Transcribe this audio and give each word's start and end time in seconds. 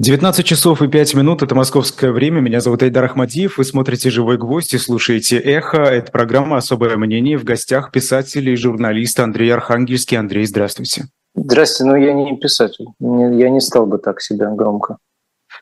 19 0.00 0.46
часов 0.46 0.80
и 0.80 0.88
5 0.88 1.14
минут, 1.14 1.42
это 1.42 1.54
московское 1.54 2.10
время. 2.10 2.40
Меня 2.40 2.60
зовут 2.60 2.82
Айдар 2.82 3.04
Ахмадиев. 3.04 3.58
Вы 3.58 3.64
смотрите 3.64 4.08
«Живой 4.08 4.38
гвоздь» 4.38 4.72
и 4.72 4.78
слушаете 4.78 5.36
«Эхо». 5.36 5.82
Это 5.82 6.10
программа 6.10 6.56
«Особое 6.56 6.96
мнение». 6.96 7.36
В 7.36 7.44
гостях 7.44 7.92
писатель 7.92 8.48
и 8.48 8.56
журналист 8.56 9.20
Андрей 9.20 9.52
Архангельский. 9.52 10.16
Андрей, 10.16 10.46
здравствуйте. 10.46 11.04
Здравствуйте, 11.34 11.90
но 11.90 11.98
я 11.98 12.14
не 12.14 12.34
писатель. 12.38 12.86
Я 12.98 13.50
не 13.50 13.60
стал 13.60 13.84
бы 13.84 13.98
так 13.98 14.22
себя 14.22 14.48
громко. 14.48 14.96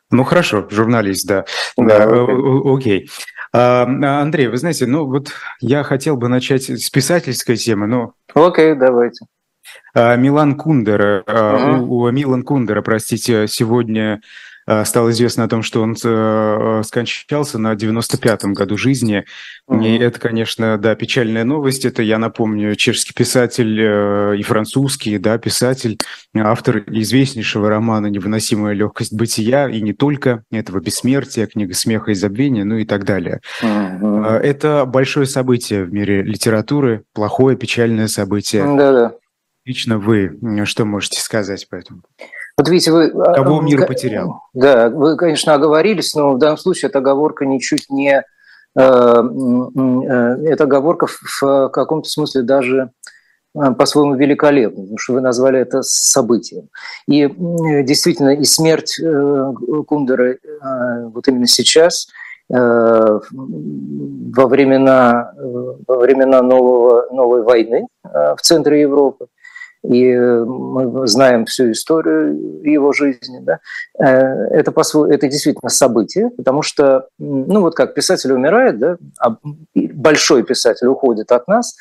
Ну 0.09 0.23
хорошо, 0.23 0.65
журналист, 0.69 1.27
да. 1.27 1.43
Да, 1.75 2.07
да 2.07 2.25
окей. 2.63 3.09
А, 3.51 3.83
Андрей, 4.21 4.47
вы 4.47 4.55
знаете, 4.55 4.85
ну 4.85 5.05
вот 5.05 5.33
я 5.59 5.83
хотел 5.83 6.15
бы 6.15 6.29
начать 6.29 6.69
с 6.69 6.89
писательской 6.89 7.57
темы, 7.57 7.87
но... 7.87 8.13
Окей, 8.33 8.73
давайте. 8.73 9.25
А, 9.93 10.15
Милан 10.15 10.55
Кундера, 10.55 11.23
uh-huh. 11.25 11.79
у, 11.79 12.01
у 12.01 12.11
Милан 12.11 12.43
Кундера, 12.43 12.81
простите, 12.81 13.47
сегодня 13.47 14.21
а, 14.71 14.85
стало 14.85 15.09
известно 15.09 15.45
о 15.45 15.47
том, 15.47 15.63
что 15.63 15.81
он 15.81 15.95
э, 16.03 16.81
скончался 16.85 17.57
на 17.57 17.73
95-м 17.73 18.53
году 18.53 18.77
жизни. 18.77 19.25
Mm-hmm. 19.67 19.87
И 19.87 19.97
это, 19.97 20.19
конечно, 20.19 20.77
да, 20.77 20.93
печальная 20.93 21.43
новость. 21.43 21.85
Это, 21.85 22.03
я 22.03 22.19
напомню, 22.19 22.75
чешский 22.75 23.15
писатель 23.15 23.81
э, 23.81 24.35
и 24.37 24.43
французский, 24.43 25.17
да, 25.17 25.39
писатель, 25.39 25.97
автор 26.35 26.83
известнейшего 26.85 27.67
романа 27.67 28.07
«Невыносимая 28.07 28.75
легкость 28.75 29.11
бытия», 29.11 29.67
и 29.67 29.81
не 29.81 29.93
только 29.93 30.43
этого 30.51 30.79
«Бессмертия», 30.79 31.47
«Книга 31.47 31.73
смеха 31.73 32.11
и 32.11 32.13
забвения», 32.13 32.63
ну 32.63 32.77
и 32.77 32.85
так 32.85 33.05
далее. 33.05 33.41
Mm-hmm. 33.63 34.37
Это 34.37 34.85
большое 34.85 35.25
событие 35.25 35.83
в 35.83 35.91
мире 35.91 36.21
литературы, 36.21 37.05
плохое, 37.15 37.57
печальное 37.57 38.07
событие. 38.07 38.63
Да-да. 38.63 39.13
Лично 39.69 39.99
вы 39.99 40.35
что 40.65 40.83
можете 40.83 41.21
сказать 41.21 41.69
по 41.69 41.75
этому? 41.75 42.01
Вот 42.57 42.67
видите, 42.69 42.91
вы... 42.91 43.11
А, 43.11 43.35
Кого 43.35 43.61
мир 43.61 43.85
потерял? 43.85 44.41
Да, 44.55 44.89
вы, 44.89 45.15
конечно, 45.15 45.53
оговорились, 45.53 46.15
но 46.15 46.33
в 46.33 46.39
данном 46.39 46.57
случае 46.57 46.89
эта 46.89 46.97
оговорка 46.97 47.45
ничуть 47.45 47.87
не... 47.91 48.23
Э, 48.75 48.81
э, 48.81 50.37
эта 50.47 50.63
оговорка 50.63 51.05
в 51.05 51.69
каком-то 51.69 52.09
смысле 52.09 52.41
даже 52.41 52.89
э, 53.53 53.71
по-своему 53.77 54.15
великолепна, 54.15 54.81
потому 54.81 54.97
что 54.97 55.13
вы 55.13 55.21
назвали 55.21 55.59
это 55.59 55.83
событием. 55.83 56.69
И 57.07 57.27
действительно, 57.83 58.33
и 58.33 58.45
смерть 58.45 58.99
Кундера 59.87 60.37
вот 61.13 61.27
именно 61.27 61.45
сейчас, 61.45 62.07
во 62.49 63.21
времена, 64.47 65.31
во 65.37 65.99
времена 65.99 66.41
нового, 66.41 67.05
новой 67.11 67.43
войны 67.43 67.85
в 68.03 68.39
центре 68.41 68.81
Европы, 68.81 69.27
и 69.83 70.11
э, 70.11 70.43
мы 70.43 71.07
знаем 71.07 71.45
всю 71.45 71.71
историю 71.71 72.61
его 72.63 72.91
жизни, 72.91 73.39
да, 73.41 73.59
э, 73.97 74.05
это, 74.05 74.71
по 74.71 74.81
это 75.07 75.27
действительно 75.27 75.69
событие, 75.69 76.29
потому 76.31 76.61
что, 76.61 77.07
ну 77.17 77.61
вот 77.61 77.75
как 77.75 77.93
писатель 77.93 78.33
умирает, 78.33 78.77
да, 78.79 78.97
а 79.19 79.37
большой 79.73 80.43
писатель 80.43 80.87
уходит 80.87 81.31
от 81.31 81.47
нас, 81.47 81.75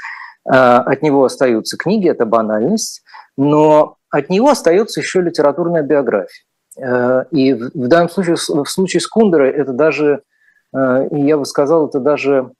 э, 0.46 0.50
от 0.52 1.02
него 1.02 1.24
остаются 1.24 1.76
книги, 1.76 2.08
это 2.08 2.24
банальность, 2.24 3.02
но 3.36 3.96
от 4.10 4.30
него 4.30 4.50
остается 4.50 5.00
еще 5.00 5.20
литературная 5.20 5.82
биография. 5.82 6.44
И 7.32 7.54
в 7.54 7.88
данном 7.88 8.08
случае, 8.08 8.36
в 8.36 8.66
случае 8.66 9.00
с 9.00 9.08
Кундерой 9.08 9.50
это 9.50 9.72
даже, 9.72 10.22
я 10.72 11.36
бы 11.36 11.44
сказал, 11.44 11.88
это 11.88 11.98
даже 11.98 12.52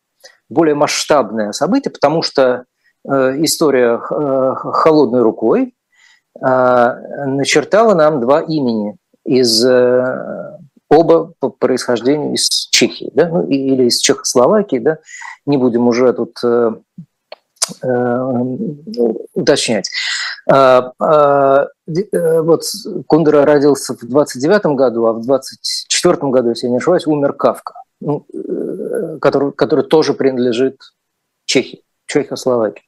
более 0.48 0.74
масштабное 0.74 1.52
событие, 1.52 1.92
потому 1.92 2.22
что 2.22 2.64
история 3.06 4.00
э, 4.10 4.54
холодной 4.56 5.22
рукой 5.22 5.74
э, 6.40 6.94
начертала 7.26 7.94
нам 7.94 8.20
два 8.20 8.40
имени 8.40 8.96
из 9.24 9.64
оба 10.90 11.32
по 11.38 11.50
происхождению 11.50 12.34
из 12.34 12.48
Чехии, 12.70 13.10
да, 13.14 13.28
ну, 13.28 13.46
или 13.46 13.84
из 13.84 13.98
Чехословакии, 13.98 14.78
да, 14.78 14.98
не 15.46 15.56
будем 15.56 15.86
уже 15.88 16.12
тут 16.12 16.38
э, 16.44 16.72
э, 17.82 18.56
уточнять. 19.34 19.90
А, 20.50 20.92
э, 20.98 22.40
вот 22.40 22.62
Кундера 23.06 23.44
родился 23.44 23.94
в 23.94 24.06
29 24.06 24.76
году, 24.76 25.06
а 25.06 25.12
в 25.12 25.24
24 25.24 26.16
году, 26.30 26.50
если 26.50 26.66
я 26.66 26.70
не 26.70 26.78
ошибаюсь, 26.78 27.06
умер 27.06 27.34
Кавка, 27.34 27.74
ну, 28.00 28.26
который, 29.20 29.52
который 29.52 29.84
тоже 29.84 30.14
принадлежит 30.14 30.80
Чехии, 31.44 31.82
Чехословакии. 32.06 32.87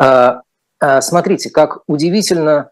А, 0.00 0.42
а, 0.80 1.00
смотрите, 1.00 1.50
как 1.50 1.80
удивительно 1.86 2.70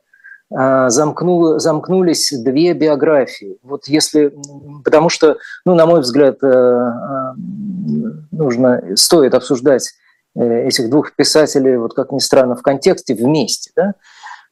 а, 0.53 0.91
замкнуло, 0.91 1.59
замкнулись 1.59 2.33
две 2.33 2.75
биографии. 2.75 3.59
Вот 3.63 3.87
если, 3.87 4.35
потому 4.85 5.09
что, 5.09 5.39
ну, 5.65 5.75
на 5.75 5.87
мой 5.87 6.01
взгляд, 6.01 6.43
э, 6.43 6.91
нужно, 8.31 8.97
стоит 8.97 9.35
обсуждать 9.35 9.93
э, 10.37 10.67
этих 10.67 10.91
двух 10.91 11.15
писателей, 11.17 11.77
вот 11.77 11.95
как 11.95 12.13
ни 12.13 12.19
странно, 12.19 12.57
в 12.57 12.63
контексте 12.63 13.15
вместе, 13.15 13.71
да? 13.75 13.95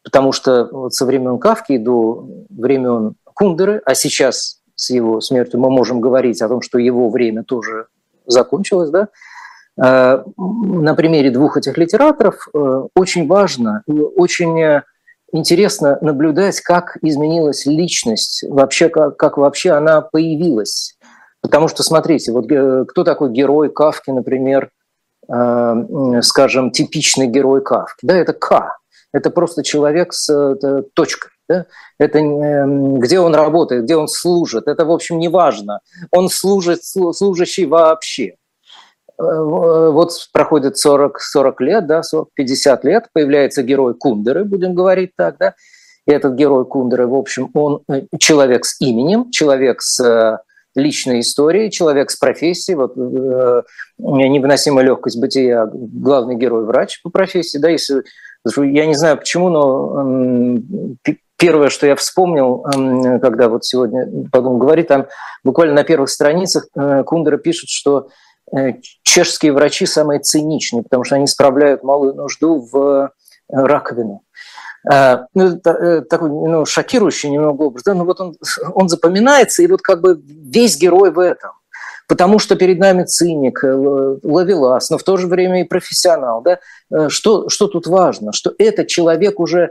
потому 0.03 0.33
что 0.33 0.69
вот 0.73 0.95
со 0.95 1.05
времен 1.05 1.39
Кавки 1.39 1.77
до 1.77 2.27
времен 2.49 3.15
Кундеры, 3.25 3.83
а 3.85 3.95
сейчас 3.95 4.61
с 4.75 4.91
его 4.91 5.21
смертью 5.21 5.61
мы 5.61 5.71
можем 5.71 6.01
говорить 6.01 6.41
о 6.43 6.49
том, 6.49 6.63
что 6.63 6.79
его 6.79 7.11
время 7.11 7.45
тоже 7.45 7.87
закончилось, 8.27 8.91
да, 8.91 9.09
Э, 9.09 9.09
на 9.77 10.95
примере 10.95 11.31
двух 11.31 11.57
этих 11.57 11.79
литераторов 11.79 12.47
э, 12.53 12.83
очень 12.95 13.27
важно, 13.27 13.83
очень 13.87 14.83
интересно 15.33 15.99
наблюдать, 16.03 16.61
как 16.61 16.99
изменилась 17.01 17.65
личность, 17.65 18.45
вообще 18.49 18.91
как, 18.91 19.17
как 19.17 19.39
вообще 19.39 19.71
она 19.71 20.03
появилась. 20.03 20.97
Потому 21.41 21.69
что, 21.69 21.83
смотрите, 21.83 22.33
вот 22.33 22.51
э, 22.53 22.85
кто 22.87 23.03
такой 23.03 23.31
герой 23.31 23.71
Кавки, 23.71 24.11
например, 24.11 24.71
скажем, 26.21 26.73
типичный 26.73 27.29
герой 27.29 27.63
Кавки? 27.63 28.01
Да, 28.03 28.17
это 28.17 28.33
К. 28.33 28.77
Это 29.13 29.31
просто 29.31 29.63
человек 29.63 30.13
с 30.13 30.57
точкой. 30.95 31.31
Да? 31.49 31.67
Это 31.99 32.21
где 32.21 33.21
он 33.21 33.35
работает, 33.35 33.85
где 33.85 33.97
он 33.97 34.09
служит. 34.09 34.67
Это, 34.67 34.85
в 34.85 34.91
общем, 34.91 35.19
не 35.19 35.29
важно. 35.29 35.81
Он 36.11 36.29
служит, 36.29 36.85
служащий 36.85 37.67
вообще. 37.67 38.35
Э, 39.23 39.91
вот 39.91 40.13
проходит 40.33 40.77
40, 40.79 41.21
40 41.21 41.61
лет, 41.61 41.87
да, 41.87 42.03
40, 42.03 42.29
50 42.35 42.85
лет, 42.85 43.09
появляется 43.13 43.63
герой 43.63 43.95
Кундеры, 43.95 44.45
будем 44.45 44.75
говорить 44.75 45.13
так, 45.17 45.37
да, 45.39 45.55
и 46.07 46.11
этот 46.11 46.35
герой 46.35 46.65
Кундеры, 46.67 47.07
в 47.07 47.15
общем, 47.15 47.51
он 47.55 47.83
э, 47.89 48.03
человек 48.19 48.65
с 48.65 48.81
именем, 48.81 49.31
человек 49.31 49.81
с 49.81 50.01
э, 50.01 50.39
личной 50.75 51.21
историей, 51.21 51.71
человек 51.71 52.11
с 52.11 52.17
профессией, 52.17 52.77
вот 52.77 52.97
э, 52.97 53.63
невыносимая 53.99 54.85
легкость 54.85 55.21
бытия, 55.21 55.69
главный 55.73 56.35
герой 56.35 56.65
врач 56.65 57.01
по 57.03 57.11
профессии, 57.11 57.59
да, 57.59 57.69
если, 57.69 58.03
я 58.57 58.87
не 58.87 58.95
знаю 58.95 59.19
почему, 59.19 59.49
но 59.49 60.59
э, 61.07 61.15
первое, 61.37 61.69
что 61.69 61.87
я 61.87 61.95
вспомнил, 61.95 62.65
э, 62.67 63.21
когда 63.21 63.49
вот 63.49 63.65
сегодня 63.65 64.29
подумал 64.31 64.59
говорить, 64.59 64.89
там 64.89 65.07
буквально 65.45 65.75
на 65.75 65.85
первых 65.85 66.09
страницах 66.09 66.67
э, 66.75 67.05
Кундера 67.05 67.37
пишет, 67.37 67.69
что 67.69 68.09
чешские 69.03 69.53
врачи 69.53 69.87
самые 69.87 70.21
циничные, 70.21 70.83
потому 70.83 71.05
что 71.05 71.17
они 71.17 71.27
справляют 71.27 71.83
малую 71.83 72.15
нужду 72.15 72.61
в 72.61 72.77
э, 72.77 73.09
раковину. 73.49 74.23
Э, 74.91 75.25
ну, 75.35 75.59
такой 75.59 76.29
ну, 76.29 76.65
шокирующий 76.65 77.31
немного 77.31 77.63
образ. 77.63 77.85
Да? 77.85 77.95
Ну, 77.95 78.05
вот 78.05 78.21
он, 78.21 78.37
он 78.75 78.89
запоминается, 78.89 79.63
и 79.63 79.67
вот 79.67 79.81
как 79.81 80.01
бы 80.01 80.21
весь 80.25 80.77
герой 80.77 81.11
в 81.11 81.19
этом. 81.19 81.53
Потому 82.09 82.39
что 82.39 82.57
перед 82.57 82.79
нами 82.79 83.05
циник, 83.05 83.63
ловелас, 83.63 84.91
но 84.91 84.99
в 84.99 85.03
то 85.03 85.17
же 85.17 85.29
время 85.29 85.63
и 85.63 85.65
профессионал. 85.65 86.43
Да? 86.43 86.59
Что, 87.09 87.49
что 87.49 87.69
тут 87.69 87.87
важно? 87.87 88.33
Что 88.33 88.53
этот 88.59 88.89
человек 88.89 89.41
уже 89.41 89.71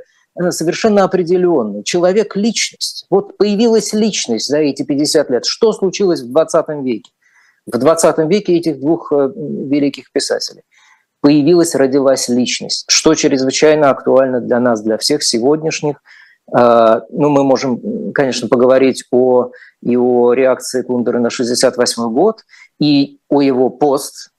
совершенно 0.50 1.04
определенный, 1.04 1.84
человек-личность. 1.84 3.06
Вот 3.10 3.38
появилась 3.38 3.94
личность 3.94 4.48
за 4.48 4.58
эти 4.58 4.82
50 4.82 5.30
лет. 5.30 5.46
Что 5.46 5.74
случилось 5.74 6.22
в 6.22 6.32
20 6.32 6.66
веке? 6.84 7.12
В 7.68 7.78
20 7.78 8.18
веке 8.30 8.58
этих 8.58 8.80
двух 8.80 9.12
э, 9.12 9.32
великих 9.36 10.12
писателей 10.12 10.64
появилась, 11.22 11.76
родилась 11.76 12.28
личность, 12.28 12.86
что 12.90 13.14
чрезвычайно 13.14 13.90
актуально 13.92 14.42
для 14.42 14.60
нас, 14.60 14.82
для 14.82 14.98
всех 14.98 15.24
сегодняшних. 15.24 16.02
Э, 16.56 17.02
ну, 17.10 17.30
мы 17.30 17.44
можем, 17.44 18.12
конечно, 18.14 18.48
поговорить 18.48 19.06
о, 19.12 19.52
и 19.84 19.96
о 19.96 20.34
реакции 20.34 20.82
Кундера 20.82 21.20
на 21.20 21.30
68 21.30 22.12
год, 22.12 22.42
и 22.80 23.20
о 23.30 23.42
его 23.42 23.70
пост 23.70 24.31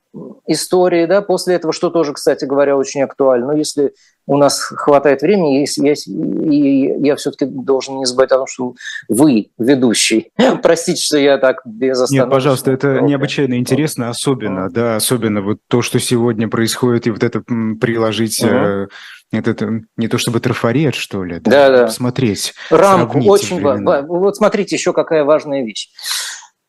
истории, 0.46 1.06
да, 1.06 1.22
после 1.22 1.54
этого, 1.54 1.72
что 1.72 1.90
тоже, 1.90 2.12
кстати 2.12 2.44
говоря, 2.44 2.76
очень 2.76 3.02
актуально. 3.02 3.48
Но 3.48 3.52
если 3.54 3.94
у 4.26 4.36
нас 4.36 4.60
хватает 4.60 5.22
времени, 5.22 5.60
если 5.60 5.86
я, 5.86 5.94
и 5.94 7.06
я 7.06 7.16
все-таки 7.16 7.46
должен 7.46 7.98
не 7.98 8.04
забывать 8.04 8.30
о 8.32 8.38
том, 8.38 8.46
что 8.46 8.74
вы 9.08 9.48
ведущий. 9.58 10.30
Простите, 10.62 11.02
что 11.02 11.18
я 11.18 11.38
так 11.38 11.62
без 11.64 12.00
остановки. 12.00 12.26
Нет, 12.26 12.30
пожалуйста, 12.30 12.70
это 12.70 13.00
необычайно 13.00 13.54
интересно, 13.54 14.10
особенно, 14.10 14.70
да, 14.70 14.96
особенно 14.96 15.42
вот 15.42 15.58
то, 15.68 15.82
что 15.82 15.98
сегодня 15.98 16.48
происходит, 16.48 17.06
и 17.06 17.10
вот 17.10 17.22
это 17.22 17.42
приложить... 17.80 18.42
Угу. 18.42 18.88
Это 19.34 19.80
не 19.96 20.08
то 20.08 20.18
чтобы 20.18 20.40
трафарет, 20.40 20.94
что 20.94 21.24
ли, 21.24 21.40
да, 21.40 21.70
да, 21.70 21.84
посмотреть. 21.86 22.52
Рамку 22.68 23.18
очень 23.24 23.62
важно. 23.62 24.02
Вот 24.06 24.36
смотрите, 24.36 24.76
еще 24.76 24.92
какая 24.92 25.24
важная 25.24 25.64
вещь. 25.64 25.88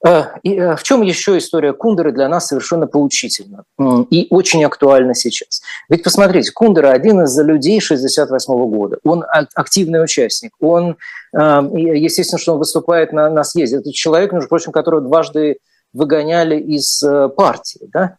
Э, 0.06 0.26
и 0.44 0.56
э, 0.56 0.76
в 0.76 0.84
чем 0.84 1.02
еще 1.02 1.38
история 1.38 1.72
Кундера 1.74 2.12
для 2.12 2.28
нас 2.28 2.48
совершенно 2.48 2.88
поучительна 2.88 3.64
и 4.10 4.28
очень 4.30 4.64
актуальна 4.66 5.16
сейчас? 5.16 5.62
Ведь 5.90 6.04
посмотрите, 6.04 6.52
Кундера 6.52 6.90
один 6.90 7.22
из 7.22 7.38
людей 7.40 7.80
68 7.80 8.54
года. 8.70 8.98
Он 9.04 9.24
активный 9.56 10.04
участник. 10.04 10.52
Он, 10.60 10.98
э, 11.34 11.38
естественно, 11.38 12.40
что 12.40 12.54
он 12.54 12.60
выступает 12.60 13.14
на, 13.14 13.30
на 13.30 13.44
съезде. 13.44 13.78
Это 13.78 13.92
человек, 13.94 14.34
между 14.34 14.50
прочим, 14.50 14.72
которого 14.72 15.02
дважды 15.02 15.58
выгоняли 15.94 16.60
из 16.60 17.04
партии. 17.38 17.88
Да? 17.94 18.18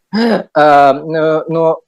Но, 0.55 1.81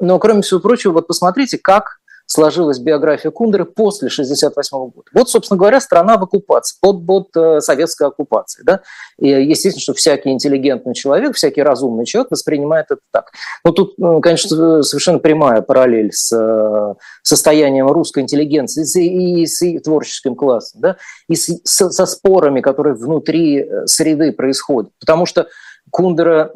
но, 0.00 0.18
кроме 0.18 0.40
всего 0.40 0.60
прочего, 0.60 0.92
вот 0.92 1.06
посмотрите, 1.06 1.58
как 1.58 1.98
сложилась 2.26 2.78
биография 2.78 3.30
Кундеры 3.30 3.64
после 3.64 4.08
1968 4.08 4.78
года. 4.78 5.08
Вот, 5.14 5.30
собственно 5.30 5.58
говоря, 5.58 5.80
страна 5.80 6.18
в 6.18 6.24
оккупации, 6.24 6.76
под, 6.80 7.06
под 7.06 7.36
э, 7.36 7.60
советской 7.60 8.08
оккупацией. 8.08 8.64
Да? 8.64 8.80
И 9.18 9.28
естественно, 9.28 9.80
что 9.80 9.94
всякий 9.94 10.30
интеллигентный 10.30 10.94
человек, 10.94 11.36
всякий 11.36 11.62
разумный 11.62 12.04
человек 12.04 12.30
воспринимает 12.30 12.86
это 12.90 13.00
так. 13.12 13.30
Но 13.64 13.70
тут, 13.72 13.94
ну, 13.98 14.20
конечно, 14.20 14.82
совершенно 14.82 15.18
прямая 15.18 15.62
параллель 15.62 16.12
с 16.12 16.32
э, 16.32 16.94
состоянием 17.22 17.86
русской 17.88 18.22
интеллигенции 18.22 18.84
и 19.06 19.46
с 19.46 19.80
творческим 19.80 20.34
классом, 20.34 20.80
да? 20.80 20.96
и 21.28 21.36
с, 21.36 21.60
со 21.64 22.06
спорами, 22.06 22.60
которые 22.60 22.94
внутри 22.94 23.60
э, 23.60 23.86
среды 23.86 24.32
происходят. 24.32 24.90
Потому 25.00 25.26
что 25.26 25.48
Кундера, 25.90 26.50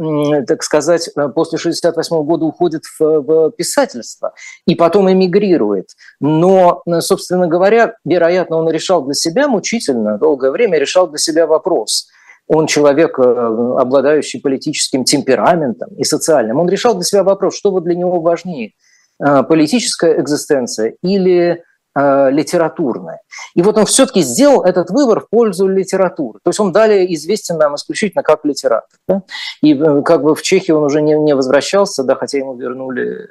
так 0.47 0.63
сказать, 0.63 1.09
э, 1.09 1.29
после 1.29 1.59
1968 1.59 2.25
года 2.25 2.45
уходит 2.45 2.83
в, 2.99 3.21
в 3.21 3.51
писательство 3.53 4.35
и 4.67 4.75
потом 4.75 5.11
эмигрирует. 5.11 5.91
Но, 6.21 6.83
э, 6.87 7.01
собственно 7.01 7.47
говоря, 7.47 7.95
вероятно, 8.05 8.57
он 8.57 8.71
решал 8.71 9.03
для 9.05 9.15
себя 9.15 9.49
мучительно, 9.49 10.19
долгое 10.19 10.51
время 10.51 10.79
решал 10.79 11.09
для 11.09 11.19
себя 11.19 11.47
вопрос. 11.47 12.09
Он 12.49 12.67
человек, 12.67 13.19
э, 13.19 13.23
обладающий 13.23 14.41
политическим 14.41 15.05
темпераментом 15.05 15.91
и 15.97 16.05
социальным. 16.05 16.59
Он 16.59 16.69
решал 16.69 16.95
для 16.95 17.05
себя 17.05 17.23
вопрос, 17.23 17.57
что 17.57 17.71
вот 17.71 17.85
для 17.85 17.95
него 17.95 18.21
важнее– 18.21 18.73
политическая 19.51 20.19
экзистенция 20.19 20.95
или 21.03 21.63
э, 22.01 22.31
литературное. 22.31 23.21
И 23.55 23.63
вот 23.63 23.77
он 23.77 23.87
все-таки 23.87 24.23
сделал 24.23 24.65
этот 24.65 24.91
выбор 24.91 25.21
в 25.21 25.29
пользу 25.29 25.67
литературы. 25.67 26.41
То 26.43 26.51
есть 26.51 26.61
он 26.61 26.73
далее 26.73 27.13
известен 27.15 27.59
нам 27.59 27.75
исключительно 27.75 28.23
как 28.23 28.45
литератор. 28.45 28.99
Да? 29.09 29.23
И 29.63 29.75
э, 29.75 30.03
как 30.03 30.23
бы 30.23 30.35
в 30.35 30.43
Чехии 30.43 30.73
он 30.73 30.85
уже 30.85 31.03
не, 31.03 31.15
не 31.15 31.35
возвращался, 31.35 32.05
да, 32.05 32.15
хотя 32.15 32.39
ему 32.39 32.55
вернули 32.57 33.29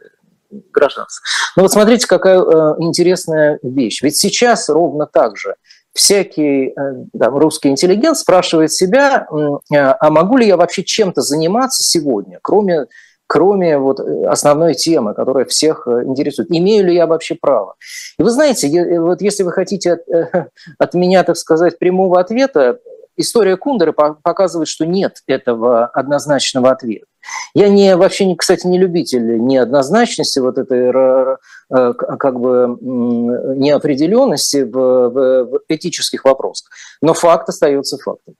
гражданство. 0.73 1.23
Но 1.55 1.63
вот 1.63 1.71
смотрите, 1.71 2.07
какая 2.07 2.39
э, 2.41 2.75
интересная 2.79 3.59
вещь. 3.61 4.01
Ведь 4.01 4.17
сейчас 4.17 4.69
ровно 4.69 5.05
так 5.05 5.37
же 5.37 5.55
всякий 5.93 6.69
э, 6.69 6.73
там, 7.17 7.37
русский 7.37 7.69
интеллигент 7.69 8.17
спрашивает 8.17 8.71
себя, 8.71 9.27
э, 9.31 9.75
а 9.75 10.09
могу 10.09 10.37
ли 10.37 10.47
я 10.47 10.57
вообще 10.57 10.83
чем-то 10.83 11.21
заниматься 11.21 11.83
сегодня, 11.83 12.39
кроме 12.41 12.85
кроме 13.29 13.77
вот 13.77 13.99
э, 13.99 14.25
основной 14.25 14.73
темы, 14.73 15.13
которая 15.13 15.45
всех 15.45 15.87
э, 15.87 16.03
интересует. 16.03 16.49
Имею 16.49 16.87
ли 16.87 16.95
я 16.95 17.05
вообще 17.05 17.35
право? 17.39 17.75
И 18.17 18.23
вы 18.23 18.31
знаете, 18.31 18.67
э, 18.67 18.99
вот 18.99 19.21
если 19.21 19.43
вы 19.43 19.51
хотите 19.51 19.93
от, 19.93 20.01
от 20.79 20.93
меня, 20.95 21.23
так 21.23 21.37
сказать, 21.37 21.77
прямого 21.77 22.19
ответа, 22.19 22.79
история 23.19 23.57
Кундера 23.57 23.91
показывает, 23.91 24.67
что 24.67 24.85
нет 24.85 25.17
этого 25.27 25.85
однозначного 25.85 26.71
ответа. 26.71 27.05
Я 27.53 27.69
не, 27.69 27.95
вообще, 27.95 28.25
не, 28.25 28.35
кстати, 28.35 28.65
не 28.65 28.79
любитель 28.79 29.39
неоднозначности, 29.39 30.39
вот 30.39 30.57
этой 30.57 31.37
как 31.69 32.39
бы 32.39 32.77
неопределенности 32.81 34.63
в, 34.63 34.71
в, 34.71 35.45
в 35.45 35.59
этических 35.67 36.23
вопросах. 36.23 36.69
Но 37.01 37.13
факт 37.13 37.49
остается 37.49 37.97
фактом. 37.97 38.35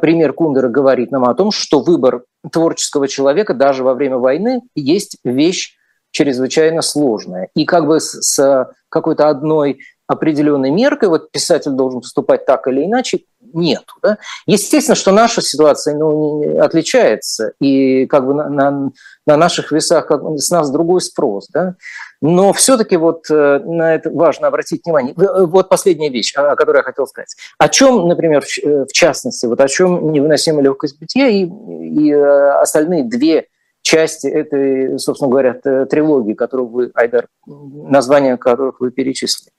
Пример 0.00 0.32
Кундера 0.32 0.68
говорит 0.68 1.10
нам 1.10 1.24
о 1.24 1.34
том, 1.34 1.50
что 1.50 1.80
выбор 1.80 2.24
творческого 2.50 3.08
человека 3.08 3.54
даже 3.54 3.84
во 3.84 3.94
время 3.94 4.16
войны 4.16 4.62
есть 4.74 5.18
вещь 5.22 5.76
чрезвычайно 6.10 6.80
сложная. 6.80 7.48
И 7.54 7.64
как 7.64 7.86
бы 7.86 8.00
с, 8.00 8.22
с 8.22 8.68
какой-то 8.88 9.28
одной 9.28 9.80
определенной 10.06 10.70
меркой, 10.70 11.08
вот 11.08 11.32
писатель 11.32 11.72
должен 11.72 12.02
поступать 12.02 12.46
так 12.46 12.68
или 12.68 12.84
иначе, 12.84 13.20
нету. 13.54 13.94
Да? 14.02 14.18
Естественно, 14.46 14.94
что 14.94 15.12
наша 15.12 15.40
ситуация 15.40 15.96
ну, 15.96 16.58
отличается, 16.60 17.52
и 17.60 18.06
как 18.06 18.26
бы 18.26 18.34
на, 18.34 18.48
на, 18.48 18.90
на 19.26 19.36
наших 19.36 19.72
весах 19.72 20.06
как, 20.06 20.22
с 20.36 20.50
нас 20.50 20.70
другой 20.70 21.00
спрос. 21.00 21.48
Да? 21.52 21.76
Но 22.20 22.52
все-таки 22.52 22.96
вот 22.96 23.30
э, 23.30 23.60
на 23.64 23.94
это 23.94 24.10
важно 24.10 24.48
обратить 24.48 24.84
внимание. 24.84 25.14
Э, 25.16 25.44
вот 25.44 25.68
последняя 25.68 26.10
вещь, 26.10 26.34
о 26.36 26.56
которой 26.56 26.78
я 26.78 26.82
хотел 26.82 27.06
сказать. 27.06 27.34
О 27.58 27.68
чем, 27.68 28.08
например, 28.08 28.44
в 28.44 28.92
частности, 28.92 29.46
вот 29.46 29.60
о 29.60 29.68
чем 29.68 30.12
невыносимая 30.12 30.64
легкость 30.64 30.98
бытия 30.98 31.28
и, 31.28 31.44
и 31.44 32.10
э, 32.10 32.50
остальные 32.60 33.04
две 33.04 33.46
части 33.82 34.26
этой, 34.26 34.98
собственно 34.98 35.30
говоря, 35.30 35.52
трилогии, 35.84 36.32
которую 36.32 36.68
вы, 36.68 36.90
Айдар, 36.94 37.26
название 37.46 38.38
которых 38.38 38.80
вы 38.80 38.90
перечислили 38.90 39.50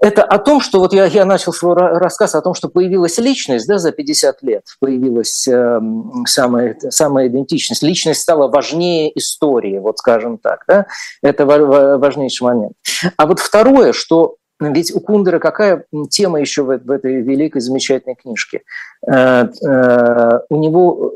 это 0.00 0.22
о 0.22 0.38
том, 0.38 0.60
что 0.60 0.78
вот 0.78 0.92
я, 0.92 1.06
я 1.06 1.24
начал 1.24 1.52
свой 1.52 1.74
рассказ 1.74 2.34
о 2.34 2.42
том, 2.42 2.54
что 2.54 2.68
появилась 2.68 3.18
личность 3.18 3.66
да, 3.66 3.78
за 3.78 3.92
50 3.92 4.42
лет, 4.42 4.64
появилась 4.78 5.48
э, 5.48 5.80
самая, 6.26 6.76
самая 6.90 7.28
идентичность. 7.28 7.82
Личность 7.82 8.20
стала 8.20 8.48
важнее 8.48 9.16
истории, 9.18 9.78
вот 9.78 9.98
скажем 9.98 10.38
так. 10.38 10.64
Да? 10.68 10.86
Это 11.22 11.46
важнейший 11.46 12.44
момент. 12.44 12.74
А 13.16 13.26
вот 13.26 13.40
второе, 13.40 13.92
что 13.92 14.36
ведь 14.60 14.94
у 14.94 15.00
Кундера 15.00 15.38
какая 15.38 15.84
тема 16.10 16.40
еще 16.40 16.62
в, 16.62 16.78
в 16.78 16.90
этой 16.90 17.22
великой 17.22 17.60
замечательной 17.60 18.16
книжке? 18.16 18.62
Э, 19.06 19.46
э, 19.46 20.38
у 20.50 20.56
него 20.56 21.14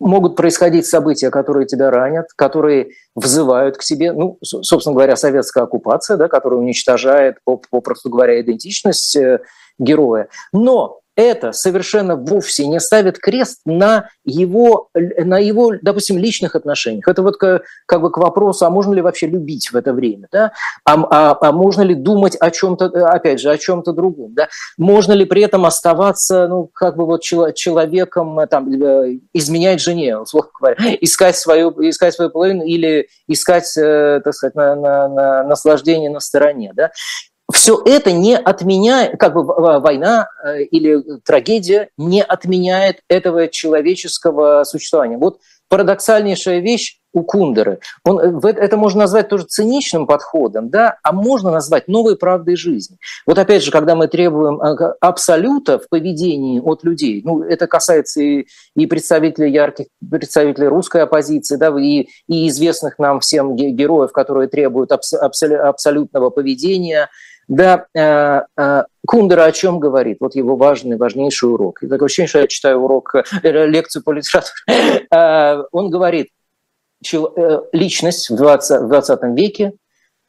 могут 0.00 0.34
происходить 0.34 0.86
события, 0.86 1.30
которые 1.30 1.66
тебя 1.66 1.90
ранят, 1.90 2.32
которые 2.34 2.90
взывают 3.14 3.76
к 3.76 3.84
тебе, 3.84 4.12
ну, 4.12 4.38
собственно 4.42 4.94
говоря, 4.94 5.14
советская 5.14 5.64
оккупация, 5.64 6.16
да, 6.16 6.28
которая 6.28 6.58
уничтожает, 6.58 7.36
попросту 7.44 8.08
говоря, 8.08 8.40
идентичность 8.40 9.14
э, 9.16 9.40
героя. 9.78 10.28
Но 10.52 11.00
это 11.20 11.52
совершенно 11.52 12.16
вовсе 12.16 12.66
не 12.66 12.80
ставит 12.80 13.18
крест 13.18 13.60
на 13.64 14.08
его, 14.24 14.88
на 14.94 15.38
его, 15.38 15.72
допустим, 15.80 16.18
личных 16.18 16.56
отношениях. 16.56 17.06
Это 17.08 17.22
вот 17.22 17.36
как, 17.36 17.62
как 17.86 18.00
бы 18.00 18.10
к 18.10 18.18
вопросу, 18.18 18.66
а 18.66 18.70
можно 18.70 18.94
ли 18.94 19.02
вообще 19.02 19.26
любить 19.26 19.70
в 19.72 19.76
это 19.76 19.92
время, 19.92 20.28
да? 20.32 20.52
а, 20.84 20.94
а, 21.10 21.38
а 21.40 21.52
можно 21.52 21.82
ли 21.82 21.94
думать 21.94 22.36
о 22.36 22.50
чем-то, 22.50 22.86
опять 23.06 23.40
же, 23.40 23.50
о 23.50 23.58
чем-то 23.58 23.92
другом, 23.92 24.34
да? 24.34 24.48
можно 24.78 25.12
ли 25.12 25.24
при 25.24 25.42
этом 25.42 25.66
оставаться, 25.66 26.48
ну, 26.48 26.68
как 26.72 26.96
бы 26.96 27.06
вот 27.06 27.22
человеком, 27.22 28.40
там, 28.48 28.70
э, 28.72 29.18
изменять 29.32 29.80
жене, 29.80 30.18
условно 30.18 30.50
говоря, 30.58 30.76
искать 31.00 31.36
свою, 31.36 31.70
искать 31.88 32.14
свою 32.14 32.30
половину 32.30 32.64
или 32.64 33.08
искать, 33.26 33.76
э, 33.76 34.20
так 34.24 34.34
сказать, 34.34 34.54
на, 34.54 34.74
на, 34.74 35.08
на 35.08 35.42
наслаждение 35.44 36.10
на 36.10 36.20
стороне, 36.20 36.72
да? 36.74 36.90
Все 37.52 37.80
это 37.84 38.12
не 38.12 38.36
отменяет, 38.36 39.18
как 39.18 39.34
бы 39.34 39.44
война 39.44 40.28
э, 40.44 40.62
или 40.64 41.02
трагедия 41.24 41.90
не 41.96 42.22
отменяет 42.22 43.00
этого 43.08 43.48
человеческого 43.48 44.64
существования. 44.64 45.18
Вот 45.18 45.40
парадоксальнейшая 45.68 46.58
вещь 46.58 47.00
у 47.12 47.22
Кундеры. 47.22 47.80
Он, 48.04 48.18
э, 48.18 48.48
это 48.48 48.76
можно 48.76 49.00
назвать 49.00 49.28
тоже 49.28 49.44
циничным 49.44 50.06
подходом, 50.06 50.70
да, 50.70 50.98
а 51.02 51.12
можно 51.12 51.50
назвать 51.50 51.88
новой 51.88 52.16
правдой 52.16 52.56
жизни. 52.56 52.98
Вот 53.26 53.38
опять 53.38 53.62
же, 53.62 53.70
когда 53.70 53.94
мы 53.94 54.08
требуем 54.08 54.60
э, 54.60 54.94
абсолюта 55.00 55.78
в 55.78 55.88
поведении 55.88 56.60
от 56.60 56.84
людей, 56.84 57.22
ну, 57.24 57.42
это 57.42 57.66
касается 57.66 58.22
и, 58.22 58.46
и 58.76 58.86
представителей 58.86 59.52
ярких 59.52 59.86
представителей 60.08 60.68
русской 60.68 61.02
оппозиции, 61.02 61.56
да, 61.56 61.68
и, 61.80 62.08
и 62.28 62.48
известных 62.48 62.98
нам 62.98 63.20
всем 63.20 63.56
героев, 63.56 64.12
которые 64.12 64.48
требуют 64.48 64.92
абс, 64.92 65.12
абсолютного 65.12 66.30
поведения, 66.30 67.08
да, 67.50 67.86
э, 67.96 68.42
э, 68.56 68.84
Кундера 69.04 69.44
о 69.44 69.50
чем 69.50 69.80
говорит? 69.80 70.18
Вот 70.20 70.36
его 70.36 70.54
важный, 70.54 70.96
важнейший 70.96 71.52
урок. 71.52 71.82
И 71.82 71.88
такое 71.88 72.06
ощущение, 72.06 72.28
что 72.28 72.38
я 72.38 72.46
читаю 72.46 72.78
урок, 72.78 73.12
э, 73.16 73.22
лекцию 73.66 74.04
по 74.04 74.12
литературе. 74.12 75.66
Он 75.72 75.90
говорит, 75.90 76.28
личность 77.72 78.30
в 78.30 78.36
20, 78.36 78.82
в 78.82 78.88
20 78.88 79.20
веке 79.36 79.72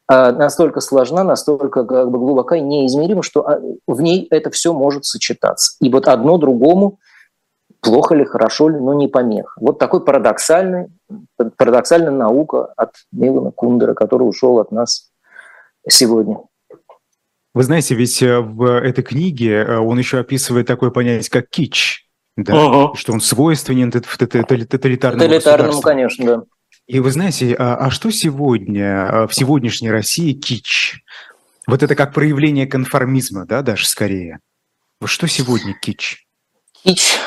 настолько 0.08 0.80
сложна, 0.80 1.22
настолько 1.22 1.84
как 1.84 2.10
бы 2.10 2.18
глубока 2.18 2.56
и 2.56 2.60
неизмерима, 2.60 3.22
что 3.22 3.46
в 3.86 4.00
ней 4.00 4.26
это 4.30 4.50
все 4.50 4.72
может 4.72 5.04
сочетаться. 5.04 5.76
И 5.80 5.90
вот 5.90 6.08
одно 6.08 6.38
другому, 6.38 6.98
плохо 7.80 8.16
ли, 8.16 8.24
хорошо 8.24 8.68
ли, 8.68 8.80
но 8.80 8.94
не 8.94 9.06
помеха. 9.06 9.52
Вот 9.60 9.78
такой 9.78 10.04
парадоксальный 10.04 10.88
парадоксально 11.56 12.10
наука 12.10 12.72
от 12.76 12.94
Милана 13.12 13.52
Кундера, 13.52 13.94
который 13.94 14.24
ушел 14.24 14.58
от 14.58 14.72
нас 14.72 15.12
сегодня. 15.88 16.38
Вы 17.54 17.64
знаете, 17.64 17.94
ведь 17.94 18.22
э, 18.22 18.40
в 18.40 18.80
этой 18.80 19.04
книге 19.04 19.56
э, 19.56 19.78
он 19.78 19.98
еще 19.98 20.18
описывает 20.18 20.66
такое 20.66 20.90
понятие, 20.90 21.30
как 21.30 21.48
кич, 21.50 22.08
да, 22.36 22.54
угу. 22.54 22.96
что 22.96 23.12
он 23.12 23.20
свойственен 23.20 23.90
тоталитарному 23.90 24.66
Тоталитарному, 24.66 25.80
конечно, 25.82 26.24
да. 26.24 26.42
И 26.86 26.98
вы 26.98 27.12
знаете, 27.12 27.54
а, 27.58 27.76
а 27.76 27.90
что 27.90 28.10
сегодня, 28.10 29.08
а, 29.08 29.26
в 29.26 29.34
сегодняшней 29.34 29.90
России 29.90 30.32
кич? 30.32 31.02
Вот 31.66 31.82
это 31.82 31.94
как 31.94 32.12
проявление 32.12 32.66
конформизма, 32.66 33.46
да, 33.46 33.62
даже 33.62 33.86
скорее. 33.86 34.40
Вот 35.00 35.08
что 35.08 35.28
сегодня 35.28 35.74
кич? 35.74 36.26
Кич. 36.84 37.18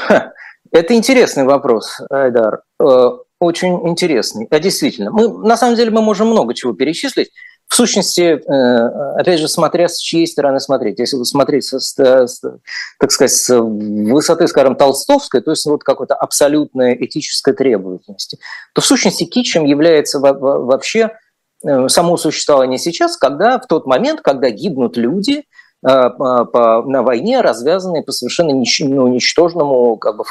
Это 0.72 0.94
интересный 0.94 1.46
вопрос, 1.46 2.02
Айдар. 2.10 2.64
Э, 2.82 3.12
очень 3.40 3.88
интересный. 3.88 4.48
А 4.50 4.60
действительно, 4.60 5.12
мы, 5.12 5.30
на 5.30 5.56
самом 5.56 5.76
деле 5.76 5.92
мы 5.92 6.02
можем 6.02 6.28
много 6.28 6.54
чего 6.54 6.74
перечислить. 6.74 7.32
В 7.68 7.76
сущности, 7.76 8.22
э, 8.22 9.20
опять 9.20 9.40
же, 9.40 9.48
смотря 9.48 9.88
с 9.88 9.98
чьей 9.98 10.28
стороны 10.28 10.60
смотреть. 10.60 11.00
Если 11.00 11.18
вы 11.18 11.26
смотрите, 11.26 11.80
с, 11.80 11.98
с, 11.98 12.42
так 13.00 13.12
сказать, 13.12 13.34
с 13.34 13.60
высоты, 13.60 14.48
скажем, 14.48 14.76
толстовской, 14.76 15.42
то 15.42 15.52
есть 15.52 15.66
вот 15.66 15.84
какой-то 15.84 16.16
абсолютной 16.16 16.96
этической 17.06 17.54
требовательности, 17.54 18.38
то 18.74 18.82
в 18.82 18.86
сущности 18.86 19.26
кичем 19.26 19.66
является 19.66 20.20
вообще 20.20 21.12
э, 21.66 21.90
само 21.90 22.18
существование 22.18 22.78
сейчас, 22.78 23.18
когда 23.18 23.60
в 23.60 23.68
тот 23.68 23.88
момент, 23.88 24.22
когда 24.22 24.50
гибнут 24.52 24.96
люди, 24.96 25.44
по, 25.86 26.84
на 26.86 27.04
войне, 27.04 27.42
развязанные 27.42 28.02
по 28.02 28.12
совершенно 28.12 28.50
ну, 28.54 29.08
ничтожному, 29.08 29.98
как 29.98 30.18
бы, 30.18 30.24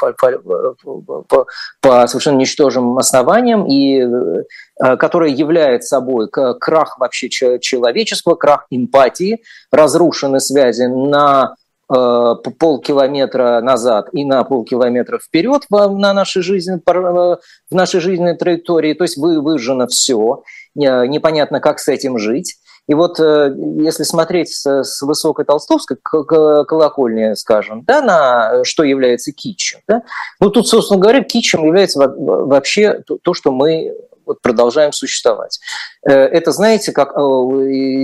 по, 1.27 1.45
по 1.81 2.07
совершенно 2.07 2.37
ничтожным 2.37 2.97
основаниям, 2.97 3.65
и 3.65 4.01
э, 4.01 4.97
которая 4.97 5.29
является 5.29 5.95
собой 5.95 6.27
крах 6.29 6.99
вообще 6.99 7.29
человеческого, 7.29 8.35
крах 8.35 8.65
эмпатии, 8.69 9.43
разрушены 9.71 10.41
связи 10.41 10.83
на 10.83 11.55
э, 11.89 12.35
полкилометра 12.59 13.61
назад 13.61 14.09
и 14.11 14.25
на 14.25 14.43
полкилометра 14.43 15.19
вперед 15.19 15.63
на 15.69 16.13
нашей 16.13 16.41
жизни, 16.41 16.81
в 16.85 17.39
нашей 17.71 18.01
жизненной 18.01 18.35
траектории. 18.35 18.93
То 18.93 19.05
есть 19.05 19.15
вы, 19.15 19.39
выжжено 19.39 19.87
все, 19.87 20.43
непонятно, 20.75 21.61
как 21.61 21.79
с 21.79 21.87
этим 21.87 22.17
жить. 22.17 22.57
И 22.87 22.93
вот 22.93 23.19
э, 23.19 23.53
если 23.79 24.03
смотреть 24.03 24.49
с, 24.49 25.01
высокой 25.01 25.45
толстовской 25.45 25.97
колокольни, 26.01 27.33
скажем, 27.33 27.83
да, 27.83 28.01
на 28.01 28.63
что 28.63 28.83
является 28.83 29.31
китчем, 29.31 29.79
да, 29.87 30.03
ну 30.39 30.49
тут, 30.49 30.67
собственно 30.67 30.99
говоря, 30.99 31.23
китчем 31.23 31.65
является 31.65 31.99
вообще 31.99 33.03
то, 33.23 33.33
что 33.33 33.51
мы 33.51 33.95
вот 34.25 34.41
продолжаем 34.41 34.91
существовать. 34.91 35.59
Э, 36.07 36.13
это, 36.13 36.51
знаете, 36.51 36.91
как 36.91 37.15
э, 37.15 37.19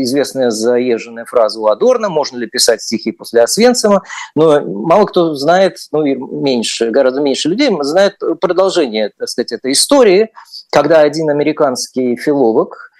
известная 0.04 0.50
заезженная 0.52 1.26
фраза 1.26 1.60
у 1.60 1.68
Адорна, 1.68 2.10
можно 2.10 2.38
ли 2.38 2.48
писать 2.48 2.82
стихи 2.82 3.12
после 3.12 3.42
Освенцима, 3.42 4.04
но 4.36 4.62
мало 4.62 5.06
кто 5.06 5.36
знает, 5.36 5.78
ну 5.92 6.06
и 6.06 6.16
меньше, 6.16 6.90
гораздо 6.92 7.22
меньше 7.22 7.50
людей 7.50 7.70
знает 7.82 8.18
продолжение, 8.40 9.12
так 9.18 9.30
сказать, 9.30 9.52
этой 9.52 9.74
истории, 9.74 10.32
когда 10.72 11.02
один 11.02 11.30
американский 11.30 12.16
филолог, 12.16 12.91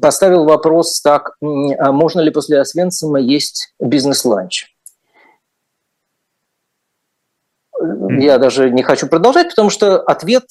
поставил 0.00 0.44
вопрос 0.44 1.00
так, 1.00 1.36
а 1.40 1.92
можно 1.92 2.20
ли 2.20 2.30
после 2.30 2.60
Освенцима 2.60 3.18
есть 3.18 3.74
бизнес-ланч? 3.80 4.66
Я 8.18 8.38
даже 8.38 8.70
не 8.70 8.82
хочу 8.82 9.08
продолжать, 9.08 9.50
потому 9.50 9.70
что 9.70 10.00
ответ 10.00 10.44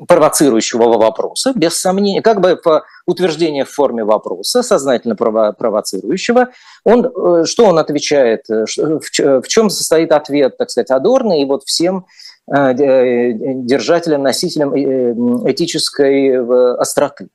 провоцирующего 0.07 0.85
вопроса, 0.99 1.53
без 1.55 1.77
сомнения, 1.77 2.23
как 2.23 2.41
бы 2.41 2.57
по 2.57 2.85
утверждению 3.07 3.67
в 3.67 3.71
форме 3.71 4.05
вопроса, 4.05 4.63
сознательно 4.63 5.15
провоцирующего, 5.17 6.49
он, 6.85 7.07
э, 7.07 7.45
что 7.45 7.67
он 7.67 7.79
отвечает, 7.79 8.47
в 8.49 9.43
чем 9.47 9.71
состоит 9.71 10.13
ответ, 10.13 10.57
так 10.57 10.71
сказать, 10.71 10.91
Адорна 10.91 11.41
и 11.41 11.45
вот 11.45 11.65
всем 11.65 12.07
держателям, 12.49 14.23
носителям 14.23 14.75
этической 15.49 16.75
остроты. 16.77 17.29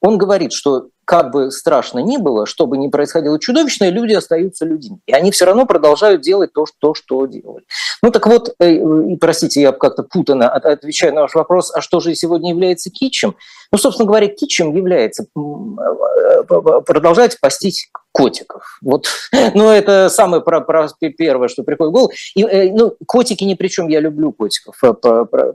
Он 0.00 0.18
говорит, 0.18 0.52
что 0.52 0.90
как 1.06 1.32
бы 1.32 1.50
страшно 1.50 1.98
ни 2.00 2.18
было, 2.18 2.46
что 2.46 2.66
бы 2.66 2.76
ни 2.76 2.88
происходило 2.88 3.38
чудовищное, 3.40 3.88
люди 3.90 4.12
остаются 4.12 4.66
людьми. 4.66 4.98
И 5.06 5.12
они 5.12 5.30
все 5.30 5.46
равно 5.46 5.64
продолжают 5.66 6.20
делать 6.20 6.52
то, 6.52 6.66
что, 6.66 6.94
что 6.94 7.24
делали. 7.26 7.64
Ну 8.04 8.10
так 8.10 8.26
вот, 8.26 8.54
э, 8.60 8.80
простите, 9.18 9.62
я 9.62 9.72
как-то 9.72 10.02
путано 10.02 10.50
отвечаю 10.50 11.14
на 11.14 11.22
ваш 11.22 11.34
вопрос, 11.34 11.74
а 11.74 11.80
что 11.80 12.00
же 12.00 12.14
сегодня 12.14 12.50
является 12.50 12.90
китчем? 12.90 13.34
Ну, 13.72 13.78
собственно 13.78 14.06
говоря, 14.06 14.26
китчем 14.26 14.76
является 14.76 15.22
э, 15.24 16.42
продолжать 16.44 17.40
постить 17.40 17.88
котиков. 18.12 18.76
Вот, 18.82 19.06
ну, 19.54 19.70
это 19.70 20.10
самое 20.10 20.42
про, 20.42 20.60
про, 20.60 20.86
первое, 21.16 21.48
что 21.48 21.62
приходит 21.62 21.92
в 21.92 21.94
голову. 21.94 22.12
И, 22.36 22.42
э, 22.42 22.72
ну, 22.74 22.94
котики 23.06 23.42
ни 23.42 23.54
при 23.54 23.68
чем, 23.68 23.88
я 23.88 24.00
люблю 24.00 24.32
котиков, 24.32 24.78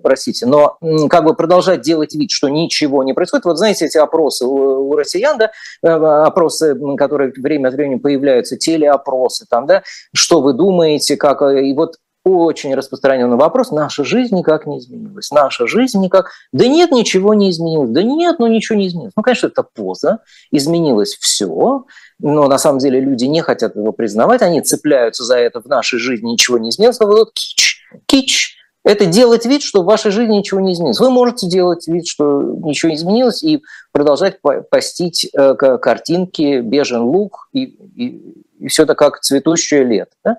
простите, 0.02 0.48
но 0.48 0.80
как 1.08 1.26
бы 1.26 1.36
продолжать 1.36 1.82
делать 1.82 2.16
вид, 2.16 2.32
что 2.32 2.50
ничего 2.50 3.04
не 3.04 3.14
происходит. 3.14 3.46
Вот 3.46 3.60
знаете, 3.60 3.86
эти 3.86 4.00
опросы 4.00 4.46
у, 4.46 4.90
у 4.90 4.96
россиян, 4.96 5.38
да, 5.38 6.24
опросы, 6.26 6.76
которые 6.98 7.32
время 7.32 7.68
от 7.68 7.76
времени 7.76 8.00
появляются, 8.00 8.58
телеопросы, 8.58 9.46
там, 9.48 9.68
да, 9.68 9.84
что 10.16 10.42
вы 10.42 10.54
думаете, 10.54 11.16
как, 11.16 11.44
и 11.44 11.74
вот 11.74 11.98
очень 12.24 12.76
распространенный 12.76 13.38
вопрос. 13.38 13.72
Наша 13.72 14.04
жизнь 14.04 14.36
никак 14.36 14.66
не 14.68 14.80
изменилась. 14.80 15.32
Наша 15.32 15.68
жизнь 15.68 16.00
никак... 16.00 16.32
Да 16.52 16.68
нет, 16.68 16.92
ничего 16.92 17.34
не 17.34 17.50
изменилось. 17.50 17.90
Да 17.92 18.04
нет, 18.04 18.40
ну 18.40 18.48
ничего 18.48 18.78
не 18.78 18.88
изменилось. 18.88 19.14
Ну, 19.16 19.24
конечно, 19.24 19.48
это 19.48 19.64
поза. 19.64 20.20
Изменилось 20.52 21.16
все. 21.20 21.86
Но 22.20 22.48
на 22.48 22.58
самом 22.58 22.80
деле 22.80 23.00
люди 23.00 23.26
не 23.26 23.42
хотят 23.42 23.76
его 23.76 23.92
признавать. 23.92 24.42
Они 24.42 24.62
цепляются 24.62 25.24
за 25.24 25.38
это. 25.38 25.62
В 25.62 25.66
нашей 25.66 26.00
жизни 26.00 26.32
ничего 26.32 26.58
не 26.58 26.70
изменилось. 26.70 27.00
Но 27.00 27.08
вот 27.08 27.32
кич, 27.34 27.82
кич. 28.06 28.56
Это 28.86 29.06
делать 29.06 29.46
вид, 29.46 29.62
что 29.62 29.82
в 29.84 29.86
вашей 29.86 30.10
жизни 30.10 30.38
ничего 30.38 30.62
не 30.62 30.74
изменилось. 30.74 31.00
Вы 31.00 31.10
можете 31.10 31.48
делать 31.48 31.88
вид, 31.88 32.08
что 32.08 32.42
ничего 32.42 32.90
не 32.90 32.96
изменилось, 32.96 33.44
и 33.44 33.62
продолжать 33.92 34.40
постить 34.72 35.30
э, 35.38 35.56
картинки, 35.56 36.62
бежен 36.62 37.02
лук, 37.02 37.50
и, 37.52 37.64
и, 37.64 38.44
и 38.60 38.68
все 38.68 38.84
это 38.84 38.96
как 38.96 39.22
цветущее 39.22 39.84
лето. 39.84 40.12
Да? 40.24 40.38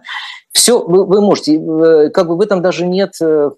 Все, 0.53 0.83
вы, 0.83 1.05
вы 1.05 1.21
можете, 1.21 1.57
э, 1.57 2.11
как 2.11 2.29
бы 2.29 2.37
в 2.37 2.41
этом 2.41 2.63
даже 2.63 2.87
нет, 2.87 3.15
э, 3.21 3.51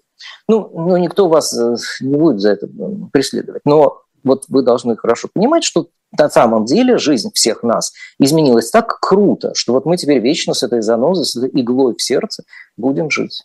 ну, 0.47 0.71
ну, 0.73 0.97
никто 0.97 1.27
вас 1.27 1.53
э, 1.57 1.75
не 2.01 2.17
будет 2.17 2.39
за 2.39 2.51
это 2.51 2.67
преследовать, 3.11 3.63
но 3.65 4.01
вот 4.23 4.45
вы 4.47 4.63
должны 4.63 4.95
хорошо 4.95 5.27
понимать, 5.33 5.63
что 5.63 5.89
на 6.17 6.29
самом 6.29 6.65
деле 6.65 6.97
жизнь 6.97 7.29
всех 7.33 7.63
нас 7.63 7.91
изменилась 8.19 8.69
так 8.69 8.99
круто, 8.99 9.53
что 9.55 9.73
вот 9.73 9.85
мы 9.85 9.97
теперь 9.97 10.19
вечно 10.19 10.53
с 10.53 10.63
этой 10.63 10.81
занозой, 10.81 11.25
с 11.25 11.35
этой 11.35 11.49
иглой 11.59 11.95
в 11.95 12.01
сердце 12.01 12.43
будем 12.77 13.09
жить. 13.09 13.43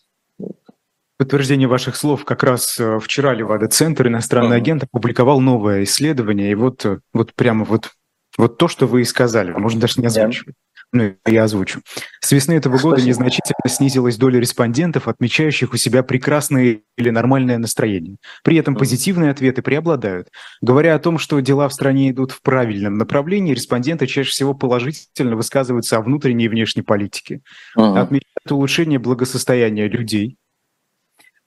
Подтверждение 1.17 1.67
ваших 1.67 1.97
слов 1.97 2.25
как 2.25 2.45
раз 2.45 2.79
вчера 3.01 3.35
Левада-центр 3.35 4.07
иностранный 4.07 4.57
uh-huh. 4.57 4.61
агент 4.61 4.83
опубликовал 4.85 5.41
новое 5.41 5.83
исследование, 5.83 6.53
и 6.53 6.55
вот, 6.55 6.87
вот 7.13 7.35
прямо 7.35 7.65
вот, 7.65 7.91
вот 8.37 8.57
то, 8.57 8.69
что 8.69 8.87
вы 8.87 9.01
и 9.01 9.05
сказали, 9.05 9.51
можно 9.51 9.81
даже 9.81 10.01
не 10.01 10.07
озвучивать. 10.07 10.55
Yeah 10.55 10.68
ну, 10.91 11.15
я 11.27 11.45
озвучу. 11.45 11.83
С 12.21 12.33
весны 12.33 12.55
этого 12.55 12.79
года 12.79 12.97
Спасибо. 12.97 13.09
незначительно 13.09 13.69
снизилась 13.69 14.17
доля 14.17 14.41
респондентов, 14.41 15.07
отмечающих 15.07 15.75
у 15.75 15.77
себя 15.77 16.03
прекрасное 16.03 16.81
или 16.97 17.11
нормальное 17.11 17.59
настроение. 17.59 18.17
При 18.43 18.57
этом 18.57 18.75
позитивные 18.75 19.31
ответы 19.31 19.61
преобладают. 19.61 20.29
Говоря 20.63 20.95
о 20.95 20.99
том, 20.99 21.19
что 21.19 21.41
дела 21.41 21.69
в 21.69 21.75
стране 21.75 22.11
идут 22.11 22.33
в 22.33 22.41
правильном 22.41 22.95
направлении, 22.95 23.53
респонденты 23.53 24.07
чаще 24.07 24.31
всего 24.31 24.55
положительно 24.55 25.37
высказываются 25.37 25.99
о 25.99 26.01
внутренней 26.01 26.47
и 26.47 26.49
внешней 26.49 26.83
политике. 26.83 27.43
Uh-huh. 27.77 27.99
Отмечают 27.99 28.51
улучшение 28.51 28.99
благосостояния 28.99 29.89
людей 29.89 30.39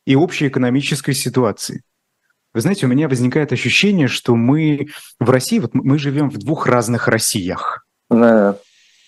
и 0.06 0.16
общей 0.16 0.50
экономической 0.50 1.14
ситуации. 1.14 1.82
Вы 2.54 2.62
знаете, 2.62 2.86
у 2.86 2.90
меня 2.90 3.08
возникает 3.10 3.54
ощущение, 3.54 4.08
что 4.08 4.36
мы 4.36 4.90
в 5.20 5.30
России, 5.32 5.58
вот 5.58 5.74
мы 5.74 5.98
живем 5.98 6.30
в 6.30 6.38
двух 6.38 6.68
разных 6.68 7.08
Россиях. 7.08 7.88
Uh-huh 8.12 8.56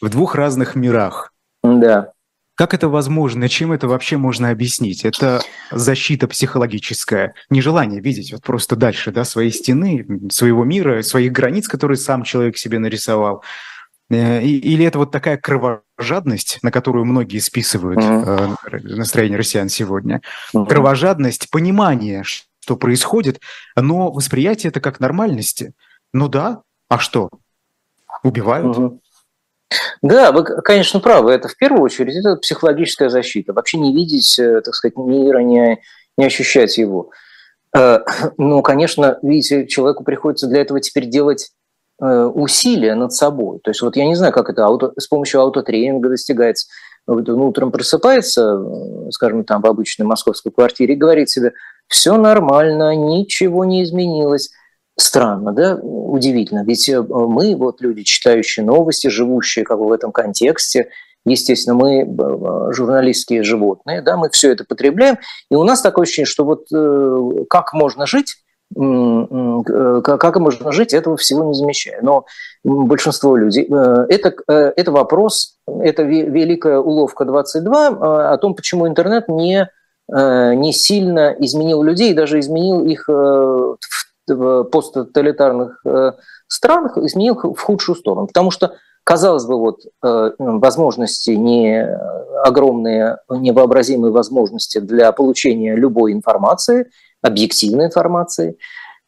в 0.04 0.10
двух 0.10 0.36
разных 0.36 0.76
мирах. 0.76 1.32
Да. 1.64 2.12
Как 2.56 2.74
это 2.74 2.90
возможно? 2.90 3.48
Чем 3.48 3.72
это 3.72 3.88
вообще 3.88 4.18
можно 4.18 4.50
объяснить? 4.50 5.06
Это 5.06 5.42
защита 5.72 6.28
психологическая, 6.28 7.36
нежелание 7.50 8.02
видеть 8.02 8.34
вот 8.34 8.44
просто 8.44 8.76
дальше 8.76 9.12
да, 9.12 9.24
своей 9.24 9.50
стены, 9.50 10.06
своего 10.30 10.66
мира, 10.66 11.02
своих 11.04 11.32
границ, 11.32 11.70
которые 11.70 11.98
сам 11.98 12.24
человек 12.24 12.58
себе 12.58 12.80
нарисовал. 12.80 13.44
Э, 14.10 14.44
или 14.44 14.86
это 14.86 15.00
вот 15.00 15.12
такая 15.12 15.38
кровожадность, 15.38 16.60
на 16.64 16.70
которую 16.70 17.06
многие 17.06 17.40
списывают 17.40 18.00
mm-hmm. 18.00 18.96
настроение 18.98 19.38
россиян 19.38 19.70
сегодня. 19.70 20.22
Mm-hmm. 20.54 20.68
Кровожадность, 20.68 21.50
понимание, 21.50 22.24
что 22.24 22.76
происходит, 22.76 23.40
но 23.78 24.12
восприятие 24.12 24.70
это 24.70 24.82
как 24.82 25.00
нормальности. 25.00 25.72
Ну 26.12 26.28
да, 26.28 26.62
а 26.90 27.00
что? 27.00 27.30
убивают. 28.24 28.78
Угу. 28.78 29.02
Да, 30.02 30.32
вы, 30.32 30.44
конечно, 30.44 31.00
правы. 31.00 31.32
Это 31.32 31.48
в 31.48 31.58
первую 31.58 31.82
очередь 31.82 32.16
это 32.16 32.36
психологическая 32.36 33.10
защита. 33.10 33.54
Вообще 33.54 33.78
не 33.80 33.94
видеть, 33.94 34.38
э, 34.40 34.62
так 34.62 34.76
сказать, 34.76 34.98
мира, 34.98 35.40
не, 35.40 35.80
не 36.18 36.26
ощущать 36.26 36.78
его. 36.78 37.12
Э, 37.76 38.00
ну, 38.38 38.62
конечно, 38.62 39.20
видите, 39.22 39.68
человеку 39.68 40.04
приходится 40.04 40.48
для 40.48 40.62
этого 40.62 40.80
теперь 40.80 41.06
делать 41.06 41.52
э, 42.02 42.26
усилия 42.26 42.96
над 42.96 43.14
собой. 43.14 43.60
То 43.64 43.72
есть 43.72 43.82
вот 43.82 43.96
я 43.96 44.06
не 44.06 44.16
знаю, 44.16 44.34
как 44.34 44.50
это 44.50 44.66
ауто, 44.66 44.94
с 44.98 45.08
помощью 45.08 45.42
аутотренинга 45.42 46.10
достигается. 46.10 46.68
Вот 47.06 47.28
он 47.28 47.42
утром 47.42 47.72
просыпается, 47.72 48.64
скажем, 49.12 49.44
там 49.44 49.62
в 49.62 49.66
обычной 49.66 50.06
московской 50.06 50.52
квартире 50.54 50.94
и 50.94 50.98
говорит 50.98 51.30
себе, 51.30 51.52
все 51.88 52.16
нормально, 52.18 52.96
ничего 52.96 53.66
не 53.66 53.84
изменилось. 53.84 54.52
Странно, 54.96 55.54
да? 55.54 55.76
Удивительно. 55.76 56.64
Ведь 56.64 56.88
э, 56.88 57.02
мы, 57.02 57.56
вот 57.56 57.82
люди, 57.82 58.04
читающие 58.04 58.64
новости, 58.64 59.08
живущие 59.08 59.66
как 59.66 59.80
бы 59.80 59.88
в 59.88 59.92
этом 59.92 60.12
контексте, 60.12 60.90
естественно, 61.26 61.76
мы 61.76 62.02
э, 62.02 62.72
журналистские 62.74 63.44
животные, 63.44 64.04
да, 64.04 64.18
мы 64.18 64.30
все 64.30 64.52
это 64.52 64.66
потребляем, 64.66 65.18
и 65.50 65.56
у 65.56 65.64
нас 65.64 65.82
такое 65.82 66.04
ощущение, 66.04 66.28
что 66.28 66.46
вот 66.46 66.68
э, 66.72 67.46
как 67.50 67.74
можно 67.74 68.06
жить, 68.06 68.36
как 68.76 70.40
можно 70.40 70.72
жить, 70.72 70.94
этого 70.94 71.16
всего 71.16 71.44
не 71.44 71.54
замечая. 71.54 72.02
Но 72.02 72.26
большинство 72.64 73.36
людей... 73.36 73.68
Это, 73.68 74.34
это 74.48 74.92
вопрос, 74.92 75.60
это 75.68 76.02
великая 76.02 76.80
уловка 76.80 77.26
22 77.26 78.32
о 78.32 78.38
том, 78.40 78.56
почему 78.56 78.88
интернет 78.88 79.28
не, 79.28 79.70
не 80.10 80.74
сильно 80.74 81.36
изменил 81.38 81.84
людей, 81.84 82.16
даже 82.16 82.40
изменил 82.40 82.84
их 82.84 83.08
в 83.08 83.78
посттоталитарных 84.26 85.82
э, 85.86 86.12
странах 86.48 86.98
изменил 86.98 87.36
в 87.36 87.60
худшую 87.60 87.96
сторону. 87.96 88.28
Потому 88.28 88.52
что, 88.52 88.76
казалось 89.04 89.46
бы, 89.46 89.58
вот 89.58 89.82
э, 90.04 90.32
возможности 90.38 91.32
не 91.32 91.86
огромные, 92.44 93.18
невообразимые 93.30 94.12
возможности 94.12 94.80
для 94.80 95.12
получения 95.12 95.76
любой 95.76 96.14
информации, 96.14 96.90
объективной 97.22 97.86
информации, 97.86 98.58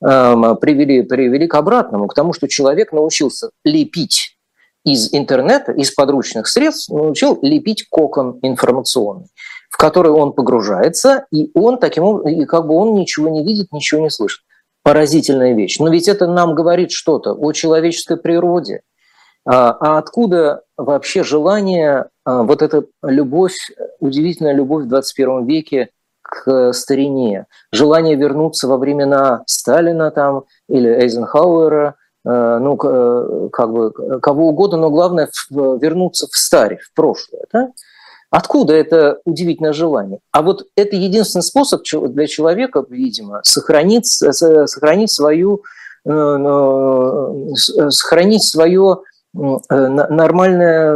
эм, 0.02 0.56
привели, 0.58 1.02
привели 1.02 1.48
к 1.48 1.56
обратному, 1.56 2.08
к 2.08 2.14
тому, 2.14 2.32
что 2.32 2.48
человек 2.48 2.94
научился 2.94 3.50
лепить 3.66 4.38
из 4.86 5.14
интернета, 5.14 5.74
из 5.74 5.92
подручных 5.92 6.48
средств, 6.48 6.90
научил 6.90 7.40
лепить 7.42 7.88
кокон 7.90 8.40
информационный 8.42 9.28
в 9.68 9.78
который 9.78 10.14
он 10.14 10.32
погружается, 10.32 11.26
и 11.34 11.52
он 11.54 11.80
таким 11.80 12.06
образом, 12.06 12.40
и 12.40 12.46
как 12.46 12.66
бы 12.66 12.76
он 12.76 12.96
ничего 12.96 13.28
не 13.28 13.44
видит, 13.44 13.74
ничего 13.74 14.00
не 14.00 14.10
слышит 14.10 14.45
поразительная 14.86 15.56
вещь. 15.56 15.80
Но 15.80 15.90
ведь 15.90 16.08
это 16.08 16.28
нам 16.28 16.54
говорит 16.54 16.92
что-то 16.92 17.34
о 17.34 17.52
человеческой 17.54 18.18
природе. 18.18 18.82
А, 19.44 19.72
а 19.72 19.98
откуда 19.98 20.62
вообще 20.78 21.24
желание, 21.24 22.10
а, 22.24 22.44
вот 22.44 22.62
эта 22.62 22.86
любовь, 23.02 23.56
удивительная 24.00 24.54
любовь 24.54 24.86
в 24.86 24.88
21 24.88 25.48
веке 25.48 25.90
к 26.22 26.72
старине, 26.72 27.48
желание 27.72 28.16
вернуться 28.16 28.68
во 28.68 28.78
времена 28.78 29.42
Сталина 29.48 30.12
там 30.12 30.44
или 30.70 30.88
Эйзенхауэра, 30.88 31.96
а, 32.24 32.60
ну, 32.60 32.78
как 32.78 33.72
бы 33.72 33.92
кого 34.22 34.50
угодно, 34.50 34.78
но 34.78 34.92
главное 34.92 35.30
вернуться 35.50 36.28
в 36.28 36.38
старе, 36.38 36.78
в 36.78 36.94
прошлое. 36.94 37.46
Да? 37.52 37.72
Откуда 38.30 38.74
это 38.74 39.20
удивительное 39.26 39.74
желание? 39.74 40.20
А 40.32 40.42
вот 40.42 40.66
это 40.76 40.96
единственный 40.96 41.42
способ 41.44 41.84
для 42.10 42.28
человека, 42.28 42.84
видимо, 42.90 43.42
сохранить, 43.44 44.08
сохранить 44.08 45.12
свою, 45.12 45.64
э, 46.06 46.10
э, 46.12 47.90
сохранить 47.90 48.44
свое 48.44 48.98
э, 49.36 49.38
нормальное, 49.70 50.96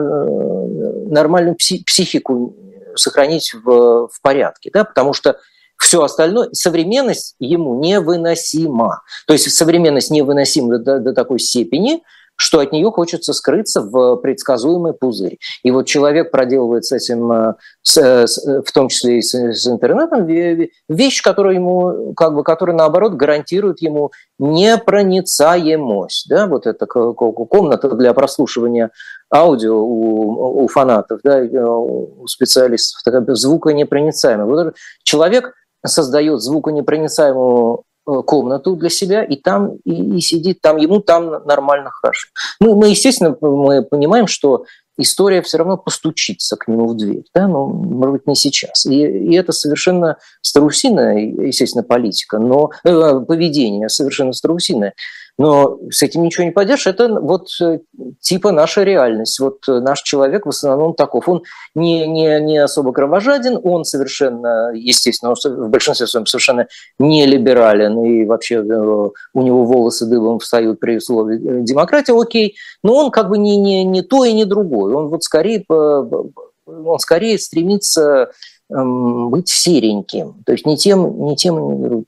нормальную 1.09 1.55
психику, 1.55 2.55
сохранить 2.95 3.53
в, 3.53 4.07
в 4.07 4.21
порядке, 4.21 4.69
да, 4.73 4.83
потому 4.83 5.13
что 5.13 5.37
все 5.77 6.03
остальное, 6.03 6.49
современность 6.51 7.35
ему 7.39 7.79
невыносима. 7.79 9.01
То 9.25 9.33
есть 9.33 9.49
современность 9.55 10.11
невыносима 10.11 10.77
до, 10.77 10.99
до 10.99 11.13
такой 11.13 11.39
степени, 11.39 12.03
что 12.39 12.59
от 12.59 12.71
нее 12.71 12.89
хочется 12.89 13.33
скрыться 13.33 13.81
в 13.81 14.15
предсказуемый 14.15 14.93
пузырь. 14.93 15.37
И 15.61 15.71
вот 15.71 15.87
человек 15.87 16.31
проделывает 16.31 16.85
с 16.85 16.93
этим, 16.93 17.29
э, 17.31 17.53
с, 17.81 17.97
э, 17.97 18.27
с, 18.27 18.47
э, 18.47 18.61
в 18.65 18.71
том 18.71 18.87
числе 18.87 19.17
и 19.17 19.21
с, 19.21 19.33
с 19.33 19.67
интернетом, 19.67 20.25
вещь, 20.25 21.21
которая 21.21 21.55
ему, 21.55 22.13
как 22.15 22.33
бы, 22.33 22.43
которая 22.43 22.77
наоборот 22.77 23.15
гарантирует 23.15 23.81
ему 23.81 24.11
непроницаемость. 24.39 26.29
Да? 26.29 26.47
Вот 26.47 26.65
эта 26.65 26.85
комната 26.85 27.89
для 27.89 28.13
прослушивания 28.13 28.91
аудио 29.33 29.75
у, 29.75 30.63
у 30.63 30.67
фанатов, 30.69 31.19
да, 31.23 31.41
у 31.43 32.25
специалистов, 32.25 33.01
звуконепроницаемый. 33.35 34.45
Вот 34.45 34.75
человек 35.03 35.53
создает 35.85 36.41
звуконепроницаемую 36.41 37.83
комнату 38.25 38.75
для 38.75 38.89
себя, 38.89 39.23
и 39.23 39.35
там 39.35 39.77
и, 39.85 40.17
и 40.17 40.21
сидит, 40.21 40.61
там 40.61 40.77
ему 40.77 40.99
там 40.99 41.29
нормально 41.45 41.91
хорошо. 41.91 42.29
Мы, 42.59 42.75
мы, 42.75 42.89
естественно, 42.89 43.35
мы 43.41 43.83
понимаем, 43.83 44.27
что 44.27 44.65
история 44.97 45.41
все 45.41 45.57
равно 45.57 45.77
постучится 45.77 46.55
к 46.57 46.67
нему 46.67 46.87
в 46.87 46.97
дверь, 46.97 47.23
да, 47.33 47.47
но, 47.47 47.67
может 47.67 48.13
быть, 48.13 48.27
не 48.27 48.35
сейчас. 48.35 48.85
И, 48.85 49.01
и 49.01 49.35
это 49.35 49.51
совершенно 49.51 50.17
страусиная, 50.41 51.17
естественно, 51.17 51.83
политика, 51.83 52.37
но 52.37 52.71
э, 52.83 53.19
поведение 53.27 53.89
совершенно 53.89 54.33
страусиное. 54.33 54.93
Но 55.39 55.79
с 55.89 56.03
этим 56.03 56.23
ничего 56.23 56.43
не 56.43 56.51
поделаешь. 56.51 56.85
Это 56.85 57.07
вот 57.07 57.47
э, 57.61 57.79
типа 58.19 58.51
наша 58.51 58.83
реальность. 58.83 59.39
Вот 59.39 59.59
э, 59.69 59.79
наш 59.79 60.01
человек 60.01 60.45
в 60.45 60.49
основном 60.49 60.93
таков. 60.93 61.29
Он 61.29 61.43
не, 61.75 62.05
не, 62.07 62.41
не 62.41 62.57
особо 62.57 62.91
кровожаден, 62.91 63.57
он 63.63 63.85
совершенно, 63.85 64.73
естественно, 64.75 65.31
он 65.31 65.67
в 65.67 65.69
большинстве 65.69 66.07
своем 66.07 66.25
совершенно 66.25 66.67
не 66.99 67.25
либерален, 67.25 68.03
и 68.03 68.25
вообще 68.25 68.55
э, 68.55 69.09
у 69.33 69.41
него 69.41 69.63
волосы 69.63 70.07
дыбом 70.07 70.39
встают 70.39 70.81
при 70.81 70.99
слове 70.99 71.39
демократия, 71.39 72.19
окей, 72.19 72.57
но 72.83 72.95
он 72.95 73.09
как 73.09 73.29
бы 73.29 73.37
не, 73.37 73.55
не, 73.55 73.85
не 73.85 74.01
то 74.01 74.25
и 74.25 74.33
не 74.33 74.43
другой. 74.43 74.93
Он 74.93 75.07
вот 75.07 75.23
скорее, 75.23 75.65
он 75.69 76.99
скорее 76.99 77.39
стремится 77.39 78.31
эм, 78.69 79.29
быть 79.29 79.47
сереньким, 79.47 80.43
то 80.45 80.51
есть 80.51 80.65
не 80.65 80.75
тем, 80.75 81.23
не 81.23 81.37
тем, 81.37 81.55
не 81.65 81.87
другим. 81.87 82.05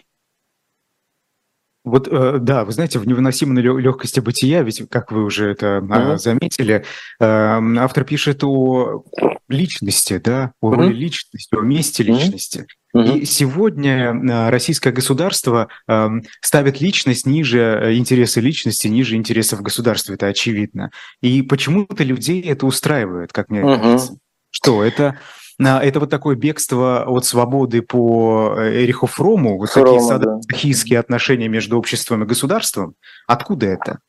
Вот, 1.84 2.08
э, 2.08 2.38
да, 2.39 2.63
вы 2.63 2.72
знаете, 2.74 3.00
в 3.00 3.08
невыносимой 3.08 3.63
легкости 3.63 4.20
бытия, 4.20 4.62
ведь, 4.62 4.84
как 4.89 5.12
вы 5.12 5.24
уже 5.24 5.50
это 5.50 5.78
uh-huh. 5.78 6.17
заметили, 6.17 6.86
э, 7.20 7.24
автор 7.80 8.04
пишет 8.04 8.44
о 8.44 9.04
личности, 9.50 10.22
да, 10.24 10.52
о 10.62 10.76
роли 10.76 10.91
uh-huh. 10.91 10.94
личности, 10.94 11.56
о 11.56 11.62
месте 11.62 12.04
личности. 12.04 12.67
Uh-huh. 12.96 13.20
И 13.20 13.26
сегодня 13.26 14.13
э, 14.13 14.50
российское 14.52 14.91
государство 14.91 15.70
э, 15.88 16.10
ставит 16.41 16.82
личность 16.82 17.26
ниже 17.26 17.94
интересы 17.96 18.41
личности, 18.41 18.88
ниже 18.88 19.15
интересов 19.15 19.62
государства, 19.62 20.13
это 20.13 20.28
очевидно. 20.28 20.91
И 21.22 21.41
почему-то 21.41 22.04
людей 22.04 22.41
это 22.41 22.67
устраивает, 22.67 23.34
как 23.34 23.50
мне 23.50 23.62
uh-huh. 23.62 23.82
кажется. 23.82 24.17
Что 24.52 24.84
это? 24.84 25.17
Это 25.62 26.00
вот 26.00 26.10
такое 26.10 26.36
бегство 26.36 27.04
от 27.08 27.26
свободы 27.26 27.82
по 27.82 28.56
э, 28.58 28.84
Эриху 28.84 29.06
Фрому, 29.06 29.58
вот 29.58 29.69
Фрома, 29.69 29.88
такие 29.88 30.02
садохийские 30.02 30.97
да. 30.97 31.02
отношения 31.02 31.47
между 31.47 31.78
обществом 31.78 32.24
и 32.24 32.26
государством. 32.26 32.95
Откуда 33.28 33.67
это? 33.67 34.00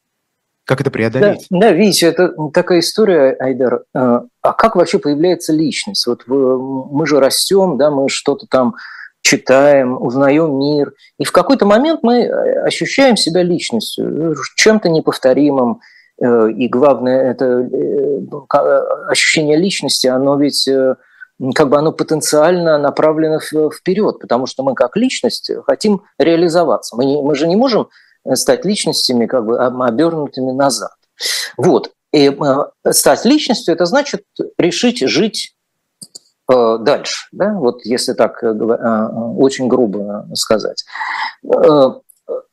Как 0.65 0.81
это 0.81 0.91
преодолеть? 0.91 1.47
Да, 1.51 1.61
да, 1.61 1.73
видите, 1.73 2.07
это 2.07 2.33
такая 2.55 2.79
история, 2.79 3.37
Айдар. 3.39 3.83
А, 3.95 4.23
а 4.41 4.53
как 4.53 4.77
вообще 4.77 4.99
появляется 4.99 5.53
личность? 5.53 6.07
Вот 6.07 6.23
мы 6.27 7.07
же 7.07 7.21
растем, 7.21 7.77
да, 7.77 7.91
мы 7.91 8.09
что-то 8.09 8.47
там 8.49 8.77
читаем, 9.23 10.01
узнаем 10.01 10.59
мир, 10.59 10.95
и 11.19 11.25
в 11.25 11.33
какой-то 11.33 11.67
момент 11.67 12.01
мы 12.03 12.23
э, 12.23 12.63
ощущаем 12.65 13.17
себя 13.17 13.43
личностью, 13.43 14.35
чем-то 14.57 14.89
неповторимым, 14.89 15.81
э, 16.21 16.51
и 16.51 16.69
главное, 16.69 17.31
это 17.31 17.69
ощущение 19.09 19.57
личности, 19.57 20.07
оно 20.07 20.37
ведь 20.37 20.69
как 21.55 21.69
бы 21.69 21.77
оно 21.77 21.93
потенциально 21.93 22.79
направлено 22.79 23.41
вперед, 23.41 24.21
потому 24.21 24.47
что 24.47 24.63
мы 24.63 24.75
как 24.75 24.97
личность 24.97 25.51
хотим 25.67 26.03
реализоваться. 26.19 26.97
Мы, 26.97 27.21
мы 27.23 27.35
же 27.35 27.49
не 27.49 27.57
можем 27.57 27.89
э, 28.25 28.37
стать 28.37 28.65
личностями 28.65 29.27
как 29.27 29.45
бы 29.45 29.59
обернутыми 29.59 30.53
назад. 30.53 30.93
Вот. 31.57 31.91
И 32.13 32.29
э, 32.29 32.93
стать 32.93 33.25
личностью– 33.25 33.75
это 33.75 33.87
значит 33.87 34.23
решить 34.57 35.01
жить 35.01 35.57
э, 36.53 36.79
дальше, 36.81 37.29
да? 37.33 37.55
вот 37.55 37.85
если 37.85 38.13
так 38.13 38.43
очень 38.43 39.67
грубо 39.67 40.29
сказать. 40.35 40.85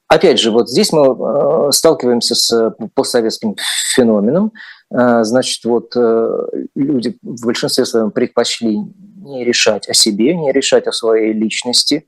Опять 0.08 0.40
же, 0.40 0.50
вот 0.50 0.68
здесь 0.68 0.92
мы 0.92 1.72
сталкиваемся 1.72 2.34
с 2.34 2.74
постсоветским 2.96 3.56
феноменом, 3.94 4.52
значит, 4.92 5.64
вот 5.66 5.94
э, 5.96 6.48
люди 6.76 7.18
в 7.22 7.46
большинстве 7.46 7.86
своем 7.86 8.12
предпочли 8.12 8.78
не 8.78 9.44
решать 9.44 9.88
о 9.88 9.94
себе, 9.94 10.36
не 10.36 10.52
решать 10.52 10.88
о 10.88 10.92
своей 10.92 11.34
личности, 11.34 12.06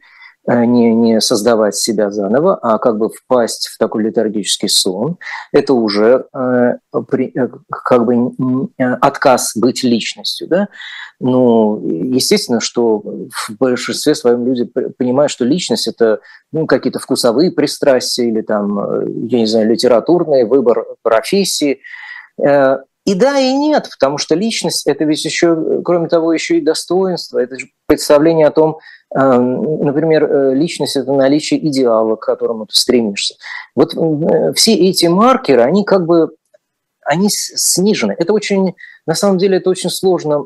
не, 0.47 0.91
не 0.95 1.21
создавать 1.21 1.75
себя 1.75 2.09
заново, 2.09 2.55
а 2.55 2.79
как 2.79 2.97
бы 2.97 3.09
впасть 3.09 3.67
в 3.67 3.77
такой 3.77 4.03
летаргический 4.03 4.69
сон, 4.69 5.17
это 5.51 5.73
уже 5.73 6.25
э, 6.33 6.77
как 6.91 8.05
бы 8.05 8.31
отказ 8.77 9.51
быть 9.55 9.83
личностью. 9.83 10.47
Да? 10.47 10.67
Ну, 11.19 11.87
естественно, 11.87 12.59
что 12.59 12.97
в 12.97 13.51
большинстве 13.59 14.15
своем 14.15 14.43
люди 14.43 14.65
понимают, 14.65 15.31
что 15.31 15.45
личность– 15.45 15.87
это 15.87 16.21
ну, 16.51 16.65
какие-то 16.65 16.97
вкусовые 16.97 17.51
пристрастия 17.51 18.27
или 18.27 18.41
там, 18.41 19.27
я 19.27 19.37
не 19.37 19.45
знаю, 19.45 19.69
литературный 19.69 20.45
выбор 20.45 20.85
профессии. 21.03 21.81
И 23.05 23.15
да, 23.15 23.39
и 23.39 23.53
нет, 23.53 23.89
потому 23.99 24.19
что 24.19 24.35
личность– 24.35 24.83
это 24.85 25.05
ведь 25.05 25.25
еще, 25.25 25.81
кроме 25.83 26.07
того, 26.07 26.33
еще 26.33 26.59
и 26.59 26.61
достоинство, 26.61 27.39
это 27.39 27.57
же 27.57 27.67
представление 27.87 28.45
о 28.45 28.51
том, 28.51 28.77
эм, 29.15 29.83
например, 29.83 30.23
э, 30.23 30.53
личность– 30.53 30.95
это 30.97 31.11
наличие 31.11 31.65
идеала, 31.67 32.15
к 32.15 32.23
которому 32.23 32.67
ты 32.67 32.75
стремишься. 32.75 33.35
Вот 33.75 33.95
э, 33.95 34.53
все 34.53 34.75
эти 34.75 35.07
маркеры, 35.07 35.63
они 35.63 35.83
как 35.83 36.05
бы 36.05 36.35
они 37.03 37.29
снижены. 37.29 38.15
Это 38.17 38.33
очень, 38.33 38.75
на 39.07 39.15
самом 39.15 39.37
деле, 39.37 39.57
это 39.57 39.69
очень 39.69 39.89
сложно 39.89 40.45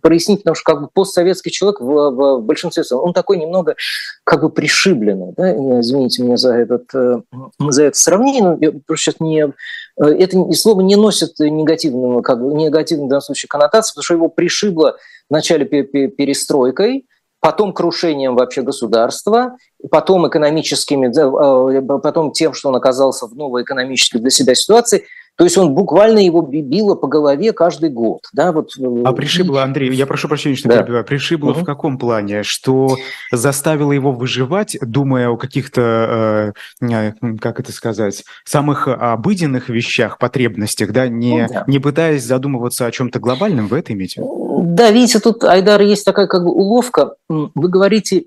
прояснить, 0.00 0.40
потому 0.40 0.54
что 0.54 0.64
как 0.64 0.80
бы 0.82 0.88
постсоветский 0.92 1.50
человек 1.50 1.80
в, 1.80 1.84
в, 1.84 2.38
в 2.38 2.42
большинстве 2.42 2.84
своем, 2.84 3.04
он 3.04 3.12
такой 3.12 3.36
немного 3.36 3.76
как 4.24 4.40
бы 4.40 4.50
пришибленный. 4.50 5.34
Да? 5.36 5.52
Извините 5.80 6.22
меня 6.22 6.36
за, 6.36 6.54
этот, 6.54 6.94
э, 6.94 7.20
за 7.58 7.84
это 7.84 7.98
сравнение, 7.98 8.42
но 8.42 8.56
я 8.60 8.72
просто 8.86 9.04
сейчас 9.04 9.20
не... 9.20 9.52
Э, 10.00 10.04
это 10.04 10.52
слово 10.52 10.80
не 10.80 10.96
носит 10.96 11.38
негативного, 11.38 12.22
как 12.22 12.42
бы, 12.42 12.54
негативной 12.54 13.06
в 13.06 13.10
данном 13.10 13.22
случае 13.22 13.48
коннотации, 13.48 13.92
потому 13.92 14.04
что 14.04 14.14
его 14.14 14.28
пришибло 14.28 14.96
вначале 15.28 15.66
перестройкой, 15.66 17.06
потом 17.40 17.74
крушением 17.74 18.36
вообще 18.36 18.62
государства, 18.62 19.56
потом 19.90 20.26
экономическими, 20.28 21.08
э, 21.08 21.82
потом 21.98 22.32
тем, 22.32 22.54
что 22.54 22.70
он 22.70 22.76
оказался 22.76 23.26
в 23.26 23.34
новой 23.34 23.64
экономической 23.64 24.18
для 24.18 24.30
себя 24.30 24.54
ситуации– 24.54 25.04
то 25.36 25.44
есть 25.44 25.56
он 25.56 25.74
буквально 25.74 26.18
его 26.18 26.42
било 26.42 26.94
по 26.94 27.08
голове 27.08 27.52
каждый 27.52 27.88
год. 27.88 28.20
Да, 28.34 28.52
вот. 28.52 28.70
Э, 28.78 29.02
а 29.04 29.12
пришибло, 29.12 29.62
Андрей, 29.62 29.90
я 29.94 30.06
прошу 30.06 30.28
прощения, 30.28 30.56
что 30.56 30.68
да. 30.68 30.82
перебиваю, 30.82 31.04
пришибло 31.04 31.52
угу. 31.52 31.60
в 31.60 31.64
каком 31.64 31.98
плане? 31.98 32.42
Что 32.42 32.96
заставило 33.30 33.92
его 33.92 34.12
выживать, 34.12 34.76
думая 34.82 35.30
о 35.30 35.38
каких-то, 35.38 36.52
э, 36.82 36.86
э 36.86 37.12
как 37.40 37.60
это 37.60 37.72
сказать, 37.72 38.24
самых 38.44 38.88
обыденных 38.88 39.70
вещах, 39.70 40.18
потребностях, 40.18 40.92
да, 40.92 41.08
не, 41.08 41.42
ну, 41.42 41.48
да. 41.48 41.64
не 41.66 41.78
пытаясь 41.78 42.24
задумываться 42.24 42.84
о 42.84 42.90
чем-то 42.90 43.18
глобальном, 43.18 43.68
в 43.68 43.74
это 43.74 43.94
имеете? 43.94 44.22
Да, 44.22 44.90
видите, 44.90 45.18
тут, 45.18 45.44
Айдар, 45.44 45.80
есть 45.80 46.04
такая 46.04 46.26
как 46.26 46.44
бы 46.44 46.50
уловка. 46.50 47.14
Вы 47.28 47.68
говорите, 47.68 48.26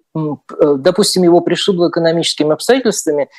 допустим, 0.60 1.24
его 1.24 1.42
пришибло 1.42 1.90
экономическими 1.90 2.52
обстоятельствами, 2.52 3.30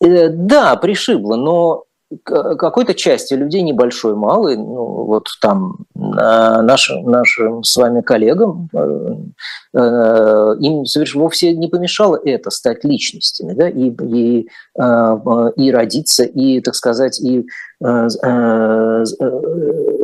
да, 0.00 0.76
пришибло, 0.76 1.36
но 1.36 1.85
какой-то 2.22 2.94
части 2.94 3.34
людей 3.34 3.62
небольшой, 3.62 4.14
малый, 4.14 4.56
ну, 4.56 5.04
вот 5.04 5.26
там 5.40 5.76
нашим, 5.94 7.04
нашим 7.10 7.64
с 7.64 7.76
вами 7.76 8.00
коллегам, 8.00 8.68
э, 8.72 9.16
э, 9.74 10.54
им 10.60 10.84
совершенно 10.84 11.24
вовсе 11.24 11.54
не 11.54 11.68
помешало 11.68 12.18
это 12.24 12.50
стать 12.50 12.84
личностями, 12.84 13.54
да, 13.54 13.68
и, 13.68 13.90
и, 13.90 14.48
э, 14.78 15.16
и 15.56 15.72
родиться, 15.72 16.24
и, 16.24 16.60
так 16.60 16.74
сказать, 16.74 17.20
и 17.20 17.46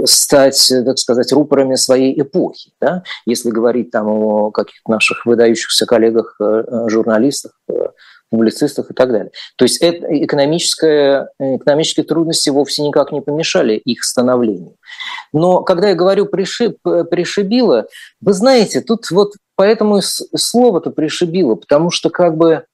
стать, 0.04 0.72
так 0.84 0.98
сказать, 0.98 1.32
рупорами 1.32 1.76
своей 1.76 2.20
эпохи. 2.20 2.72
Да? 2.82 3.02
Если 3.24 3.48
говорить 3.48 3.90
там 3.90 4.08
о 4.08 4.50
каких-то 4.50 4.90
наших 4.90 5.24
выдающихся 5.24 5.86
коллегах, 5.86 6.38
публицистах 8.32 8.90
и 8.90 8.94
так 8.94 9.10
далее. 9.12 9.30
То 9.56 9.64
есть 9.64 9.80
это 9.82 10.06
экономическое, 10.24 11.28
экономические 11.38 12.04
трудности 12.04 12.50
вовсе 12.50 12.82
никак 12.82 13.12
не 13.12 13.20
помешали 13.20 13.74
их 13.76 14.02
становлению. 14.02 14.74
Но 15.32 15.62
когда 15.62 15.90
я 15.90 15.94
говорю 15.94 16.26
пришиб, 16.26 16.78
«пришибило», 16.82 17.86
вы 18.20 18.32
знаете, 18.32 18.80
тут 18.80 19.10
вот 19.10 19.34
поэтому 19.54 20.00
слово-то 20.00 20.90
«пришибило», 20.90 21.54
потому 21.56 21.90
что 21.90 22.08
как 22.10 22.36
бы, 22.36 22.64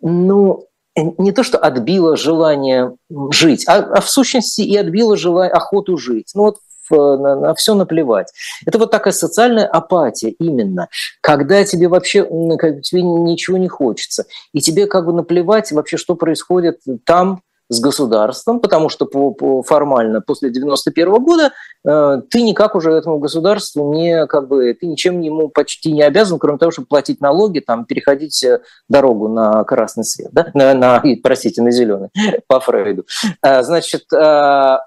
ну, 0.00 0.68
не 0.96 1.32
то, 1.32 1.42
что 1.42 1.58
отбило 1.58 2.16
желание 2.16 2.94
жить, 3.32 3.66
а, 3.66 3.78
а 3.78 4.00
в 4.00 4.08
сущности 4.08 4.60
и 4.60 4.76
отбило 4.76 5.16
желание, 5.16 5.52
охоту 5.52 5.96
жить. 5.96 6.30
Ну 6.34 6.42
вот 6.42 6.58
на, 6.90 7.36
на 7.36 7.54
все 7.54 7.74
наплевать. 7.74 8.32
Это 8.66 8.78
вот 8.78 8.90
такая 8.90 9.12
социальная 9.12 9.66
апатия 9.66 10.30
именно, 10.30 10.88
когда 11.20 11.64
тебе 11.64 11.88
вообще 11.88 12.24
как, 12.58 12.82
тебе 12.82 13.02
ничего 13.02 13.58
не 13.58 13.68
хочется, 13.68 14.26
и 14.52 14.60
тебе 14.60 14.86
как 14.86 15.06
бы 15.06 15.12
наплевать 15.12 15.72
вообще, 15.72 15.96
что 15.96 16.14
происходит 16.14 16.80
там, 17.04 17.42
с 17.68 17.80
государством, 17.80 18.60
потому 18.60 18.88
что 18.88 19.06
по, 19.06 19.30
по 19.32 19.62
формально 19.62 20.20
после 20.20 20.50
91 20.50 21.22
года 21.22 21.52
э, 21.86 22.20
ты 22.30 22.42
никак 22.42 22.74
уже 22.74 22.92
этому 22.92 23.18
государству 23.18 23.92
не 23.94 24.26
как 24.26 24.48
бы 24.48 24.74
ты 24.74 24.86
ничем 24.86 25.20
ему 25.20 25.48
почти 25.48 25.92
не 25.92 26.02
обязан, 26.02 26.38
кроме 26.38 26.58
того, 26.58 26.70
чтобы 26.70 26.88
платить 26.88 27.20
налоги, 27.20 27.60
там 27.60 27.86
переходить 27.86 28.44
э, 28.44 28.60
дорогу 28.88 29.28
на 29.28 29.64
красный 29.64 30.04
свет, 30.04 30.28
да, 30.32 30.50
на, 30.54 30.74
на 30.74 31.02
простите, 31.22 31.62
на 31.62 31.70
зеленый 31.70 32.10
по 32.46 32.60
Фрейду. 32.60 33.06
Э, 33.42 33.62
значит, 33.62 34.04
э, 34.12 34.74
Э, 34.74 34.78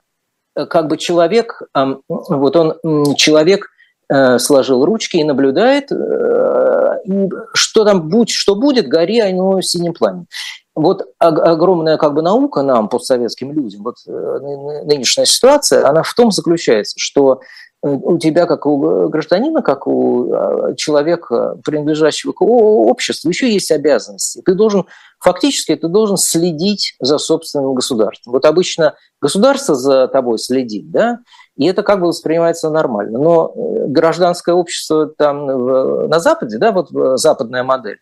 как 0.66 0.88
бы 0.88 0.98
человек, 0.98 1.62
вот 1.74 2.56
он, 2.56 3.16
человек 3.16 3.70
э, 4.10 4.40
сложил 4.40 4.86
ручки 4.86 5.18
и 5.18 5.24
наблюдает, 5.24 5.92
э, 5.92 7.28
что 7.54 7.86
там 7.86 8.10
будь, 8.10 8.30
что 8.30 8.56
будет, 8.56 8.88
гори 8.88 9.20
оно 9.20 9.62
синим 9.62 9.94
пламенем. 9.94 10.28
Вот 10.76 11.08
огромная 11.18 11.98
как 11.98 12.14
бы 12.14 12.22
наука 12.22 12.62
нам, 12.62 12.88
постсоветским 12.88 13.52
людям, 13.52 13.84
вот 13.84 13.96
нынешняя 14.06 15.26
ситуация, 15.26 15.88
она 15.88 16.04
в 16.04 16.14
том 16.14 16.32
заключается, 16.32 16.94
что 17.00 17.40
у 17.88 18.18
тебя, 18.18 18.46
как 18.46 18.66
у 18.66 19.08
гражданина, 19.10 19.62
как 19.62 19.88
у 19.88 20.32
а, 20.34 20.76
человека, 20.76 21.58
принадлежащего 21.64 22.32
к 22.32 22.42
обществу, 22.42 23.30
еще 23.30 23.52
есть 23.52 23.72
обязанности. 23.72 24.42
Ты 24.46 24.54
должен, 24.54 24.86
фактически, 25.20 25.76
ты 25.76 25.88
должен 25.88 26.18
следить 26.18 26.96
за 27.00 27.18
собственным 27.18 27.74
государством. 27.74 28.34
Вот 28.34 28.46
обычно 28.46 28.96
государство 29.22 29.76
за 29.76 30.08
тобой 30.08 30.38
следит, 30.40 30.92
да, 30.92 31.20
и 31.56 31.66
это 31.66 31.84
как 31.84 32.00
бы 32.00 32.08
воспринимается 32.08 32.70
нормально. 32.70 33.20
Но 33.20 33.54
э, 33.56 33.88
гражданское 33.88 34.54
общество 34.54 35.08
там 35.08 36.08
на 36.08 36.20
Западе, 36.20 36.58
да, 36.58 36.72
вот 36.72 36.92
э, 36.94 37.18
западная 37.18 37.64
модель, 37.64 37.98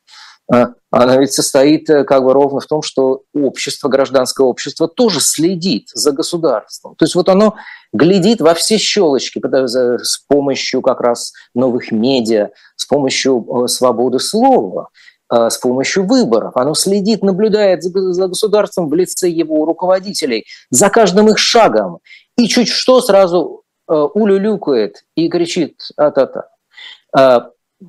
она 0.48 1.18
ведь 1.18 1.34
состоит 1.34 1.90
э, 1.90 2.04
как 2.04 2.24
бы 2.24 2.34
ровно 2.34 2.60
в 2.60 2.68
том, 2.68 2.82
что 2.82 3.24
общество, 3.34 3.90
гражданское 3.90 4.46
общество 4.46 4.88
тоже 4.88 5.20
следит 5.20 5.90
за 5.94 6.12
государством. 6.12 6.96
То 6.96 7.06
есть 7.06 7.16
вот 7.16 7.30
оно 7.30 7.56
глядит 7.92 8.42
во 8.42 8.54
все 8.54 8.78
щелочки 8.78 9.42
с 9.44 10.18
помощью 10.28 10.82
как 10.82 11.02
раз 11.02 11.34
новых 11.54 11.92
медиа, 11.92 12.50
с 12.76 12.86
помощью 12.86 13.66
свободы 13.68 14.20
слова, 14.20 14.90
Э, 15.34 15.50
с 15.50 15.58
помощью 15.58 16.06
выборов. 16.06 16.56
Оно 16.56 16.76
следит, 16.76 17.24
наблюдает 17.24 17.82
за 17.82 18.28
государством 18.28 18.90
в 18.90 18.94
лице 18.94 19.28
его 19.28 19.66
руководителей, 19.66 20.46
за 20.70 20.90
каждым 20.90 21.30
их 21.30 21.40
шагом. 21.40 22.00
И 22.38 22.48
чуть 22.48 22.68
что 22.68 23.02
сразу 23.02 23.64
э, 23.90 23.94
улюлюкает 23.94 25.04
и 25.16 25.28
кричит 25.28 25.80
а-та-та. 25.98 26.50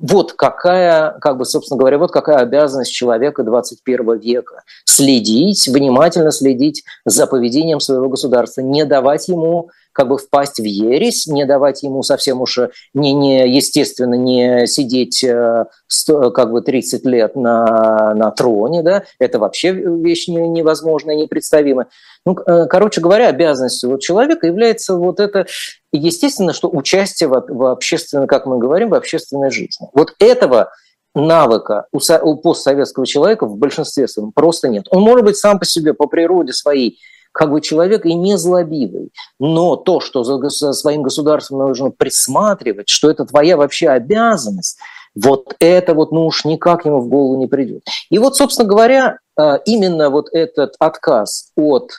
Вот 0.01 0.33
какая, 0.33 1.17
как 1.19 1.37
бы, 1.37 1.45
собственно 1.45 1.79
говоря, 1.79 1.97
вот 1.97 2.11
какая 2.11 2.37
обязанность 2.37 2.93
человека 2.93 3.43
21 3.43 4.19
века. 4.19 4.63
Следить, 4.85 5.67
внимательно 5.67 6.31
следить 6.31 6.83
за 7.05 7.27
поведением 7.27 7.79
своего 7.79 8.09
государства, 8.09 8.61
не 8.61 8.85
давать 8.85 9.27
ему 9.27 9.69
как 9.97 10.09
бы 10.09 10.19
впасть 10.19 10.59
в 10.59 10.63
ересь, 10.63 11.25
не 11.25 11.43
давать 11.43 11.81
ему 11.81 12.03
совсем 12.03 12.39
уж 12.41 12.59
не, 12.93 13.13
не 13.13 13.49
естественно 13.49 14.13
не 14.13 14.67
сидеть 14.67 15.23
э, 15.23 15.65
как 16.07 16.51
бы 16.51 16.61
30 16.61 17.03
лет 17.07 17.35
на, 17.35 18.13
на 18.13 18.29
троне, 18.29 18.83
да, 18.83 19.05
это 19.19 19.39
вообще 19.39 19.71
вещь 19.71 20.27
невозможная, 20.27 21.15
непредставимая. 21.15 21.87
Ну, 22.27 22.37
э, 22.45 22.67
короче 22.67 23.01
говоря, 23.01 23.29
обязанностью 23.29 23.89
вот 23.89 24.01
человека 24.01 24.45
является 24.45 24.95
вот 24.95 25.19
это, 25.19 25.47
естественно, 25.91 26.53
что 26.53 26.69
участие 26.69 27.27
в, 27.27 27.43
в 27.49 27.65
общественной, 27.71 28.27
как 28.27 28.45
мы 28.45 28.59
говорим, 28.59 28.89
в 28.89 28.93
общественной 28.93 29.49
жизни. 29.49 29.87
Вот 29.95 30.13
этого 30.19 30.69
навыка 31.15 31.87
у, 31.91 31.97
у 31.97 32.37
постсоветского 32.37 33.07
человека 33.07 33.47
в 33.47 33.57
большинстве 33.57 34.07
своем 34.07 34.31
просто 34.31 34.67
нет. 34.67 34.85
Он 34.91 35.01
может 35.01 35.25
быть 35.25 35.37
сам 35.37 35.57
по 35.57 35.65
себе, 35.65 35.95
по 35.95 36.05
природе 36.05 36.53
своей 36.53 36.99
как 37.37 37.51
бы 37.51 37.61
человек 37.61 38.05
и 38.05 38.15
не 38.15 38.35
злобивый. 38.35 39.11
Но 39.39 39.75
то, 39.75 39.99
что 39.99 40.23
за, 40.23 40.73
своим 40.73 41.03
государством 41.03 41.59
нужно 41.59 41.91
присматривать, 41.91 42.89
что 42.89 43.11
это 43.11 43.25
твоя 43.25 43.57
вообще 43.57 43.89
обязанность, 43.89 44.79
вот 45.15 45.55
это 45.59 45.93
вот, 45.93 46.11
ну 46.11 46.25
уж 46.25 46.45
никак 46.45 46.85
ему 46.85 46.99
в 46.99 47.07
голову 47.07 47.37
не 47.37 47.45
придет. 47.45 47.83
И 48.09 48.17
вот, 48.17 48.35
собственно 48.35 48.67
говоря, 48.67 49.19
э, 49.39 49.59
именно 49.65 50.09
вот 50.09 50.29
этот 50.31 50.73
отказ 50.79 51.51
от, 51.55 51.91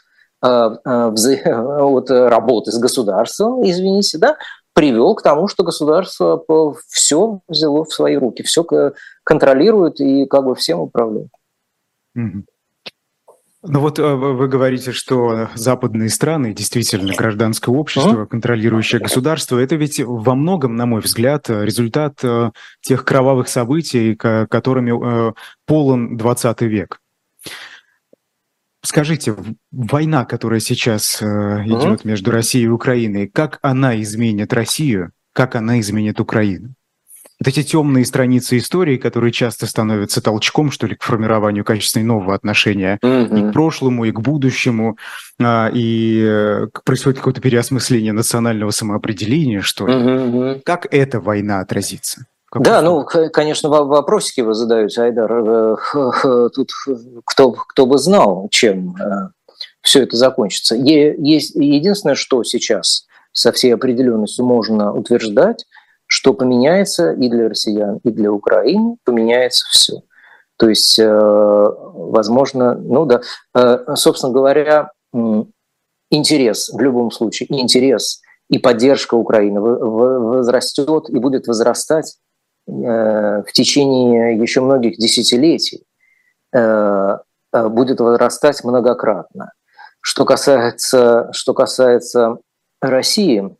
э, 0.44 0.48
э, 0.84 1.10
от 1.54 2.10
работы 2.10 2.72
с 2.72 2.78
государством, 2.78 3.62
извините, 3.62 4.18
да, 4.18 4.36
привел 4.74 5.14
к 5.14 5.22
тому, 5.22 5.46
что 5.46 5.62
государство 5.62 6.44
все 6.88 7.40
взяло 7.46 7.84
в 7.84 7.92
свои 7.92 8.16
руки, 8.16 8.42
все 8.42 8.64
контролируют 9.22 10.00
и 10.00 10.26
как 10.26 10.44
бы 10.44 10.56
всем 10.56 10.80
управляют. 10.80 11.30
Ну 13.62 13.80
вот 13.80 13.98
э, 13.98 14.14
вы 14.14 14.46
говорите, 14.46 14.92
что 14.92 15.48
западные 15.54 16.10
страны, 16.10 16.54
действительно 16.54 17.12
гражданское 17.14 17.74
общество, 17.74 18.24
контролирующее 18.24 19.00
государство, 19.00 19.58
это 19.58 19.74
ведь 19.74 20.00
во 20.00 20.36
многом, 20.36 20.76
на 20.76 20.86
мой 20.86 21.00
взгляд, 21.00 21.50
результат 21.50 22.20
э, 22.22 22.52
тех 22.82 23.04
кровавых 23.04 23.48
событий, 23.48 24.14
которыми 24.14 25.30
э, 25.30 25.32
полон 25.66 26.16
20 26.16 26.60
век. 26.62 27.00
Скажите, 28.84 29.34
война, 29.72 30.24
которая 30.24 30.60
сейчас 30.60 31.20
идет 31.20 32.04
между 32.04 32.30
Россией 32.30 32.66
и 32.66 32.68
Украиной, 32.68 33.26
как 33.26 33.58
она 33.60 34.00
изменит 34.00 34.52
Россию, 34.52 35.10
как 35.32 35.56
она 35.56 35.80
изменит 35.80 36.20
Украину? 36.20 36.74
Вот 37.40 37.48
эти 37.48 37.62
темные 37.62 38.04
страницы 38.04 38.58
истории, 38.58 38.96
которые 38.96 39.32
часто 39.32 39.66
становятся 39.66 40.20
толчком, 40.20 40.70
что 40.70 40.86
ли, 40.86 40.96
к 40.96 41.02
формированию 41.02 41.64
качественной 41.64 42.04
нового 42.04 42.34
отношения 42.34 42.98
mm-hmm. 43.02 43.48
и 43.48 43.50
к 43.50 43.52
прошлому, 43.52 44.04
и 44.06 44.10
к 44.10 44.20
будущему, 44.20 44.96
а, 45.40 45.70
и 45.72 46.20
э, 46.20 46.66
происходит 46.84 47.18
какое-то 47.18 47.40
переосмысление 47.40 48.12
национального 48.12 48.70
самоопределения, 48.70 49.60
что 49.60 49.86
ли. 49.86 49.94
Mm-hmm. 49.94 50.62
Как 50.64 50.92
эта 50.92 51.20
война 51.20 51.60
отразится? 51.60 52.26
Да, 52.54 52.80
ну, 52.80 53.04
конечно, 53.04 53.68
вопросики 53.68 54.40
вы 54.40 54.54
задаете, 54.54 55.02
Айдар. 55.02 55.32
Э, 55.32 56.48
тут 56.54 56.70
кто, 57.24 57.52
кто 57.52 57.86
бы 57.86 57.98
знал, 57.98 58.48
чем 58.50 58.96
э, 58.96 59.28
все 59.82 60.02
это 60.02 60.16
закончится. 60.16 60.74
Есть 60.74 61.54
единственное, 61.54 62.16
что 62.16 62.42
сейчас 62.42 63.06
со 63.32 63.52
всей 63.52 63.74
определенностью 63.74 64.44
можно 64.44 64.92
утверждать, 64.92 65.64
что 66.08 66.32
поменяется 66.32 67.12
и 67.12 67.28
для 67.28 67.48
россиян, 67.48 68.00
и 68.02 68.10
для 68.10 68.32
Украины, 68.32 68.96
поменяется 69.04 69.66
все. 69.70 70.00
То 70.56 70.68
есть, 70.68 70.98
э, 70.98 71.06
возможно, 71.06 72.74
ну 72.74 73.04
да, 73.04 73.20
э, 73.54 73.94
собственно 73.94 74.32
говоря, 74.32 74.90
интерес 76.10 76.70
в 76.70 76.80
любом 76.80 77.10
случае, 77.10 77.46
интерес 77.60 78.22
и 78.48 78.58
поддержка 78.58 79.14
Украины 79.14 79.60
возрастет 79.60 81.10
и 81.10 81.18
будет 81.18 81.46
возрастать 81.46 82.16
э, 82.66 82.72
в 82.72 83.52
течение 83.52 84.36
еще 84.36 84.60
многих 84.62 84.96
десятилетий, 84.96 85.84
будет 86.50 88.00
возрастать 88.00 88.64
многократно. 88.64 89.52
Что 90.00 90.24
касается, 90.24 91.28
что 91.32 91.52
касается 91.52 92.38
России, 92.80 93.54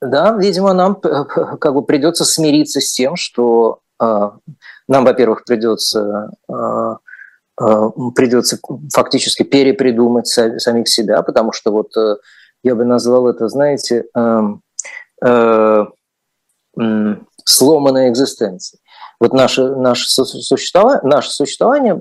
да, 0.00 0.32
видимо, 0.32 0.72
нам 0.72 0.94
как 0.94 1.74
бы 1.74 1.82
придется 1.82 2.24
смириться 2.24 2.80
с 2.80 2.92
тем, 2.92 3.16
что 3.16 3.80
э, 4.02 4.30
нам, 4.88 5.04
во-первых, 5.04 5.44
придется 5.44 6.30
э, 6.48 6.96
э, 7.60 7.90
придется 8.14 8.58
фактически 8.94 9.42
перепридумать 9.42 10.26
самих 10.26 10.88
себя, 10.88 11.22
потому 11.22 11.52
что 11.52 11.70
вот 11.70 11.96
э, 11.96 12.16
я 12.62 12.74
бы 12.74 12.84
назвал 12.84 13.28
это, 13.28 13.48
знаете, 13.48 14.04
э, 14.14 14.40
э, 15.24 15.84
э, 16.80 17.14
сломанной 17.44 18.08
экзистенцией. 18.08 18.80
Вот 19.20 19.34
наше, 19.34 19.76
наше, 19.76 20.08
существование, 20.08 21.02
наше 21.02 21.30
существование, 21.30 21.94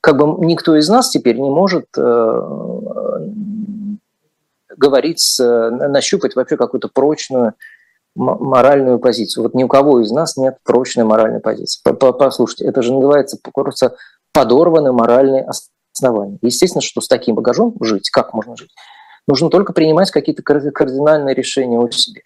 как 0.00 0.16
бы 0.16 0.44
никто 0.44 0.74
из 0.76 0.88
нас 0.88 1.10
теперь 1.10 1.38
не 1.38 1.48
может 1.48 1.86
говорить, 4.78 5.36
нащупать 5.38 6.36
вообще 6.36 6.56
какую-то 6.56 6.88
прочную 6.88 7.54
моральную 8.14 8.98
позицию. 8.98 9.44
Вот 9.44 9.54
ни 9.54 9.64
у 9.64 9.68
кого 9.68 10.00
из 10.00 10.10
нас 10.10 10.36
нет 10.36 10.58
прочной 10.64 11.04
моральной 11.04 11.40
позиции. 11.40 11.80
Послушайте, 11.82 12.66
это 12.66 12.82
же 12.82 12.92
называется 12.92 13.38
просто 13.54 13.96
подорваны 14.32 14.92
моральные 14.92 15.46
основания. 15.92 16.38
Естественно, 16.42 16.82
что 16.82 17.00
с 17.00 17.08
таким 17.08 17.36
багажом 17.36 17.74
жить, 17.80 18.10
как 18.10 18.34
можно 18.34 18.56
жить? 18.56 18.70
Нужно 19.28 19.50
только 19.50 19.74
принимать 19.74 20.10
какие-то 20.10 20.42
кардинальные 20.42 21.34
решения 21.34 21.78
у 21.78 21.90
себя. 21.90 22.22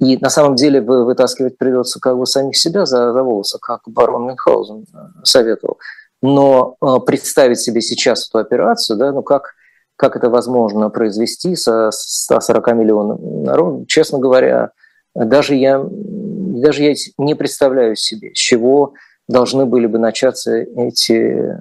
И 0.00 0.16
на 0.16 0.30
самом 0.30 0.56
деле 0.56 0.80
вытаскивать 0.80 1.58
придется 1.58 2.00
как 2.00 2.16
бы 2.16 2.26
самих 2.26 2.56
себя 2.56 2.86
за, 2.86 3.12
за 3.12 3.22
волосы, 3.22 3.58
как 3.60 3.82
барон 3.86 4.24
Мюнхгаузен 4.24 4.86
э, 4.92 4.98
советовал. 5.22 5.78
Но 6.22 6.76
э, 6.80 6.86
представить 7.04 7.60
себе 7.60 7.82
сейчас 7.82 8.28
эту 8.28 8.38
операцию, 8.38 8.96
да, 8.98 9.12
ну 9.12 9.22
как 9.22 9.54
как 9.96 10.16
это 10.16 10.28
возможно 10.28 10.90
произвести 10.90 11.56
со 11.56 11.90
140 11.90 12.74
миллионов 12.74 13.20
народу, 13.20 13.86
честно 13.86 14.18
говоря, 14.18 14.70
даже 15.14 15.54
я, 15.54 15.82
даже 15.82 16.82
я 16.82 16.94
не 17.18 17.34
представляю 17.34 17.96
себе, 17.96 18.34
с 18.34 18.38
чего 18.38 18.92
должны 19.26 19.64
были 19.64 19.86
бы 19.86 19.98
начаться 19.98 20.54
эти 20.54 21.58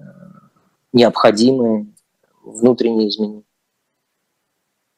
необходимые 0.92 1.88
внутренние 2.44 3.10
изменения. 3.10 3.45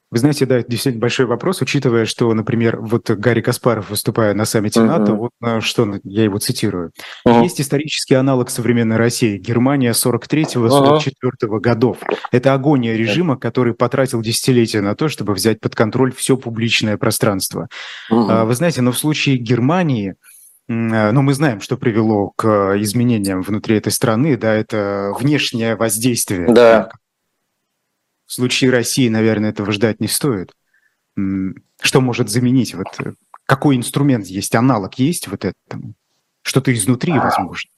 Вы 0.09 0.19
знаете, 0.19 0.45
да, 0.45 0.59
это 0.59 0.69
действительно 0.69 1.01
большой 1.01 1.25
вопрос, 1.25 1.61
учитывая, 1.61 2.05
что, 2.05 2.33
например, 2.33 2.79
вот 2.79 3.09
Гарри 3.09 3.41
Каспаров, 3.41 3.89
выступая 3.89 4.33
на 4.33 4.45
саммите 4.45 4.81
НАТО, 4.81 5.11
uh-huh. 5.11 5.15
вот 5.15 5.31
э, 5.43 5.59
что, 5.59 5.99
я 6.03 6.23
его 6.23 6.37
цитирую, 6.37 6.91
uh-huh. 7.27 7.43
есть 7.43 7.59
исторический 7.59 8.15
аналог 8.15 8.49
современной 8.49 8.95
России, 8.95 9.37
Германия 9.37 9.91
43-44 9.91 11.01
uh-huh. 11.43 11.59
годов. 11.59 11.97
Это 12.31 12.53
агония 12.53 12.95
режима, 12.95 13.35
который 13.35 13.73
потратил 13.73 14.21
десятилетия 14.21 14.79
на 14.79 14.95
то, 14.95 15.09
чтобы 15.09 15.33
взять 15.33 15.59
под 15.59 15.75
контроль 15.75 16.13
все 16.13 16.37
публичное 16.37 16.95
пространство. 16.95 17.67
Uh-huh. 18.09 18.45
Вы 18.45 18.55
знаете, 18.55 18.81
но 18.81 18.93
в 18.93 18.97
случае 18.97 19.35
Германии, 19.35 20.15
э, 20.69 21.11
ну, 21.11 21.21
мы 21.21 21.33
знаем, 21.33 21.59
что 21.59 21.75
привело 21.75 22.31
к 22.37 22.77
изменениям 22.77 23.41
внутри 23.41 23.75
этой 23.75 23.91
страны, 23.91 24.37
да, 24.37 24.53
это 24.53 25.11
внешнее 25.19 25.75
воздействие, 25.75 26.47
да. 26.47 26.91
В 28.27 28.33
случае 28.33 28.71
России, 28.71 29.09
наверное, 29.09 29.49
этого 29.49 29.71
ждать 29.71 29.99
не 30.01 30.07
стоит. 30.07 30.53
Что 31.81 32.01
может 32.01 32.29
заменить? 32.29 32.75
Вот 32.75 32.87
э, 32.99 33.13
какой 33.45 33.75
инструмент 33.75 34.27
есть, 34.27 34.53
аналог 34.53 34.95
есть 34.95 35.27
вот 35.27 35.45
этому? 35.45 35.93
Что-то 36.43 36.73
изнутри, 36.73 37.13
возможно. 37.13 37.71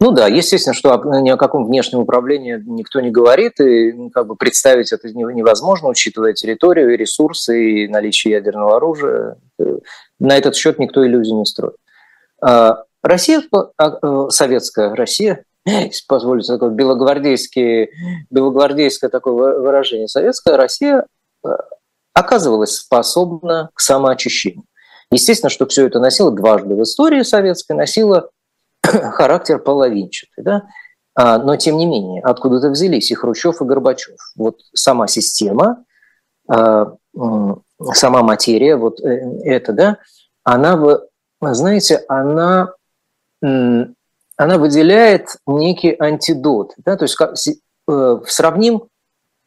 Ну 0.00 0.12
да, 0.12 0.26
естественно, 0.26 0.74
что 0.74 1.02
ни 1.20 1.28
о 1.28 1.36
каком 1.36 1.66
внешнем 1.66 2.00
управлении 2.00 2.62
никто 2.66 3.00
не 3.00 3.10
говорит, 3.10 3.60
и 3.60 3.92
ну, 3.92 4.10
как 4.10 4.26
бы 4.26 4.34
представить 4.34 4.92
это 4.92 5.12
невозможно, 5.12 5.88
учитывая 5.88 6.32
территорию, 6.32 6.92
и 6.92 6.96
ресурсы, 6.96 7.84
и 7.84 7.88
наличие 7.88 8.32
ядерного 8.32 8.76
оружия. 8.76 9.36
Э, 9.58 9.78
на 10.18 10.36
этот 10.36 10.56
счет 10.56 10.78
никто 10.78 11.06
иллюзий 11.06 11.34
не 11.34 11.44
строит. 11.44 11.76
А 12.40 12.84
Россия, 13.02 13.42
а, 13.76 13.98
э, 14.02 14.30
советская 14.30 14.94
Россия, 14.94 15.44
если 15.84 16.06
позволите 16.06 16.52
такое 16.52 16.70
белогвардейское, 16.70 17.88
белогвардейское 18.30 19.10
такое 19.10 19.58
выражение, 19.58 20.08
советская 20.08 20.56
Россия 20.56 21.06
э, 21.44 21.48
оказывалась 22.14 22.76
способна 22.76 23.70
к 23.74 23.80
самоочищению. 23.80 24.64
Естественно, 25.10 25.50
что 25.50 25.66
все 25.66 25.86
это 25.86 26.00
носило 26.00 26.30
дважды 26.30 26.74
в 26.74 26.82
истории 26.82 27.22
советской, 27.22 27.72
носило 27.72 28.30
характер 28.82 29.58
половинчатый. 29.58 30.44
Да? 30.44 30.62
А, 31.14 31.38
но, 31.38 31.56
тем 31.56 31.76
не 31.76 31.86
менее, 31.86 32.22
откуда-то 32.22 32.70
взялись 32.70 33.10
и 33.10 33.14
Хрущев, 33.14 33.60
и 33.60 33.64
Горбачев. 33.64 34.16
Вот 34.36 34.60
сама 34.74 35.06
система, 35.06 35.84
а, 36.48 36.94
сама 37.92 38.22
материя, 38.22 38.76
вот 38.76 39.00
э, 39.00 39.40
это, 39.44 39.72
да, 39.72 39.98
она, 40.44 41.00
знаете, 41.40 42.04
она 42.08 42.72
она 44.38 44.56
выделяет 44.56 45.36
некий 45.46 45.94
антидот. 45.98 46.72
Да? 46.78 46.96
То 46.96 47.04
есть 47.04 47.16
как, 47.16 47.34
э, 47.90 48.20
сравним 48.26 48.84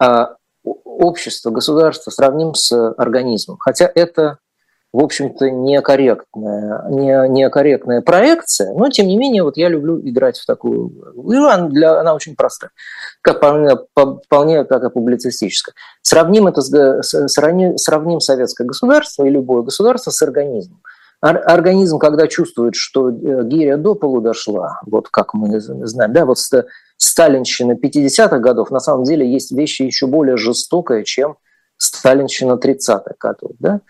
э, 0.04 0.26
общество, 0.64 1.50
государство, 1.50 2.12
сравним 2.12 2.54
с 2.54 2.72
организмом. 2.98 3.58
Хотя 3.58 3.90
это, 3.96 4.38
в 4.92 5.02
общем-то, 5.02 5.50
некорректная, 5.50 6.90
не, 6.90 7.30
некорректная 7.30 8.02
проекция, 8.02 8.74
но, 8.74 8.90
тем 8.90 9.08
не 9.08 9.16
менее, 9.16 9.44
вот 9.44 9.56
я 9.56 9.70
люблю 9.70 9.98
играть 10.02 10.38
в 10.38 10.46
такую 10.46 10.90
игру. 10.90 11.48
Она, 11.48 11.70
для, 11.70 12.02
она 12.02 12.14
очень 12.14 12.36
простая, 12.36 12.72
как 13.22 13.38
вполне, 13.38 13.78
вполне 14.26 14.66
как 14.66 14.84
и 14.84 14.90
публицистическая. 14.90 15.74
Сравним, 16.02 16.48
это 16.48 16.62
с, 16.62 17.28
сравним, 17.30 17.78
сравним 17.78 18.20
советское 18.20 18.66
государство 18.66 19.24
и 19.24 19.30
любое 19.30 19.62
государство 19.62 20.12
с 20.12 20.22
организмом 20.22 20.82
организм, 21.22 22.00
когда 22.00 22.28
чувствует, 22.28 22.76
что 22.76 23.10
э, 23.10 23.44
гиря 23.44 23.78
до 23.78 23.96
полу 23.96 24.22
дошла, 24.22 24.80
вот 24.86 25.10
как 25.10 25.34
мы 25.34 25.60
знаем, 25.60 26.14
да, 26.14 26.26
вот 26.26 26.38
сталинщина 26.98 27.74
50-х 27.74 28.40
годов, 28.40 28.72
на 28.72 28.80
самом 28.80 29.04
деле 29.04 29.32
есть 29.32 29.52
вещи 29.52 29.84
еще 29.84 30.08
более 30.08 30.38
жестокие, 30.38 31.04
чем 31.04 31.38
сталинщина 31.78 32.54
30-х 32.54 33.14
годов, 33.20 33.52
да. 33.60 33.82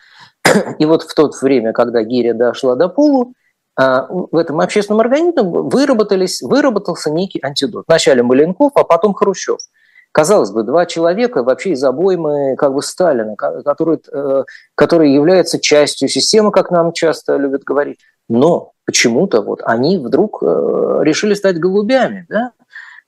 И 0.80 0.86
вот 0.86 1.04
в 1.04 1.14
то 1.14 1.32
время, 1.42 1.74
когда 1.74 2.04
гиря 2.04 2.34
дошла 2.34 2.76
до 2.76 2.90
полу, 2.90 3.34
а, 3.78 4.08
в 4.10 4.36
этом 4.36 4.60
общественном 4.60 5.00
организме 5.00 5.44
выработались, 5.44 6.42
выработался 6.42 7.10
некий 7.10 7.40
антидот. 7.42 7.86
Вначале 7.88 8.24
Маленков, 8.24 8.74
а 8.76 8.84
потом 8.84 9.14
Хрущев– 9.14 9.58
Казалось 10.12 10.52
бы, 10.52 10.64
два 10.64 10.86
человека 10.86 11.42
вообще 11.42 11.72
из 11.72 11.84
обоймы 11.84 12.56
как 12.58 12.74
бы 12.74 12.82
Сталина, 12.82 13.36
которые, 13.36 14.00
э, 14.12 14.44
которые 14.76 15.14
являются 15.14 15.60
частью 15.60 16.10
системы, 16.10 16.52
как 16.52 16.70
нам 16.70 16.92
часто 16.92 17.38
любят 17.38 17.64
говорить. 17.64 18.00
Но 18.28 18.74
почему-то 18.86 19.42
вот 19.42 19.62
они 19.64 19.98
вдруг 19.98 20.44
э, 20.44 21.00
решили 21.04 21.34
стать 21.34 21.60
голубями, 21.60 22.26
да? 22.30 22.52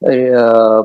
Э, 0.05 0.83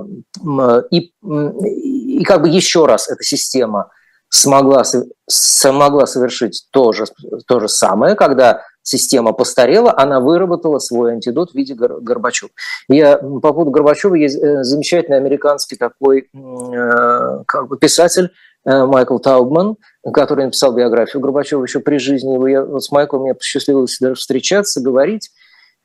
и, 0.90 1.12
и 1.22 2.24
как 2.24 2.42
бы 2.42 2.48
еще 2.48 2.86
раз 2.86 3.08
эта 3.08 3.22
система 3.22 3.90
смогла, 4.28 4.82
смогла 5.28 6.06
совершить 6.06 6.66
то 6.72 6.92
же, 6.92 7.04
то 7.46 7.60
же 7.60 7.68
самое, 7.68 8.16
когда 8.16 8.62
система 8.88 9.32
постарела, 9.32 9.94
она 9.96 10.20
выработала 10.20 10.78
свой 10.78 11.12
антидот 11.12 11.52
в 11.52 11.54
виде 11.54 11.74
Горбачева. 11.74 12.50
Я, 12.88 13.18
по 13.18 13.52
поводу 13.52 13.70
Горбачева 13.70 14.14
есть 14.14 14.36
э, 14.36 14.64
замечательный 14.64 15.18
американский 15.18 15.76
такой 15.76 16.28
э, 16.32 17.42
как 17.46 17.68
бы 17.68 17.76
писатель 17.76 18.30
э, 18.64 18.84
Майкл 18.86 19.18
Таубман, 19.18 19.76
который 20.12 20.46
написал 20.46 20.72
биографию 20.72 21.20
Горбачева 21.20 21.62
еще 21.62 21.80
при 21.80 21.98
жизни. 21.98 22.50
Я, 22.50 22.64
вот 22.64 22.82
с 22.82 22.90
Майклом 22.90 23.22
мне 23.22 23.34
посчастливилось 23.34 23.98
даже 24.00 24.14
встречаться, 24.14 24.80
говорить. 24.80 25.30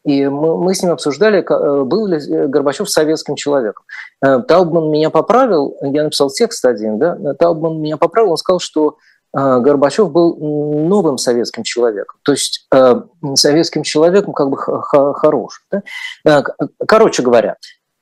И 0.05 0.25
мы, 0.27 0.57
мы 0.61 0.73
с 0.73 0.83
ним 0.83 0.91
обсуждали, 0.91 1.45
был 1.85 2.07
ли 2.07 2.19
Горбачев 2.47 2.89
советским 2.89 3.35
человеком. 3.35 3.85
Таубман 4.21 4.91
меня 4.91 5.09
поправил, 5.09 5.77
я 5.81 6.03
написал 6.03 6.29
текст 6.29 6.65
один, 6.65 6.97
да, 6.99 7.17
Таубман 7.39 7.79
меня 7.79 7.95
поправил, 7.95 8.31
он 8.31 8.37
сказал, 8.37 8.59
что 8.59 8.97
Горбачев 9.33 10.11
был 10.11 10.35
новым 10.37 11.17
советским 11.17 11.63
человеком, 11.63 12.19
то 12.23 12.33
есть 12.33 12.67
э, 12.71 13.01
советским 13.33 13.81
человеком 13.81 14.33
как 14.33 14.49
бы 14.49 14.57
хорошим. 14.57 15.63
Да? 15.71 15.81
Э, 16.23 16.43
короче 16.87 17.23
говоря, 17.23 17.57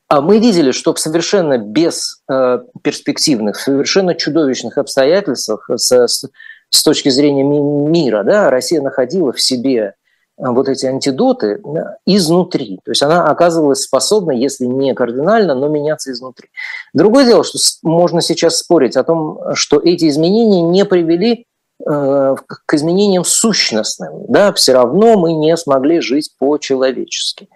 а 0.10 0.20
мы 0.20 0.40
видели, 0.40 0.72
что 0.72 0.94
в 0.94 1.00
совершенно 1.00 1.58
бесперспективных, 1.58 3.56
э, 3.56 3.60
совершенно 3.60 4.14
чудовищных 4.14 4.78
обстоятельствах 4.78 5.70
с, 5.74 6.08
с 6.70 6.84
точки 6.84 7.08
зрения 7.08 7.44
мира 7.44 8.24
да, 8.24 8.50
Россия 8.50 8.82
находила 8.82 9.32
в 9.32 9.40
себе 9.40 9.96
вот 10.50 10.68
эти 10.68 10.86
антидоты 10.86 11.62
изнутри. 12.06 12.80
То 12.84 12.92
есть 12.92 13.04
она 13.04 13.28
оказывалась 13.28 13.82
способна, 13.82 14.32
если 14.32 14.66
не 14.66 14.94
кардинально, 14.94 15.54
но 15.54 15.68
меняться 15.68 16.12
изнутри. 16.12 16.50
Другое 16.94 17.26
дело, 17.26 17.44
что 17.44 17.60
можно 17.84 18.22
сейчас 18.22 18.58
спорить 18.58 18.98
о 18.98 19.04
том, 19.04 19.40
что 19.54 19.80
эти 19.80 20.10
изменения 20.10 20.62
не 20.62 20.84
привели 20.84 21.46
э, 21.88 22.36
к 22.48 22.74
изменениям 22.74 23.24
сущностным. 23.24 24.26
Да? 24.28 24.52
Все 24.54 24.74
равно 24.74 25.18
мы 25.18 25.34
не 25.34 25.56
смогли 25.58 26.02
жить 26.02 26.32
по-человечески. 26.40 27.48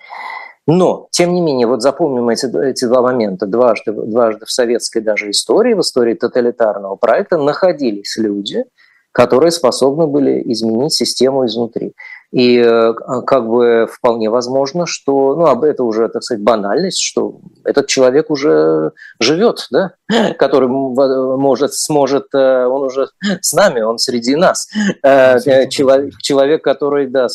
Но, 0.68 1.08
тем 1.12 1.34
не 1.34 1.42
менее, 1.42 1.68
вот 1.68 1.82
запомним 1.82 2.30
эти, 2.30 2.46
эти 2.64 2.86
два 2.86 3.02
момента. 3.02 3.46
Дважды, 3.46 3.92
дважды 3.92 4.46
в 4.46 4.52
советской 4.52 5.00
даже 5.00 5.30
истории, 5.30 5.74
в 5.74 5.82
истории 5.82 6.16
тоталитарного 6.16 6.96
проекта 6.96 7.38
находились 7.38 8.18
люди, 8.18 8.66
которые 9.12 9.52
способны 9.52 10.08
были 10.08 10.42
изменить 10.52 10.94
систему 10.94 11.46
изнутри. 11.46 11.94
И 12.36 12.58
э, 12.58 12.94
как 13.26 13.48
бы 13.48 13.88
вполне 13.90 14.30
возможно, 14.30 14.86
что, 14.86 15.36
ну, 15.38 15.46
об 15.46 15.64
это 15.64 15.86
уже, 15.86 16.10
так 16.10 16.22
сказать, 16.22 16.44
банальность, 16.44 17.00
что 17.00 17.40
этот 17.64 17.88
человек 17.88 18.30
уже 18.30 18.92
живет, 19.22 19.68
да, 19.72 19.94
который 20.38 20.68
может, 20.68 21.74
сможет, 21.74 22.26
э, 22.34 22.66
он 22.66 22.84
уже 22.84 23.08
с 23.40 23.54
нами, 23.54 23.80
он 23.80 24.00
среди 24.00 24.36
нас. 24.36 24.68
Э, 25.02 25.40
человек, 25.70 26.14
человек 26.22 26.62
который, 26.62 27.08
да, 27.08 27.28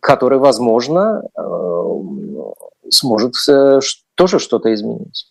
который, 0.00 0.38
возможно, 0.38 1.22
сможет 2.88 3.34
тоже 4.14 4.38
что-то 4.38 4.72
изменить. 4.72 5.26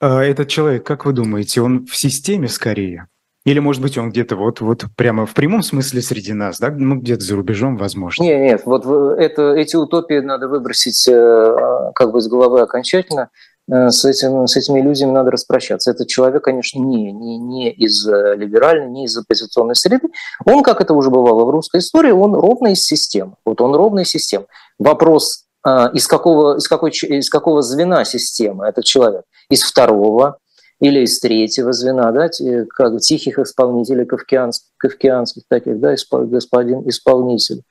А 0.00 0.24
этот 0.24 0.48
человек, 0.48 0.86
как 0.86 1.04
вы 1.04 1.12
думаете, 1.12 1.60
он 1.60 1.84
в 1.84 1.94
системе 1.94 2.48
скорее? 2.48 3.08
Или, 3.48 3.60
может 3.60 3.80
быть, 3.80 3.96
он 3.96 4.10
где-то 4.10 4.36
вот, 4.36 4.60
вот 4.60 4.84
прямо 4.94 5.24
в 5.24 5.32
прямом 5.32 5.62
смысле 5.62 6.02
среди 6.02 6.34
нас, 6.34 6.58
да? 6.58 6.70
Ну, 6.70 6.96
где-то 6.96 7.24
за 7.24 7.34
рубежом, 7.34 7.78
возможно. 7.78 8.22
Нет, 8.22 8.40
нет, 8.42 8.62
вот 8.66 8.84
это, 9.18 9.54
эти 9.54 9.74
утопии 9.74 10.20
надо 10.20 10.48
выбросить 10.48 11.08
э, 11.08 11.56
как 11.94 12.12
бы 12.12 12.18
из 12.18 12.28
головы 12.28 12.60
окончательно. 12.60 13.30
Э, 13.72 13.88
с, 13.88 14.04
этим, 14.04 14.46
с 14.46 14.54
этими 14.54 14.80
иллюзиями 14.80 15.12
надо 15.12 15.30
распрощаться. 15.30 15.90
Этот 15.90 16.08
человек, 16.08 16.44
конечно, 16.44 16.78
не, 16.78 17.10
не, 17.10 17.38
не 17.38 17.70
из 17.70 18.06
э, 18.06 18.34
либеральной, 18.36 18.90
не 18.90 19.06
из 19.06 19.16
оппозиционной 19.16 19.76
среды. 19.76 20.08
Он, 20.44 20.62
как 20.62 20.82
это 20.82 20.92
уже 20.92 21.08
бывало 21.08 21.46
в 21.46 21.48
русской 21.48 21.80
истории, 21.80 22.10
он 22.10 22.34
ровно 22.34 22.68
из 22.68 22.84
системы. 22.84 23.36
Вот 23.46 23.62
он 23.62 23.74
ровно 23.74 24.00
из 24.00 24.10
системы. 24.10 24.44
Вопрос, 24.78 25.46
из 25.94 26.06
какого, 26.06 26.58
из, 26.58 26.68
какой, 26.68 26.90
из 26.90 27.30
какого 27.30 27.62
звена 27.62 28.04
системы 28.04 28.66
этот 28.66 28.84
человек? 28.84 29.22
Из 29.48 29.62
второго, 29.62 30.36
или 30.80 31.00
из 31.00 31.18
третьего 31.18 31.72
звена, 31.72 32.12
да, 32.12 32.28
как 32.68 33.00
тихих 33.00 33.38
исполнителей 33.38 34.06
кавкианских, 34.06 34.68
кавкианских 34.76 35.42
таких, 35.48 35.80
да, 35.80 35.94
господин 36.10 36.88
исполнитель. 36.88 37.62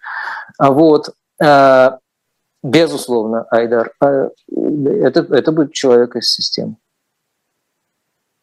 А 0.57 0.71
вот, 0.71 1.15
а, 1.41 1.99
безусловно, 2.61 3.43
Айдар, 3.49 3.93
а, 4.01 4.29
это, 4.49 5.21
это 5.33 5.51
будет 5.51 5.73
человек 5.73 6.15
из 6.17 6.29
системы. 6.31 6.75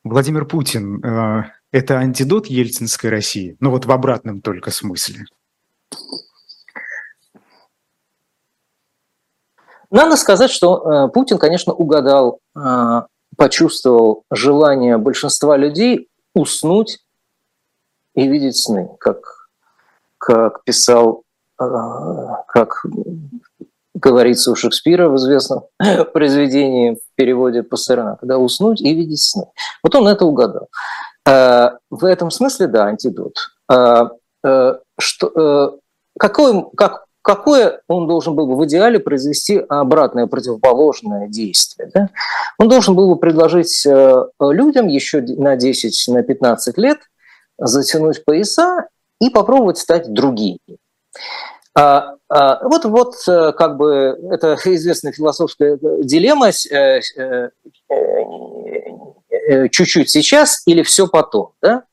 Владимир 0.03 0.47
Путин 0.47 1.05
а,– 1.05 1.53
это 1.71 1.97
антидот 1.97 2.47
ельцинской 2.47 3.11
России, 3.11 3.57
но 3.61 3.71
вот 3.71 3.85
в 3.85 3.93
обратном 3.93 4.41
только 4.41 4.71
смысле. 4.71 5.27
Надо 9.91 10.17
сказать, 10.17 10.51
что 10.51 11.09
Путин, 11.15 11.39
конечно, 11.39 11.73
угадал 11.73 12.41
почувствовал 13.37 14.25
желание 14.31 14.99
большинства 14.99 15.57
людей 15.57 16.09
уснуть 16.35 16.99
и 18.15 18.27
видеть 18.29 18.57
сны, 18.57 18.91
как, 18.99 19.49
как 20.19 20.65
писал, 20.65 21.23
а, 21.59 22.43
как 22.49 22.85
говорится 23.95 24.51
у 24.51 24.57
Шекспира 24.57 25.09
в 25.09 25.17
известном 25.17 25.65
произведении 26.13 26.95
в 26.95 27.15
переводе 27.17 27.63
Пастернака, 27.63 28.27
да, 28.27 28.39
уснуть 28.39 28.81
и 28.81 28.95
видеть 28.95 29.23
сны. 29.23 29.47
Вот 29.83 29.95
он 29.95 30.09
это 30.09 30.25
угадал. 30.25 30.69
А, 31.27 31.79
в 31.91 32.05
этом 32.05 32.31
смысле, 32.31 32.67
да, 32.67 32.87
антидот. 32.87 33.37
А, 33.69 34.11
что, 34.99 35.81
какой, 36.19 36.71
как 36.77 37.07
какое 37.25 37.81
он 37.89 38.07
должен 38.07 38.37
был 38.37 38.47
бы 38.47 38.55
в 38.55 38.65
идеале 38.67 39.01
произвести 39.01 39.59
обратное 39.69 40.27
противоположное 40.27 41.27
действие. 41.27 41.91
Да? 41.93 42.11
Он 42.59 42.69
должен 42.69 42.95
был 42.95 43.09
бы 43.09 43.19
предложить 43.19 43.85
э, 43.87 44.25
людям 44.41 44.89
еще 44.89 45.23
на 45.23 45.57
10, 45.57 46.09
на 46.09 46.23
15 46.23 46.79
лет 46.79 46.99
затянуть 47.57 48.25
пояса 48.25 48.89
и 49.21 49.31
попробовать 49.31 49.79
стать 49.79 50.13
другими. 50.13 50.59
А, 51.77 52.17
а, 52.29 52.69
вот, 52.69 52.85
вот 52.85 53.15
э, 53.27 53.53
как 53.53 53.79
бы 53.79 54.19
это 54.31 54.57
известная 54.67 55.13
философская 55.13 55.79
дилемма 56.03 56.51
э, 56.71 57.01
чуть-чуть 59.71 60.11
сейчас 60.11 60.63
или 60.67 60.83
все 60.83 61.09
потом. 61.09 61.53
Да? 61.63 61.85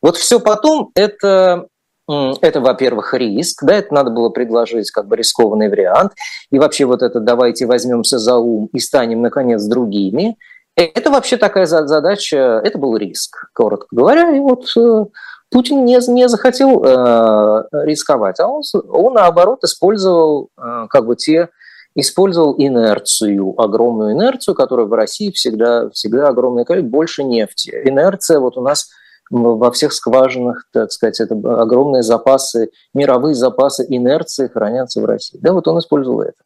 Вот 0.00 0.16
все 0.16 0.40
потом– 0.40 0.92
это 0.94 1.66
это, 2.08 2.60
во-первых, 2.60 3.12
риск, 3.14 3.62
да, 3.64 3.76
это 3.76 3.92
надо 3.92 4.10
было 4.10 4.30
предложить 4.30 4.90
как 4.90 5.06
бы 5.06 5.16
рискованный 5.16 5.68
вариант. 5.68 6.12
И 6.50 6.58
вообще 6.58 6.86
вот 6.86 7.02
это 7.02 7.20
давайте 7.20 7.66
возьмемся 7.66 8.18
за 8.18 8.36
ум 8.36 8.68
и 8.72 8.78
станем, 8.78 9.20
наконец, 9.20 9.62
другими. 9.64 10.36
Это 10.74 11.10
вообще 11.10 11.36
такая 11.36 11.66
задача, 11.66 12.62
это 12.64 12.78
был 12.78 12.96
риск, 12.96 13.50
коротко 13.52 13.88
говоря. 13.90 14.30
И 14.30 14.40
вот 14.40 14.64
э, 14.76 15.06
Путин 15.50 15.84
не, 15.84 15.98
не 16.08 16.28
захотел 16.28 16.82
э, 16.84 17.64
рисковать, 17.84 18.38
а 18.40 18.46
он, 18.46 18.62
он, 18.88 19.14
наоборот, 19.14 19.64
использовал 19.64 20.50
э, 20.56 20.86
как 20.88 21.04
бы 21.04 21.16
те 21.16 21.48
использовал 21.94 22.54
инерцию, 22.56 23.60
огромную 23.60 24.12
инерцию, 24.12 24.54
которая 24.54 24.86
в 24.86 24.92
России 24.92 25.32
всегда, 25.32 25.90
всегда 25.90 26.28
огромная, 26.28 26.64
больше 26.82 27.24
нефти. 27.24 27.70
Инерция 27.84 28.38
вот 28.38 28.56
у 28.56 28.62
нас 28.62 28.88
во 29.30 29.70
всех 29.72 29.92
скважинах, 29.92 30.64
так 30.72 30.90
сказать, 30.92 31.20
это 31.20 31.34
огромные 31.34 32.02
запасы, 32.02 32.70
мировые 32.94 33.34
запасы 33.34 33.84
инерции 33.88 34.48
хранятся 34.48 35.00
в 35.00 35.04
России. 35.04 35.38
Да, 35.40 35.52
вот 35.52 35.68
он 35.68 35.78
использовал 35.78 36.22
это. 36.22 36.36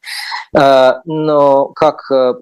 А, 0.54 1.00
но 1.04 1.68
как, 1.68 2.10
э, 2.10 2.34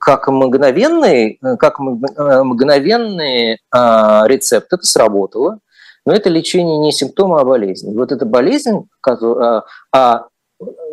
как 0.00 0.28
мгновенный, 0.28 1.38
как 1.58 1.78
мгновенный 1.78 3.58
а, 3.70 4.24
рецепт 4.26 4.72
это 4.72 4.84
сработало, 4.84 5.58
но 6.04 6.12
это 6.12 6.28
лечение 6.28 6.78
не 6.78 6.92
симптома, 6.92 7.40
а 7.40 7.44
болезни. 7.44 7.94
Вот 7.94 8.12
эта 8.12 8.26
болезнь, 8.26 8.88
а, 9.06 9.64
а 9.92 10.26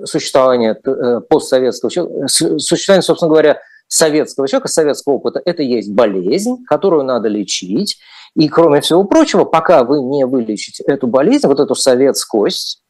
существование 0.06 0.80
э, 0.84 1.22
постсоветского 1.28 1.92
человека, 1.92 2.28
существование, 2.28 3.04
собственно 3.04 3.30
говоря, 3.30 3.60
советского 3.88 4.48
человека, 4.48 4.68
советского 4.70 5.16
опыта, 5.16 5.42
это 5.44 5.64
есть 5.64 5.92
болезнь, 5.92 6.64
которую 6.66 7.04
надо 7.04 7.28
лечить. 7.28 7.98
И, 8.36 8.48
кроме 8.48 8.82
всего 8.82 9.04
прочего, 9.04 9.44
пока 9.44 9.84
вы 9.84 10.02
не 10.02 10.26
вылечите 10.26 10.84
эту 10.84 11.08
болезнь, 11.08 11.48
вот 11.48 11.60
эту 11.60 11.76
советскость, 11.76 12.84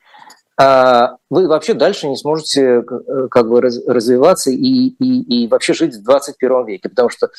а, 0.62 1.16
вы 1.30 1.48
вообще 1.48 1.74
дальше 1.74 2.10
не 2.10 2.18
сможете 2.18 2.82
э, 2.82 3.28
как 3.32 3.48
бы 3.48 3.62
развиваться 3.62 4.52
и, 4.52 4.58
и, 4.58 5.44
и 5.46 5.48
вообще 5.48 5.74
жить 5.74 5.96
в 5.96 6.04
21 6.04 6.66
веке, 6.66 6.90
потому 6.90 7.08
что 7.08 7.28
э, 7.28 7.30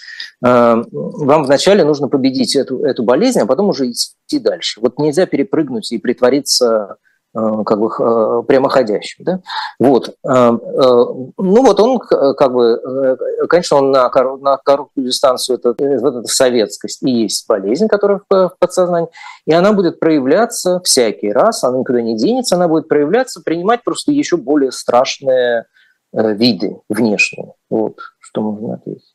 вам 0.90 1.44
вначале 1.44 1.84
нужно 1.84 2.08
победить 2.08 2.56
эту, 2.56 2.82
эту 2.82 3.02
болезнь, 3.02 3.40
а 3.40 3.46
потом 3.46 3.68
уже 3.68 3.90
идти 3.90 4.38
дальше. 4.38 4.80
Вот 4.80 4.98
нельзя 4.98 5.26
перепрыгнуть 5.26 5.92
и 5.92 5.98
притвориться 5.98 6.96
как 7.32 7.78
бы 7.78 7.86
э, 7.86 8.42
прямоходящим. 8.46 9.24
Да? 9.24 9.40
Вот. 9.78 10.08
Э, 10.24 10.50
ну 10.52 11.62
вот 11.62 11.80
он 11.80 11.98
как 11.98 12.52
бы, 12.52 13.18
конечно, 13.48 13.78
он 13.78 13.90
на, 13.90 14.10
на 14.40 14.56
короткую 14.56 15.06
дистанцию, 15.06 15.58
это, 15.58 15.74
вот 16.00 16.14
эта 16.16 16.28
советскость 16.28 17.02
и 17.02 17.10
есть 17.10 17.46
болезнь, 17.48 17.88
которая 17.88 18.20
в 18.28 18.54
подсознании, 18.58 19.10
и 19.46 19.52
она 19.52 19.72
будет 19.72 20.00
проявляться 20.00 20.80
всякий 20.80 21.32
раз, 21.32 21.62
она 21.64 21.78
никуда 21.78 22.02
не 22.02 22.16
денется, 22.16 22.56
она 22.56 22.68
будет 22.68 22.88
проявляться, 22.88 23.42
принимать 23.44 23.84
просто 23.84 24.12
еще 24.12 24.36
более 24.36 24.72
страшные 24.72 25.66
виды 26.12 26.80
внешние. 26.88 27.52
Вот 27.68 27.98
что 28.18 28.42
можно 28.42 28.74
ответить. 28.74 29.09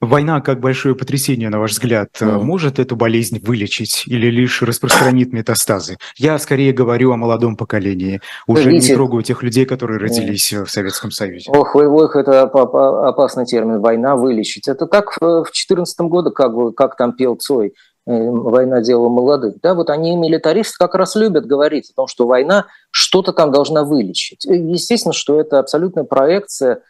Война, 0.00 0.40
как 0.40 0.60
большое 0.60 0.94
потрясение, 0.94 1.50
на 1.50 1.60
ваш 1.60 1.72
взгляд, 1.72 2.08
mm. 2.18 2.38
может 2.38 2.78
эту 2.78 2.96
болезнь 2.96 3.38
вылечить 3.44 4.04
или 4.06 4.28
лишь 4.28 4.62
распространит 4.62 5.34
метастазы? 5.34 5.98
Я 6.16 6.38
скорее 6.38 6.72
говорю 6.72 7.12
о 7.12 7.18
молодом 7.18 7.54
поколении. 7.54 8.22
Уже 8.46 8.70
Видите, 8.70 8.88
не 8.88 8.94
трогаю 8.94 9.22
тех 9.22 9.42
людей, 9.42 9.66
которые 9.66 9.98
родились 10.00 10.54
mm. 10.54 10.64
в 10.64 10.70
Советском 10.70 11.10
Союзе. 11.10 11.50
Ох, 11.50 11.76
ох, 11.76 12.16
это 12.16 12.44
опасный 12.44 13.44
термин. 13.44 13.80
Война 13.80 14.16
вылечить. 14.16 14.68
Это 14.68 14.86
так 14.86 15.12
в 15.12 15.18
2014 15.18 16.00
году, 16.00 16.30
как, 16.30 16.52
как 16.76 16.96
там 16.96 17.12
пел 17.12 17.36
Цой 17.36 17.74
э, 18.06 18.30
война 18.30 18.80
делала 18.80 19.10
молодых. 19.10 19.56
Да, 19.62 19.74
вот 19.74 19.90
они, 19.90 20.16
милитаристы, 20.16 20.76
как 20.78 20.94
раз 20.94 21.14
любят 21.14 21.44
говорить 21.44 21.90
о 21.90 21.94
том, 21.94 22.06
что 22.06 22.26
война 22.26 22.64
что-то 22.90 23.34
там 23.34 23.52
должна 23.52 23.84
вылечить. 23.84 24.46
Естественно, 24.46 25.12
что 25.12 25.38
это 25.38 25.58
абсолютная 25.58 26.04
проекция 26.04 26.80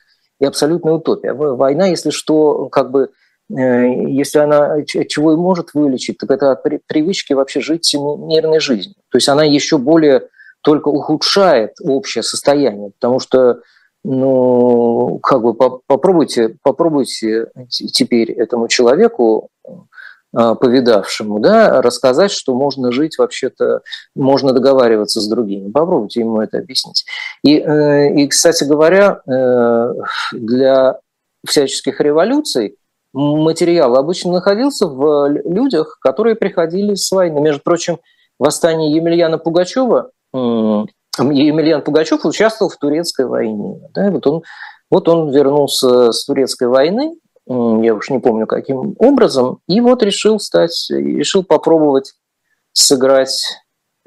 и 0.41 0.45
абсолютная 0.45 0.95
утопия. 0.95 1.33
Война, 1.33 1.87
если 1.87 2.11
что, 2.11 2.69
как 2.69 2.91
бы, 2.91 3.11
э, 3.51 4.09
если 4.09 4.39
она 4.39 4.83
чего 4.85 5.35
и 5.35 5.37
может 5.37 5.75
вылечить, 5.75 6.19
так 6.19 6.31
это 6.31 6.53
от 6.53 6.63
привычки 6.87 7.35
вообще 7.35 7.61
жить 7.61 7.95
мирной 7.95 8.61
жизнью. 8.61 8.97
То 9.11 9.19
есть 9.19 9.29
она 9.29 9.45
еще 9.45 9.79
более 9.79 10.29
только 10.63 10.89
ухудшает 10.89 11.75
общее 11.83 12.23
состояние, 12.23 12.91
потому 12.99 13.21
что 13.21 13.61
ну, 14.03 15.19
как 15.23 15.43
бы 15.43 15.55
попробуйте, 15.55 16.57
попробуйте 16.63 17.49
теперь 17.69 18.33
этому 18.33 18.67
человеку 18.69 19.51
повидавшему, 20.33 21.41
да, 21.41 21.83
рассказать, 21.83 22.31
что 22.31 22.55
можно 22.55 22.93
жить 22.93 23.19
вообще-то, 23.19 23.81
можно 24.15 24.53
договариваться 24.53 25.21
с 25.21 25.29
другими. 25.29 25.71
Попробуйте 25.71 26.21
ему 26.21 26.41
это 26.41 26.59
объяснить. 26.59 27.05
И, 27.43 27.59
э, 27.59 28.15
и 28.15 28.29
кстати 28.29 28.65
говоря, 28.65 29.21
э, 29.27 29.93
для 30.33 30.99
всяческих 31.47 32.01
революций 32.01 32.77
материал 33.13 33.97
обычно 33.97 34.33
находился 34.33 34.87
в 34.87 35.29
людях, 35.29 35.99
которые 36.01 36.37
приходили 36.37 36.95
с 36.95 37.11
войны. 37.11 37.41
Между 37.41 37.63
прочим, 37.63 37.99
восстание 38.39 38.95
Емельяна 38.95 39.39
Пугачева, 39.39 40.11
Емельян 40.33 41.83
Пугачев 41.83 42.25
участвовал 42.25 42.71
в 42.71 42.77
турецкой 42.77 43.27
войне. 43.27 43.81
Да, 43.95 44.11
вот, 44.11 44.27
он, 44.27 44.43
вот 44.91 45.09
он 45.09 45.31
вернулся 45.31 46.13
с 46.13 46.25
турецкой 46.25 46.69
войны, 46.69 47.17
я 47.51 47.95
уж 47.95 48.11
не 48.11 48.21
помню 48.21 48.47
каким 48.47 48.95
образом, 48.99 49.59
и 49.67 49.81
вот 49.81 50.03
решил 50.03 50.39
стать, 50.39 50.87
решил 50.91 51.43
попробовать 51.43 52.15
сыграть 52.73 53.43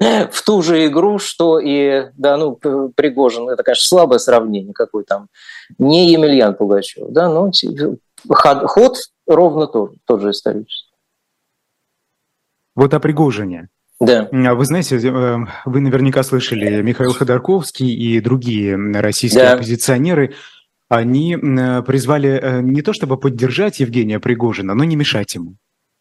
в 0.00 0.42
ту 0.44 0.62
же 0.62 0.86
игру, 0.86 1.18
что 1.18 1.58
и, 1.58 2.06
да, 2.16 2.38
ну, 2.38 2.56
Пригожин, 2.56 3.48
это, 3.50 3.62
конечно, 3.62 3.86
слабое 3.86 4.18
сравнение, 4.18 4.72
какой 4.72 5.04
там, 5.04 5.28
не 5.78 6.10
Емельян 6.10 6.54
Пугачев, 6.54 7.08
да, 7.10 7.28
но 7.28 7.50
ход, 8.28 8.70
ход 8.70 8.96
ровно 9.26 9.66
тот, 9.66 9.92
тот 10.06 10.22
же 10.22 10.30
исторический. 10.30 10.94
Вот 12.74 12.94
о 12.94 13.00
Пригожине. 13.00 13.68
Да. 14.00 14.28
А 14.32 14.54
вы 14.54 14.64
знаете, 14.64 14.96
э, 14.96 15.36
вы 15.66 15.80
наверняка 15.80 16.22
слышали 16.22 16.82
Михаил 16.82 17.12
Ходорковский 17.12 17.94
и 17.94 18.20
другие 18.20 18.76
российские 19.00 19.44
да. 19.44 19.52
оппозиционеры 19.52 20.34
они 20.88 21.36
э, 21.36 21.82
призвали 21.82 22.30
э, 22.30 22.60
не 22.60 22.82
то 22.82 22.92
чтобы 22.92 23.16
поддержать 23.16 23.80
Евгения 23.80 24.20
Пригожина, 24.20 24.74
но 24.74 24.84
не 24.84 24.96
мешать 24.96 25.34
ему. 25.34 25.56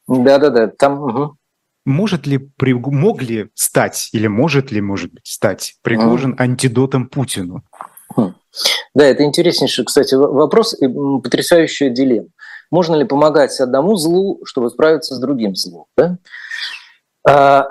Да-да-да, 0.08 0.68
там... 0.68 1.02
Угу. 1.02 1.38
Может 1.86 2.26
ли, 2.28 2.40
мог 2.62 3.22
ли 3.22 3.50
стать, 3.56 4.10
или 4.14 4.28
может 4.28 4.72
ли, 4.72 4.80
может 4.80 5.14
быть, 5.14 5.28
стать 5.28 5.76
Пригожин 5.82 6.32
угу. 6.32 6.42
антидотом 6.42 7.10
Путину? 7.10 7.64
Хм. 8.16 8.36
Да, 8.94 9.06
это 9.06 9.24
интереснейший, 9.24 9.84
кстати, 9.86 10.16
вопрос 10.16 10.74
и 10.80 10.88
потрясающая 10.88 11.90
дилемма. 11.90 12.30
Можно 12.72 12.96
ли 12.96 13.06
помогать 13.06 13.60
одному 13.60 13.96
злу, 13.98 14.42
чтобы 14.46 14.70
справиться 14.70 15.16
с 15.16 15.20
другим 15.20 15.56
злом? 15.56 15.86
Да? 15.98 16.18
А, 17.28 17.68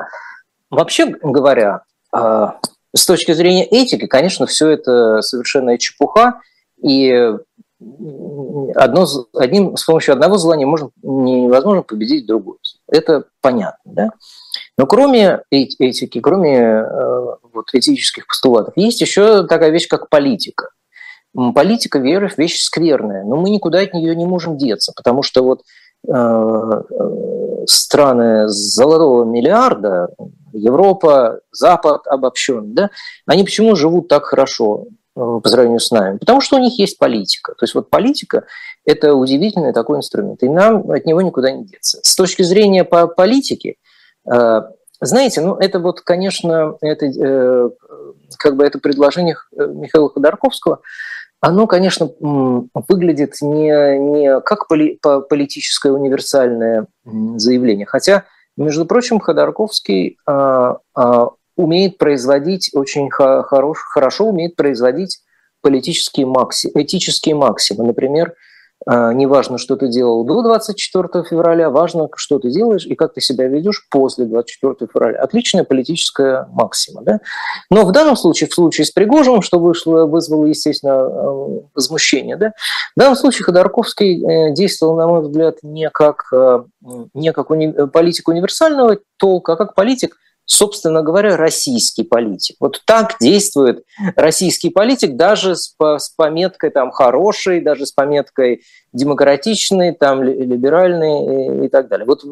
вообще 0.71 1.07
говоря, 1.07 1.83
а, 2.13 2.59
с 2.95 3.07
точки 3.07 3.33
зрения 3.33 3.65
этики, 3.65 4.07
конечно, 4.07 4.47
все 4.47 4.69
это 4.71 5.23
совершенная 5.23 5.79
чепуха, 5.79 6.41
и 6.83 7.37
одно, 8.75 9.07
одним, 9.35 9.77
с 9.77 9.85
помощью 9.85 10.15
одного 10.15 10.39
зла 10.39 10.57
можно, 10.57 10.91
невозможно 11.03 11.83
победить 11.83 12.27
другое. 12.27 12.59
Это 12.89 13.25
понятно. 13.41 13.93
Да? 13.93 14.11
Но 14.79 14.87
кроме 14.87 15.41
этики, 15.51 16.21
кроме 16.21 16.59
э, 16.59 17.27
вот, 17.53 17.67
этических 17.73 18.27
постулатов, 18.27 18.77
есть 18.77 19.01
еще 19.01 19.47
такая 19.47 19.71
вещь, 19.71 19.89
как 19.89 20.09
политика. 20.09 20.71
Политика 21.55 21.99
веры– 21.99 22.31
вещь 22.37 22.61
скверная, 22.61 23.25
но 23.25 23.37
мы 23.37 23.51
никуда 23.51 23.81
от 23.81 23.95
нее 23.95 24.15
не 24.15 24.27
можем 24.27 24.59
деться, 24.59 24.93
потому 24.95 25.23
что 25.23 25.43
вот 25.43 25.63
э, 26.07 26.13
э 26.13 26.83
страны 27.67 28.49
золотого 28.49 29.25
миллиарда, 29.25 30.09
Европа, 30.53 31.39
Запад 31.53 32.07
обобщен, 32.09 32.75
да, 32.75 32.91
они 33.25 33.45
почему 33.45 33.77
живут 33.77 34.09
так 34.09 34.25
хорошо? 34.25 34.87
Э, 35.15 35.41
по 35.43 35.49
сравнению 35.49 35.81
с 35.81 35.91
нами? 35.91 36.17
Потому 36.17 36.41
что 36.41 36.57
у 36.57 36.59
них 36.59 36.79
есть 36.79 36.99
политика. 36.99 37.53
То 37.53 37.65
есть 37.65 37.75
вот 37.75 37.91
политика– 37.91 38.45
это 38.87 39.15
удивительный 39.15 39.75
такой 39.75 39.99
инструмент, 39.99 40.43
и 40.43 40.49
нам 40.49 40.91
от 40.91 41.05
него 41.05 41.21
никуда 41.21 41.51
не 41.51 41.67
деться. 41.67 42.01
С 42.03 42.17
точки 42.17 42.43
зрения 42.43 42.85
по 42.85 43.07
политике, 43.07 43.75
э, 44.31 44.63
знаете, 45.03 45.43
ну 45.43 45.57
это 45.57 45.81
вот, 45.81 46.01
конечно, 46.01 46.77
это, 46.81 47.07
э, 47.07 47.71
как 48.39 48.57
бы 48.57 48.65
это 48.65 48.79
предложение 48.79 49.37
Михаила 49.55 50.09
Ходорковского, 50.09 50.81
оно, 51.41 51.67
конечно, 51.67 52.09
выглядит 52.21 53.35
не, 53.43 53.99
не 53.99 54.41
как 54.41 54.69
поли, 54.69 54.99
политическое 55.29 55.91
универсальное 55.91 56.87
заявление, 57.05 57.85
хотя, 57.85 58.25
между 58.57 58.87
прочим, 58.87 59.19
Ходорковский 59.19 60.19
а, 60.25 60.79
а, 60.95 61.31
умеет 61.57 61.99
производить 61.99 62.71
очень 62.75 63.11
хорош, 63.11 63.79
хорошо 63.93 64.27
умеет 64.27 64.57
производить 64.57 65.21
политические 65.61 66.27
максимы, 66.27 66.83
этические 66.83 67.35
максимы. 67.35 67.85
Например, 67.85 68.35
а, 68.85 69.13
не 69.13 69.27
важно, 69.27 69.59
что 69.59 69.77
ты 69.77 69.89
делал 69.89 70.25
до 70.25 70.43
24 70.43 71.25
февраля, 71.25 71.71
важно, 71.71 72.09
что 72.17 72.39
ты 72.39 72.51
делаешь 72.51 72.85
и 72.85 72.95
как 72.95 73.15
ты 73.15 73.21
себя 73.21 73.47
ведешь 73.47 73.87
после 73.91 74.25
24 74.25 74.91
февраля. 74.93 75.21
Отличная 75.21 75.65
политическая 75.65 76.49
максима. 76.51 77.03
Да? 77.03 77.21
Но 77.71 77.85
в 77.85 77.93
данном 77.93 78.17
случае, 78.17 78.49
в 78.49 78.55
случае 78.55 78.85
с 78.85 78.91
Пригожиным, 78.91 79.43
что 79.43 79.59
вышло, 79.59 80.07
вызвало, 80.07 80.47
естественно, 80.47 81.09
э, 81.09 81.61
возмущение, 81.75 82.37
да? 82.37 82.53
в 82.97 82.99
данном 82.99 83.17
случае 83.17 83.45
Ходорковский 83.45 84.21
э, 84.21 84.55
действовал, 84.55 84.97
на 84.97 85.07
мой 85.07 85.23
взгляд, 85.23 85.59
не 85.63 85.89
как, 85.91 86.25
э, 86.33 86.65
не 87.15 87.33
как 87.33 87.51
уни... 87.51 87.87
политик 87.87 88.29
универсального 88.29 88.99
толка, 89.17 89.53
а 89.53 89.57
как 89.57 89.75
политик– 89.75 90.17
собственно 90.53 91.03
говоря, 91.03 91.37
российский 91.37 92.03
политик. 92.03 92.57
Вот 92.61 92.83
так 92.85 93.17
действует 93.21 93.85
российский 94.17 94.69
политик 94.69 95.17
даже 95.17 95.57
с, 95.57 95.75
с 95.79 96.11
пометкой 96.11 96.71
там 96.71 96.91
хороший, 96.91 97.63
даже 97.63 97.87
с 97.87 97.93
пометкой 97.93 98.63
демократичный, 98.93 99.93
там 99.93 100.23
либеральный 100.23 101.63
и, 101.63 101.67
и 101.67 101.69
так 101.69 101.89
далее. 101.89 102.07
Вот 102.07 102.23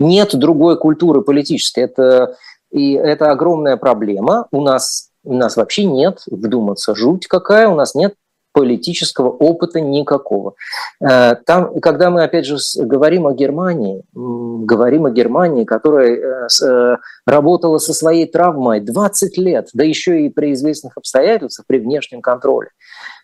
нет 0.00 0.34
другой 0.34 0.78
культуры 0.78 1.20
политической. 1.20 1.84
Это, 1.84 2.36
и 2.70 2.94
это 2.94 3.30
огромная 3.30 3.76
проблема. 3.76 4.46
У 4.50 4.62
нас, 4.62 5.10
у 5.22 5.34
нас 5.34 5.56
вообще 5.56 5.84
нет, 5.84 6.22
вдуматься, 6.26 6.94
жуть 6.94 7.26
какая, 7.26 7.68
у 7.68 7.74
нас 7.74 7.94
нет 7.94 8.14
политического 8.58 9.28
опыта 9.28 9.80
никакого. 9.80 10.54
Э, 11.00 11.36
там, 11.46 11.78
когда 11.78 12.10
мы, 12.10 12.24
опять 12.24 12.44
же, 12.44 12.56
говорим 12.76 13.28
о 13.28 13.32
Германии, 13.32 14.02
говорим 14.12 15.06
о 15.06 15.10
Германии, 15.10 15.64
которая 15.64 16.16
э, 16.16 16.48
э, 16.64 16.96
работала 17.24 17.78
со 17.78 17.94
своей 17.94 18.26
травмой 18.26 18.80
20 18.80 19.38
лет, 19.38 19.68
да 19.74 19.84
еще 19.84 20.22
и 20.22 20.28
при 20.28 20.54
известных 20.54 20.96
обстоятельствах, 20.96 21.66
при 21.68 21.78
внешнем 21.78 22.20
контроле. 22.20 22.70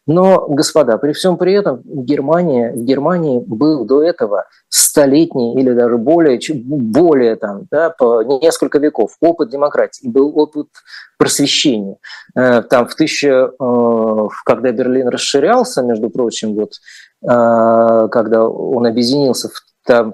Но, 0.07 0.47
господа, 0.49 0.99
при 0.99 1.13
всем 1.13 1.39
при 1.39 1.55
этом 1.55 1.81
Германия, 1.85 2.73
в 2.73 2.85
Германии 2.85 3.39
был 3.39 3.87
до 3.87 4.03
этого 4.03 4.47
столетний 4.69 5.59
или 5.59 5.73
даже 5.73 5.97
более, 5.97 6.39
более 6.53 7.37
там, 7.37 7.67
да, 7.71 7.89
по 7.89 8.23
несколько 8.23 8.79
веков 8.79 9.17
опыт 9.21 9.49
демократии, 9.49 10.07
был 10.07 10.39
опыт 10.39 10.69
просвещения. 11.17 11.97
Э, 12.37 12.61
там 12.63 12.87
в 12.87 12.95
тысяча, 12.95 13.51
э, 13.59 14.29
когда 14.45 14.73
Берлин 14.73 15.09
расширялся, 15.09 15.83
между 15.83 16.11
прочим, 16.11 16.55
вот, 16.55 16.75
э, 17.23 18.09
когда 18.11 18.47
он 18.47 18.87
объединился, 18.87 19.49
там, 19.87 20.13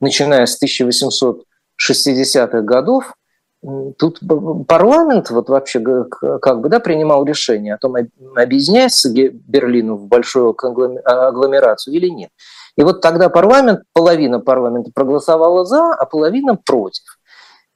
начиная 0.00 0.46
с 0.46 0.56
1860-х 0.56 2.62
годов, 2.62 3.14
тут 3.98 4.20
парламент 4.66 5.30
вот 5.30 5.48
вообще 5.48 5.80
как 6.40 6.60
бы 6.60 6.68
да, 6.68 6.80
принимал 6.80 7.24
решение 7.24 7.74
о 7.74 7.78
том, 7.78 7.94
объединяется 8.36 9.10
Берлину 9.12 9.96
в 9.96 10.06
большую 10.06 10.56
агломерацию 11.04 11.94
или 11.94 12.08
нет. 12.08 12.30
И 12.76 12.82
вот 12.82 13.00
тогда 13.00 13.28
парламент, 13.28 13.80
половина 13.92 14.40
парламента 14.40 14.90
проголосовала 14.94 15.64
за, 15.64 15.92
а 15.92 16.06
половина 16.06 16.56
против. 16.56 17.04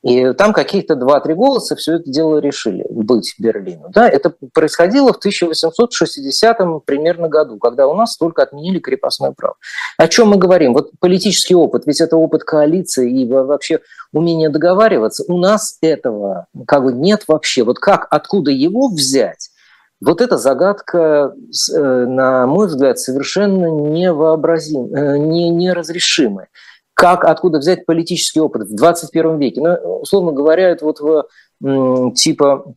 И 0.05 0.35
там 0.35 0.53
каких-то 0.53 0.95
2-3 0.95 1.35
голоса 1.35 1.77
все 1.77 1.95
это 1.95 2.11
дело 2.11 2.39
решили 2.39 2.85
быть 2.91 3.35
Берлину. 3.39 3.89
Да, 3.89 4.07
это 4.07 4.35
происходило 4.53 5.15
в 5.15 5.17
1860 5.17 6.85
примерно 6.85 7.29
году, 7.29 7.57
когда 7.57 7.89
у 7.89 7.95
нас 7.95 8.19
только 8.19 8.43
отменили 8.43 8.81
крепостное 8.81 9.33
право. 9.33 9.55
О 9.97 10.07
чем 10.07 10.29
мы 10.29 10.37
говорим? 10.37 10.75
Вот 10.75 10.91
политический 11.01 11.55
опыт, 11.55 11.87
ведь 11.87 12.03
это 12.03 12.19
опыт 12.19 12.45
коалиции 12.45 13.23
и 13.23 13.27
вообще 13.27 13.81
умение 14.13 14.51
договариваться. 14.51 15.25
У 15.27 15.39
нас 15.39 15.79
этого 15.81 16.49
как 16.67 16.85
бы 16.85 16.93
нет 16.93 17.25
вообще. 17.27 17.65
Вот 17.65 17.79
как, 17.79 18.07
откуда 18.11 18.51
его 18.51 18.89
взять? 18.89 19.49
Вот 20.03 20.21
эта 20.21 20.37
загадка, 20.37 21.33
э, 21.75 21.81
на 21.81 22.47
мой 22.47 22.67
взгляд, 22.67 22.99
совершенно 22.99 23.69
невообразимая, 23.69 25.15
э, 25.15 25.19
не, 25.19 25.49
неразрешимая 25.49 26.49
как, 26.95 27.25
откуда 27.25 27.59
взять 27.59 27.85
политический 27.87 28.41
опыт 28.41 28.69
в 28.69 28.75
21 28.75 29.39
веке. 29.39 29.61
Ну, 29.61 30.01
условно 30.01 30.33
говоря, 30.33 30.71
это 30.71 30.85
вот 30.85 31.01
типа 32.15 32.75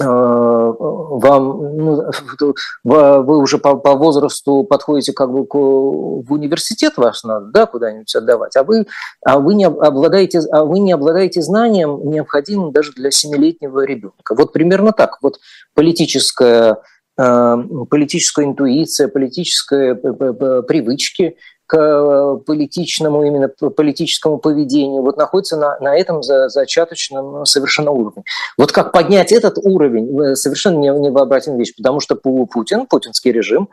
э, 0.00 0.04
вам 0.04 1.76
ну, 1.76 2.02
вы 2.84 3.38
уже 3.38 3.58
по, 3.58 3.76
по 3.76 3.94
возрасту 3.94 4.64
подходите 4.64 5.12
как 5.12 5.30
бы 5.30 5.46
к, 5.46 5.54
в 5.54 6.32
университет 6.32 6.94
ваш 6.96 7.22
надо, 7.24 7.46
да, 7.46 7.66
куда-нибудь 7.66 8.14
отдавать, 8.14 8.56
а 8.56 8.64
вы, 8.64 8.86
а 9.24 9.38
вы 9.38 9.54
не 9.54 9.64
обладаете, 9.64 10.40
а 10.50 10.64
вы 10.64 10.80
не 10.80 10.92
обладаете 10.92 11.42
знанием 11.42 12.00
необходимым 12.10 12.72
даже 12.72 12.92
для 12.92 13.10
семилетнего 13.10 13.84
ребенка. 13.84 14.34
Вот 14.34 14.52
примерно 14.52 14.92
так. 14.92 15.18
Вот 15.22 15.38
политическая 15.74 16.78
э, 17.18 17.56
политическая 17.90 18.46
интуиция, 18.46 19.08
политические 19.08 19.94
привычки 19.94 21.36
к 21.66 21.76
э, 21.76 22.36
политичному, 22.44 23.24
именно 23.24 23.48
политическому 23.48 24.38
поведению, 24.38 25.02
вот 25.02 25.16
находится 25.16 25.56
на, 25.56 25.78
на 25.80 25.96
этом 25.96 26.22
за, 26.22 26.48
зачаточном 26.48 27.32
ну, 27.32 27.44
совершенно 27.44 27.90
уровне. 27.90 28.24
Вот 28.58 28.72
как 28.72 28.92
поднять 28.92 29.32
этот 29.32 29.58
уровень, 29.58 30.36
совершенно 30.36 30.78
невообразимая 30.78 31.58
вещь, 31.58 31.74
потому 31.76 32.00
что 32.00 32.16
Путин, 32.16 32.86
путинский 32.86 33.32
режим, 33.32 33.70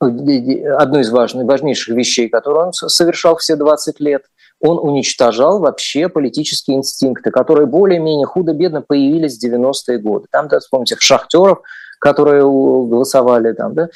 э, 0.00 0.06
одну 0.06 1.00
из 1.00 1.10
важных, 1.10 1.46
важнейших 1.46 1.94
вещей, 1.94 2.28
которые 2.28 2.66
он 2.66 2.72
совершал 2.72 3.36
все 3.36 3.56
20 3.56 4.00
лет, 4.00 4.22
он 4.60 4.78
уничтожал 4.78 5.60
вообще 5.60 6.08
политические 6.08 6.78
инстинкты, 6.78 7.30
которые 7.30 7.66
более-менее 7.66 8.26
худо-бедно 8.26 8.80
появились 8.80 9.38
в 9.38 9.44
90-е 9.44 9.98
годы. 9.98 10.26
Там, 10.30 10.48
да, 10.48 10.60
вспомните, 10.60 10.96
шахтеров, 10.98 11.58
которые 12.00 12.42
голосовали 12.42 13.52
там, 13.52 13.74
да, 13.74 13.88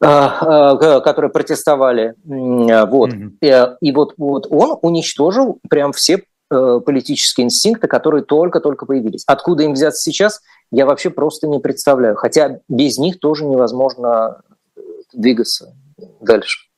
которые 0.00 1.30
протестовали. 1.30 2.14
Вот. 2.24 3.12
Mm-hmm. 3.12 3.76
И, 3.80 3.88
и 3.88 3.92
вот, 3.92 4.14
вот 4.18 4.46
он 4.50 4.78
уничтожил 4.82 5.60
прям 5.70 5.92
все 5.92 6.24
э, 6.50 6.80
политические 6.84 7.46
инстинкты, 7.46 7.86
которые 7.86 8.22
только-только 8.24 8.86
появились. 8.86 9.24
Откуда 9.26 9.62
им 9.62 9.72
взяться 9.72 10.02
сейчас, 10.02 10.40
я 10.70 10.84
вообще 10.84 11.10
просто 11.10 11.46
не 11.48 11.58
представляю. 11.58 12.16
Хотя 12.16 12.58
без 12.68 12.98
них 12.98 13.20
тоже 13.20 13.44
невозможно 13.44 14.42
э, 14.76 14.80
двигаться 15.12 15.74
дальше. 16.20 16.68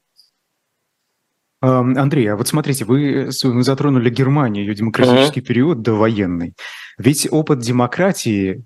Андрей, 1.63 2.27
а 2.27 2.37
вот 2.37 2.47
смотрите, 2.47 2.85
вы, 2.85 3.31
вы 3.43 3.63
затронули 3.63 4.11
Германию, 4.11 4.67
ее 4.67 4.75
демократический 4.75 5.41
mm-hmm. 5.41 5.45
период 5.45 5.83
довоенный. 5.83 6.55
Ведь 6.99 7.27
опыт 7.31 7.61
демократии 7.61 8.65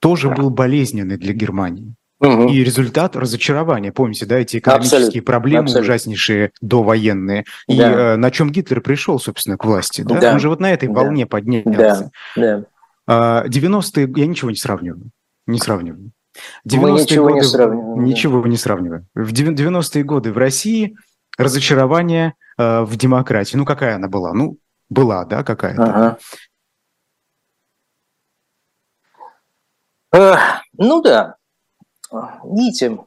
тоже 0.00 0.28
был 0.30 0.50
болезненный 0.50 1.16
для 1.16 1.32
Германии. 1.32 1.94
Угу. 2.26 2.48
И 2.48 2.64
результат 2.64 3.16
разочарования. 3.16 3.92
Помните, 3.92 4.26
да, 4.26 4.38
эти 4.38 4.58
экономические 4.58 4.98
Абсолютно. 4.98 5.22
проблемы 5.22 5.64
Абсолютно. 5.64 5.92
ужаснейшие 5.92 6.50
довоенные. 6.60 7.44
И 7.68 7.76
да. 7.76 8.14
э, 8.14 8.16
на 8.16 8.30
чем 8.30 8.50
Гитлер 8.50 8.80
пришел, 8.80 9.18
собственно, 9.18 9.56
к 9.56 9.64
власти. 9.64 10.02
Да? 10.02 10.18
Да. 10.18 10.32
Он 10.32 10.40
же 10.40 10.48
вот 10.48 10.60
на 10.60 10.72
этой 10.72 10.88
да. 10.88 10.94
волне 10.94 11.26
поднялся. 11.26 12.10
Да. 12.36 12.64
Да. 13.06 13.44
90-е, 13.46 14.12
я 14.16 14.26
ничего 14.26 14.50
не 14.50 14.56
сравниваю. 14.56 15.10
Не 15.46 15.58
сравниваю. 15.58 16.12
90 16.64 16.92
Мы 16.92 17.00
ничего 17.00 17.28
годы, 17.28 17.34
не 17.36 17.42
сравниваем. 17.42 18.04
Ничего 18.04 18.42
да. 18.42 18.48
не 18.48 18.56
сравниваю. 18.56 19.06
В 19.14 19.32
90-е 19.32 20.04
годы 20.04 20.32
в 20.32 20.38
России 20.38 20.96
разочарование 21.36 22.34
э, 22.58 22.82
в 22.82 22.96
демократии. 22.96 23.56
Ну, 23.56 23.64
какая 23.64 23.96
она 23.96 24.08
была? 24.08 24.32
Ну, 24.32 24.58
была, 24.88 25.24
да, 25.24 25.44
какая-то. 25.44 25.84
Ага. 25.84 26.18
Э, 30.12 30.36
ну 30.78 31.02
да, 31.02 31.36
видите, 32.44 32.98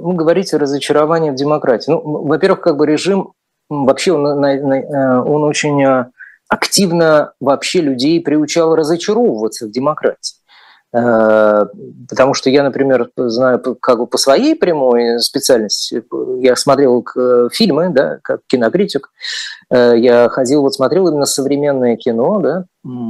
вы 0.00 0.14
говорите 0.14 0.56
разочарование 0.56 1.32
в 1.32 1.36
демократии. 1.36 1.90
Ну, 1.90 2.00
во-первых, 2.00 2.60
как 2.60 2.76
бы 2.76 2.86
режим 2.86 3.32
вообще 3.68 4.12
он, 4.12 4.44
э, 4.44 5.20
он 5.20 5.44
очень 5.44 5.82
э, 5.82 6.06
активно 6.48 7.32
вообще 7.40 7.80
людей 7.80 8.20
приучал 8.20 8.74
разочаровываться 8.74 9.66
в 9.66 9.70
демократии. 9.70 10.36
Э, 10.92 11.66
потому 12.08 12.34
что 12.34 12.50
я, 12.50 12.64
например, 12.64 13.10
знаю 13.16 13.60
как 13.80 13.98
бы 13.98 14.06
по 14.06 14.18
своей 14.18 14.56
прямой 14.56 15.20
специальности, 15.20 16.02
я 16.40 16.56
смотрел 16.56 17.04
фильмы, 17.52 17.90
да, 17.90 18.18
как 18.22 18.40
кинокритик, 18.46 19.10
я 19.70 20.28
ходил, 20.30 20.62
вот 20.62 20.74
смотрел 20.74 21.06
именно 21.08 21.26
современное 21.26 21.96
кино, 21.96 22.40
да, 22.40 22.64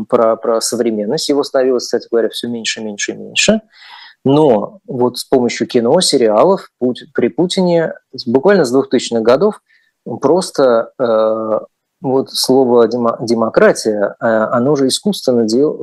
про, 0.08 0.36
про 0.36 0.60
современность, 0.60 1.28
его 1.30 1.42
становилось, 1.42 1.84
кстати 1.84 2.08
говоря, 2.10 2.28
все 2.28 2.48
меньше, 2.48 2.82
меньше 2.82 3.12
и 3.12 3.16
меньше. 3.16 3.62
Но 4.24 4.80
вот 4.86 5.18
с 5.18 5.24
помощью 5.24 5.66
кино, 5.66 6.00
сериалов 6.00 6.70
при 7.14 7.28
Путине 7.28 7.94
буквально 8.26 8.64
с 8.64 8.74
2000-х 8.74 9.20
годов 9.20 9.62
просто 10.20 10.92
э, 10.98 11.60
вот 12.02 12.30
слово 12.30 12.88
демократия, 12.88 14.16
э, 14.20 14.26
оно 14.26 14.74
же 14.74 14.88
искусственно 14.88 15.44
дел, 15.44 15.74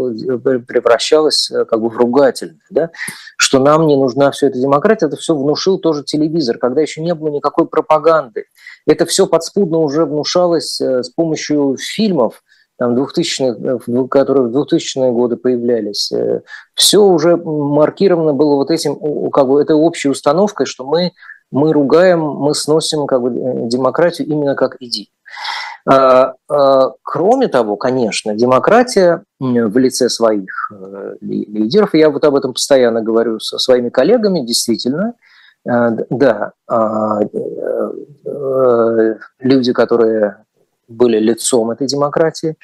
превращалось 0.68 1.52
э, 1.52 1.66
как 1.66 1.82
бы 1.82 1.90
в 1.90 1.98
ругательное, 1.98 2.60
да? 2.72 2.90
что 3.38 3.60
нам 3.60 3.86
не 3.86 3.96
нужна 3.96 4.32
все 4.32 4.48
эта 4.48 4.60
демократия, 4.60 5.06
это 5.06 5.16
все 5.16 5.36
внушил 5.36 5.78
тоже 5.78 6.04
телевизор, 6.04 6.58
когда 6.58 6.82
еще 6.82 7.02
не 7.02 7.14
было 7.14 7.30
никакой 7.30 7.68
пропаганды. 7.68 8.46
Это 8.88 9.06
все 9.06 9.28
подспудно 9.28 9.78
уже 9.78 10.06
внушалось 10.06 10.82
э, 10.82 11.04
с 11.04 11.10
помощью 11.10 11.78
фильмов, 11.80 12.44
там 12.78 12.96
2000 12.96 13.44
э, 13.44 14.08
которые 14.10 14.48
в 14.48 14.56
2000-е 14.56 15.12
годы 15.12 15.36
появлялись, 15.36 16.12
э, 16.12 16.42
все 16.76 17.04
уже 17.04 17.36
маркировано 17.38 18.34
было 18.34 18.56
вот 18.56 18.72
этим, 18.72 19.30
как 19.32 19.48
бы, 19.48 19.62
этой 19.62 19.76
общей 19.76 20.10
установкой, 20.10 20.66
что 20.66 20.86
мы, 20.86 21.12
мы 21.52 21.74
ругаем, 21.74 22.22
мы 22.22 22.54
сносим 22.54 23.08
как 23.08 23.22
бы, 23.22 23.30
э, 23.30 23.68
демократию 23.68 24.28
именно 24.28 24.56
как 24.56 24.78
идею. 24.80 25.08
А, 25.90 26.34
а, 26.50 26.92
кроме 27.02 27.48
того, 27.48 27.78
конечно, 27.78 28.36
демократия 28.36 29.24
в 29.40 29.78
лице 29.78 30.10
своих 30.10 30.72
лидеров, 31.22 31.94
я 31.94 32.10
вот 32.10 32.24
об 32.26 32.36
этом 32.36 32.54
постоянно 32.54 33.02
говорю 33.02 33.40
со 33.40 33.58
своими 33.58 33.90
коллегами, 33.90 34.46
действительно, 34.46 35.14
да, 35.64 36.52
а, 36.68 37.20
люди, 39.40 39.74
которые 39.74 40.38
были 40.88 41.20
лицом 41.20 41.72
этой 41.72 41.88
демократии, 41.88 42.56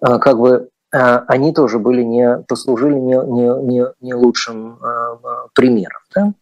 а, 0.00 0.18
как 0.18 0.38
бы 0.38 0.68
а, 0.92 1.24
они 1.28 1.52
тоже 1.52 1.78
были 1.78 2.02
не, 2.02 2.42
послужили 2.48 2.94
не, 2.94 3.14
не, 3.14 3.62
не, 3.64 3.86
не 4.00 4.14
лучшим 4.14 4.78
а, 4.82 5.46
примером. 5.54 6.00
Да? 6.14 6.32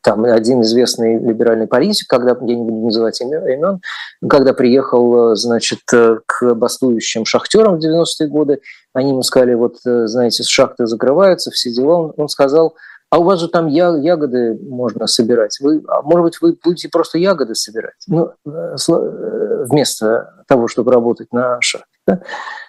Там 0.00 0.24
один 0.24 0.62
известный 0.62 1.18
либеральный 1.18 1.66
политик, 1.66 2.08
когда, 2.08 2.30
я 2.30 2.56
не 2.56 2.64
буду 2.64 2.86
называть 2.86 3.20
имен, 3.20 3.80
когда 4.28 4.54
приехал, 4.54 5.36
значит, 5.36 5.80
к 5.84 6.54
бастующим 6.54 7.26
шахтерам 7.26 7.78
в 7.78 7.84
90-е 7.84 8.28
годы, 8.28 8.60
они 8.94 9.10
ему 9.10 9.22
сказали, 9.22 9.54
вот, 9.54 9.76
знаете, 9.84 10.42
шахты 10.42 10.86
закрываются, 10.86 11.50
все 11.50 11.70
дела, 11.70 11.96
он, 11.96 12.14
он 12.16 12.28
сказал, 12.28 12.74
а 13.12 13.18
у 13.18 13.24
вас 13.24 13.40
же 13.40 13.48
там 13.48 13.66
ягоды 13.66 14.58
можно 14.62 15.06
собирать. 15.06 15.58
Вы, 15.60 15.82
а 15.86 16.00
может 16.00 16.22
быть, 16.22 16.40
вы 16.40 16.56
будете 16.64 16.88
просто 16.88 17.18
ягоды 17.18 17.54
собирать 17.54 17.92
ну, 18.06 18.30
э, 18.46 18.76
э, 18.88 19.64
вместо 19.68 20.42
того, 20.48 20.66
чтобы 20.66 20.92
работать 20.92 21.30
на 21.30 21.60
шахте. 21.60 21.88
Да? 22.06 22.20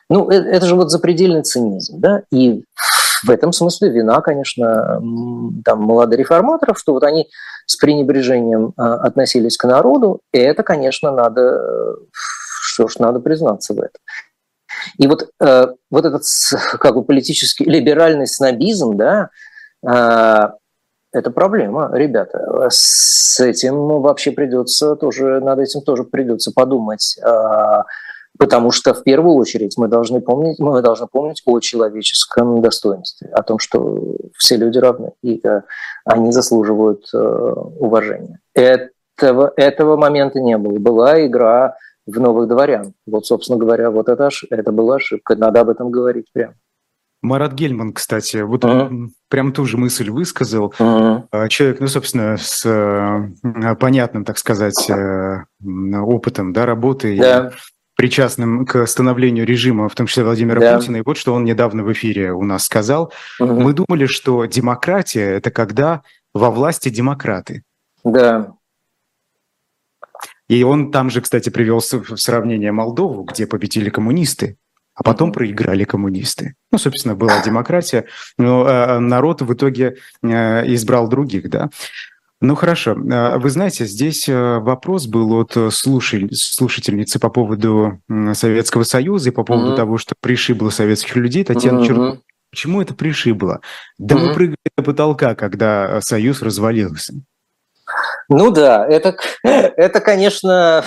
Ну, 0.09 0.29
это, 0.29 0.45
это 0.49 0.65
же 0.65 0.75
вот 0.75 0.91
запредельный 0.91 1.43
цинизм. 1.43 2.01
Да? 2.01 2.23
И 2.29 2.65
в 3.23 3.29
этом 3.29 3.53
смысле 3.53 3.87
вина, 3.87 4.19
конечно, 4.19 5.01
там, 5.63 5.79
молодых 5.79 6.19
реформаторов, 6.19 6.77
что 6.77 6.91
вот 6.91 7.03
они 7.03 7.29
с 7.65 7.77
пренебрежением 7.77 8.73
а, 8.75 8.95
относились 8.95 9.55
к 9.55 9.63
народу, 9.63 10.19
и 10.33 10.39
это, 10.39 10.63
конечно, 10.63 11.11
надо, 11.11 11.95
что 12.11 12.89
ж, 12.89 12.99
надо 12.99 13.21
признаться 13.21 13.73
в 13.73 13.77
этом. 13.77 14.01
И 14.97 15.07
вот, 15.07 15.29
э, 15.39 15.67
вот 15.89 16.03
этот 16.03 16.23
как 16.81 16.95
бы 16.95 17.05
политический 17.05 17.63
либеральный 17.63 18.27
снобизм, 18.27 18.97
да, 18.97 19.29
это 19.83 21.31
проблема, 21.31 21.91
ребята. 21.93 22.67
С 22.69 23.39
этим 23.39 23.75
вообще 24.01 24.31
придется 24.31 24.95
тоже, 24.95 25.39
над 25.41 25.59
этим 25.59 25.81
тоже 25.81 26.03
придется 26.03 26.51
подумать. 26.53 27.19
А, 27.23 27.83
Потому 28.39 28.71
что 28.71 28.93
в 28.93 29.03
первую 29.03 29.35
очередь 29.35 29.77
мы 29.77 29.87
должны 29.87 30.19
помнить, 30.19 30.57
мы 30.57 30.81
должны 30.81 31.07
помнить 31.07 31.43
о 31.45 31.59
человеческом 31.59 32.61
достоинстве, 32.61 33.29
о 33.29 33.43
том, 33.43 33.59
что 33.59 34.15
все 34.35 34.57
люди 34.57 34.79
равны, 34.79 35.11
и 35.21 35.39
э, 35.45 35.61
они 36.03 36.31
заслуживают 36.31 37.05
э, 37.13 37.17
уважения. 37.17 38.39
Этого, 38.55 39.53
этого 39.55 39.97
момента 39.97 40.39
не 40.39 40.57
было. 40.57 40.79
Была 40.79 41.23
игра 41.25 41.75
в 42.07 42.19
новых 42.19 42.47
дворян. 42.47 42.93
Вот, 43.05 43.27
собственно 43.27 43.59
говоря, 43.59 43.91
вот 43.91 44.09
это, 44.09 44.29
это 44.49 44.71
была 44.71 44.95
ошибка. 44.95 45.35
Надо 45.35 45.61
об 45.61 45.69
этом 45.69 45.91
говорить 45.91 46.25
прямо. 46.33 46.55
Марат 47.23 47.53
Гельман, 47.53 47.93
кстати, 47.93 48.37
вот 48.37 48.65
uh-huh. 48.65 49.07
прям 49.29 49.53
ту 49.53 49.65
же 49.65 49.77
мысль 49.77 50.09
высказал. 50.09 50.73
Uh-huh. 50.77 51.47
Человек, 51.47 51.79
ну, 51.79 51.87
собственно, 51.87 52.35
с 52.37 52.65
э, 52.65 53.75
понятным, 53.75 54.25
так 54.25 54.37
сказать, 54.37 54.89
э, 54.89 55.45
опытом 55.63 56.51
да, 56.51 56.65
работы 56.65 57.15
и 57.15 57.49
причастным 57.95 58.65
к 58.65 58.85
становлению 58.87 59.45
режима, 59.45 59.87
в 59.87 59.95
том 59.95 60.07
числе 60.07 60.25
Владимира 60.25 60.61
yeah. 60.61 60.75
Путина. 60.75 60.97
И 60.97 61.03
вот 61.05 61.15
что 61.15 61.33
он 61.33 61.45
недавно 61.45 61.83
в 61.83 61.93
эфире 61.93 62.33
у 62.33 62.43
нас 62.43 62.65
сказал. 62.65 63.13
Uh-huh. 63.41 63.57
Мы 63.57 63.71
думали, 63.71 64.05
что 64.05 64.43
демократия– 64.45 65.29
это 65.37 65.49
когда 65.49 66.01
во 66.33 66.51
власти 66.51 66.89
демократы. 66.89 67.63
Да. 68.03 68.53
И 70.49 70.61
он 70.63 70.91
там 70.91 71.09
же, 71.09 71.21
кстати, 71.21 71.49
привел 71.49 71.79
в 71.79 72.17
сравнение 72.17 72.73
Молдову, 72.73 73.23
где 73.23 73.47
победили 73.47 73.89
коммунисты 73.89 74.57
а 74.95 75.03
потом 75.03 75.31
проиграли 75.31 75.83
коммунисты. 75.83 76.55
Ну, 76.71 76.77
собственно, 76.77 77.15
была 77.15 77.41
демократия, 77.45 78.05
но 78.37 78.67
э, 78.67 78.99
народ 78.99 79.41
в 79.41 79.53
итоге 79.53 79.97
э, 80.21 80.27
избрал 80.73 81.07
других, 81.07 81.49
да. 81.49 81.69
Ну 82.41 82.55
хорошо, 82.55 82.91
э, 82.91 83.37
вы 83.37 83.49
знаете, 83.49 83.85
здесь 83.85 84.27
вопрос 84.27 85.07
был 85.07 85.33
от 85.33 85.57
слушатель, 85.73 86.35
слушательницы 86.35 87.19
по 87.19 87.29
поводу 87.29 88.01
Советского 88.33 88.83
Союза 88.83 89.29
и 89.29 89.33
по 89.33 89.43
поводу 89.43 89.73
mm-hmm. 89.73 89.77
того, 89.77 89.97
что 89.97 90.15
пришибло 90.19 90.69
советских 90.69 91.15
людей, 91.15 91.43
Татьяна 91.43 91.79
mm-hmm. 91.79 91.87
Черкова. 91.87 92.19
Почему 92.51 92.81
это 92.83 92.93
пришибло? 92.93 93.61
Да 93.97 94.15
mm-hmm. 94.15 94.19
мы 94.19 94.33
прыгали 94.33 94.57
до 94.77 94.83
потолка, 94.83 95.33
когда 95.33 96.01
Союз 96.01 96.41
развалился. 96.43 97.15
Ну 98.29 98.51
да, 98.51 98.85
это, 98.87 99.15
это 99.43 99.99
конечно, 99.99 100.83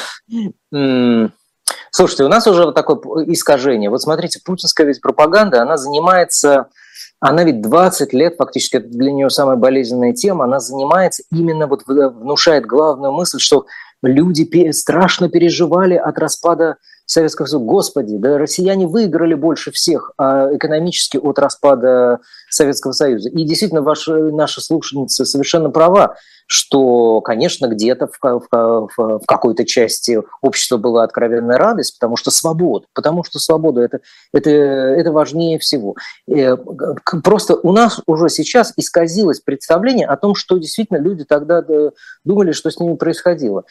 Слушайте, 1.91 2.25
у 2.25 2.29
нас 2.29 2.47
уже 2.47 2.65
вот 2.65 2.75
такое 2.75 2.99
искажение. 3.27 3.91
Вот 3.91 4.03
смотрите, 4.03 4.41
путинская 4.45 4.87
ведь 4.87 5.01
пропаганда, 5.01 5.63
она 5.63 5.77
занимается, 5.77 6.67
она 7.21 7.45
ведь 7.45 7.63
20 7.63 8.13
лет, 8.13 8.37
фактически, 8.37 8.77
это 8.77 8.89
для 8.89 9.13
нее 9.13 9.31
самая 9.31 9.57
болезненная 9.57 10.13
тема, 10.13 10.45
она 10.45 10.61
занимается 10.61 11.23
именно, 11.33 11.67
вот 11.67 11.83
внушает 11.87 12.67
главную 12.67 13.13
мысль, 13.13 13.39
что 13.39 13.67
люди 14.03 14.71
страшно 14.73 15.29
переживали 15.29 15.95
от 15.95 16.19
распада 16.19 16.77
Советского 17.07 17.47
Союза. 17.47 17.65
Господи, 17.65 18.17
да 18.19 18.37
россияне 18.37 18.87
выиграли 18.87 19.35
больше 19.35 19.71
всех 19.71 20.13
а 20.19 20.49
экономически 20.53 21.17
от 21.17 21.39
распада 21.39 22.19
Советского 22.51 22.93
Союза. 22.93 23.31
И 23.31 23.45
действительно, 23.45 23.83
ваша, 23.83 24.15
наша 24.15 24.61
слушательница 24.61 25.25
совершенно 25.25 25.71
права 25.71 26.17
что, 26.47 27.21
конечно, 27.21 27.67
где-то 27.67 28.09
в, 28.09 28.19
в, 28.21 28.89
в 28.97 29.21
какой-то 29.27 29.65
части 29.65 30.21
общества 30.41 30.77
была 30.77 31.05
откровенная 31.05 31.59
радость, 31.59 31.99
потому 31.99 32.17
что 32.17 32.31
свобода, 32.31 32.87
потому 32.95 33.25
что 33.25 33.39
свобода 33.39 33.81
это, 33.81 34.01
это, 34.33 34.51
это 34.51 35.13
важнее 35.13 35.59
всего. 35.59 35.97
Э, 36.29 36.57
просто 37.25 37.57
у 37.57 37.73
нас 37.73 38.01
уже 38.07 38.29
сейчас 38.29 38.73
исказилось 38.77 39.41
представление 39.41 40.07
о 40.07 40.17
том, 40.17 40.35
что 40.35 40.59
действительно 40.59 40.99
люди 40.99 41.25
тогда 41.25 41.65
думали, 42.25 42.53
что 42.53 42.71
с 42.71 42.79
ними 42.79 42.97
происходило. 42.97 43.65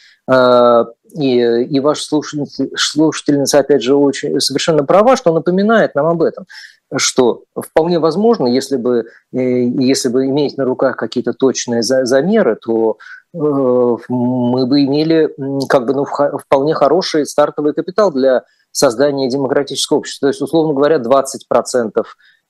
И, 1.18 1.62
и 1.64 1.80
ваша 1.80 2.04
слушательница, 2.04 2.68
слушательница, 2.76 3.58
опять 3.58 3.82
же, 3.82 3.94
очень 3.94 4.38
совершенно 4.40 4.84
права, 4.84 5.16
что 5.16 5.32
напоминает 5.32 5.94
нам 5.94 6.06
об 6.06 6.22
этом 6.22 6.46
что 6.94 7.42
вполне 7.54 7.98
возможно, 7.98 8.46
если 8.46 8.76
бы, 8.76 9.06
э, 9.32 9.38
если 9.38 10.08
бы 10.08 10.26
иметь 10.26 10.56
на 10.56 10.64
руках 10.64 10.96
какие-то 10.96 11.32
точные 11.32 11.82
замеры, 11.82 12.56
то 12.56 12.98
э, 13.34 13.38
мы 13.38 14.66
бы 14.66 14.84
имели 14.84 15.34
как 15.68 15.86
бы, 15.86 15.94
ну, 15.94 16.04
вполне 16.04 16.74
хороший 16.74 17.26
стартовый 17.26 17.74
капитал 17.74 18.12
для 18.12 18.44
создания 18.70 19.28
демократического 19.28 19.98
общества. 19.98 20.26
То 20.26 20.30
есть, 20.30 20.40
условно 20.40 20.74
говоря, 20.74 20.98
20% 20.98 22.04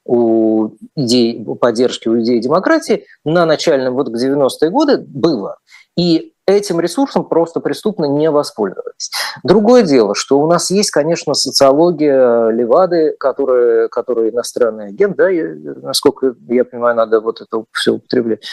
у 0.05 0.69
идей 0.95 1.45
поддержки, 1.61 2.09
у 2.09 2.21
идей 2.21 2.39
демократии 2.41 3.07
на 3.25 3.47
начальном, 3.47 3.95
вот 3.95 4.09
к 4.09 4.17
90-е 4.17 4.71
годы 4.71 4.99
было. 4.99 5.59
И 5.97 6.35
этим 6.47 6.81
ресурсом 6.81 7.25
просто 7.25 7.61
преступно 7.61 8.05
не 8.07 8.31
воспользовались. 8.31 9.11
Другое 9.43 9.83
дело, 9.83 10.15
что 10.15 10.39
у 10.41 10.47
нас 10.47 10.71
есть, 10.71 10.91
конечно, 10.91 11.35
социология 11.35 12.49
Левады, 12.51 13.17
которая, 13.19 13.89
которая 13.89 14.31
иностранный 14.31 14.89
агент, 14.89 15.17
да, 15.17 15.29
я, 15.29 15.55
насколько 15.83 16.35
я 16.49 16.65
понимаю, 16.65 16.97
надо 16.97 17.21
вот 17.21 17.41
это 17.41 17.65
все 17.73 17.95
употреблять. 17.95 18.45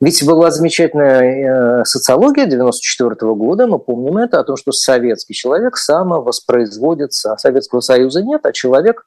Ведь 0.00 0.24
была 0.26 0.50
замечательная 0.50 1.80
э, 1.80 1.84
социология 1.84 2.46
94 2.46 3.10
-го 3.10 3.34
года, 3.34 3.66
мы 3.66 3.78
помним 3.78 4.18
это, 4.18 4.40
о 4.40 4.44
том, 4.44 4.56
что 4.56 4.72
советский 4.72 5.34
человек 5.34 5.76
самовоспроизводится, 5.76 7.36
Советского 7.38 7.80
Союза 7.80 8.22
нет, 8.22 8.44
а 8.44 8.52
человек 8.52 9.04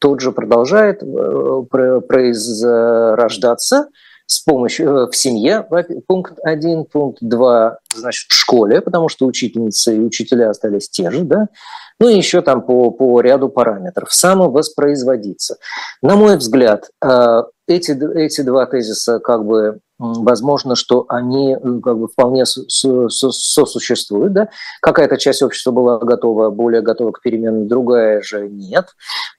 тот 0.00 0.20
же 0.20 0.32
продолжает 0.32 1.02
э, 1.02 1.62
произрождаться, 2.08 3.88
с 4.28 4.40
помощью 4.40 4.88
э, 4.88 5.10
в 5.10 5.16
семье, 5.16 5.66
пункт 6.06 6.34
один, 6.42 6.84
пункт 6.84 7.18
два, 7.22 7.78
значит, 7.94 8.30
в 8.30 8.34
школе, 8.34 8.82
потому 8.82 9.08
что 9.08 9.26
учительницы 9.26 9.96
и 9.96 10.00
учителя 10.00 10.50
остались 10.50 10.90
те 10.90 11.10
же, 11.10 11.22
да, 11.22 11.48
ну 11.98 12.08
и 12.08 12.16
еще 12.16 12.42
там 12.42 12.62
по, 12.62 12.90
по 12.90 13.20
ряду 13.22 13.48
параметров. 13.48 14.12
Самовоспроизводиться. 14.12 15.56
На 16.02 16.14
мой 16.16 16.36
взгляд, 16.36 16.90
э, 17.02 17.42
эти, 17.66 17.92
эти 18.16 18.42
два 18.42 18.66
тезиса 18.66 19.18
как 19.18 19.44
бы 19.46 19.80
возможно, 19.98 20.76
что 20.76 21.04
они 21.08 21.54
э, 21.54 21.58
как 21.82 21.98
бы 21.98 22.08
вполне 22.08 22.44
сосуществуют. 22.46 24.32
Да? 24.32 24.48
Какая-то 24.80 25.16
часть 25.16 25.42
общества 25.42 25.70
была 25.72 25.98
готова, 25.98 26.50
более 26.50 26.82
готова 26.82 27.12
к 27.12 27.20
переменам, 27.20 27.68
другая 27.68 28.22
же 28.22 28.48
нет. 28.48 28.88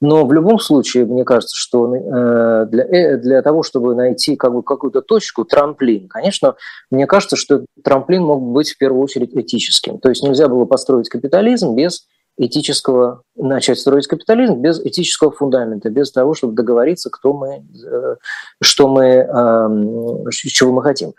Но 0.02 0.26
в 0.26 0.34
любом 0.34 0.60
случае, 0.60 1.06
мне 1.06 1.24
кажется, 1.24 1.56
что 1.56 1.96
э, 1.96 2.66
для, 2.68 3.18
для 3.18 3.42
того, 3.42 3.64
чтобы 3.64 3.96
найти 3.96 4.36
как 4.36 4.54
бы 4.54 4.62
какую-то 4.64 5.02
точку, 5.02 5.46
трамплин, 5.46 6.08
конечно, 6.08 6.56
мне 6.92 7.08
кажется, 7.08 7.36
что 7.36 7.66
трамплин 7.84 8.24
мог 8.24 8.42
быть 8.42 8.72
в 8.72 8.78
первую 8.78 9.04
очередь 9.04 9.34
этическим. 9.34 10.00
То 10.00 10.10
есть 10.10 10.24
нельзя 10.24 10.48
было 10.48 10.66
построить 10.66 11.10
капитализм 11.10 11.76
без 11.76 12.06
этического, 12.40 13.22
начать 13.36 13.80
строить 13.80 14.08
капитализм 14.08 14.56
без 14.56 14.80
этического 14.80 15.32
фундамента, 15.32 15.90
без 15.90 16.12
того, 16.12 16.34
чтобы 16.34 16.54
договориться, 16.54 17.10
кто 17.10 17.34
мы, 17.34 17.66
э, 17.86 18.16
что 18.62 18.88
мы, 18.88 19.06
эм, 19.06 20.30
чего 20.32 20.72
мы 20.72 20.82
хотим. 20.82 21.14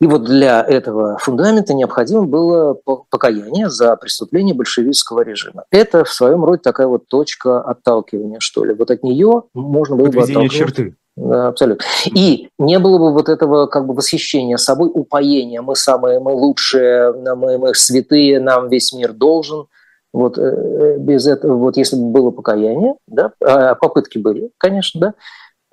И 0.00 0.06
вот 0.06 0.24
для 0.24 0.62
этого 0.62 1.16
фундамента 1.18 1.74
необходимо 1.74 2.24
было 2.24 2.74
покаяние 3.10 3.70
за 3.70 3.96
преступление 3.96 4.54
большевистского 4.54 5.22
режима. 5.22 5.64
Это 5.70 6.04
в 6.04 6.12
своем 6.12 6.44
роде 6.44 6.60
такая 6.62 6.86
вот 6.86 7.08
точка 7.08 7.60
отталкивания, 7.60 8.38
что 8.40 8.64
ли. 8.64 8.74
Вот 8.74 8.90
от 8.90 9.02
нее 9.02 9.44
можно 9.54 9.96
было 9.96 10.08
бы 10.08 10.22
оттолкнуть. 10.22 10.52
черты. 10.52 10.94
Да, 11.16 11.48
абсолютно. 11.48 11.82
И 12.14 12.50
не 12.58 12.78
было 12.78 12.98
бы 12.98 13.12
вот 13.14 13.30
этого 13.30 13.66
как 13.68 13.86
бы 13.86 13.94
восхищения 13.94 14.58
собой, 14.58 14.90
упоения. 14.92 15.62
Мы 15.62 15.74
самые, 15.74 16.20
мы 16.20 16.32
лучшие, 16.32 17.14
мы, 17.34 17.56
мы 17.56 17.74
святые, 17.74 18.38
нам 18.38 18.68
весь 18.68 18.92
мир 18.92 19.12
должен– 19.12 19.66
вот 20.16 20.38
э, 20.38 20.96
без 20.98 21.26
этого, 21.26 21.56
вот 21.56 21.76
если 21.76 21.96
бы 21.96 22.10
было 22.10 22.30
покаяние, 22.30 22.94
да, 23.06 23.32
а 23.44 23.74
попытки 23.74 24.16
были, 24.16 24.50
конечно, 24.56 25.00
да, 25.00 25.14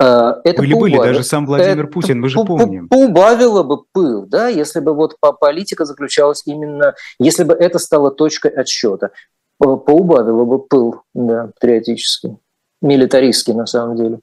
а, 0.02 0.42
это 0.44 0.62
были, 0.62 0.74
были, 0.74 0.98
даже 0.98 1.24
сам 1.24 1.46
Владимир 1.46 1.86
это 1.86 1.94
Путин, 1.94 2.20
мы 2.20 2.28
же 2.28 2.44
помним. 2.44 2.90
Поубавило 2.90 3.64
бы 3.64 3.84
пыл, 3.94 4.26
да, 4.26 4.50
если 4.50 4.82
бы 4.82 4.94
вот 4.94 5.16
политика 5.40 5.86
заключалась 5.86 6.44
именно, 6.46 6.94
если 7.20 7.46
бы 7.46 7.54
это 7.54 7.80
стало 7.80 8.12
точкой 8.12 8.52
отсчета, 8.52 9.12
поубавило 9.60 10.44
бы 10.44 10.60
пыл, 10.60 11.02
да, 11.14 11.52
патриотический, 11.54 12.38
милитаристский 12.82 13.54
на 13.54 13.66
самом 13.66 13.96
деле. 13.96 14.20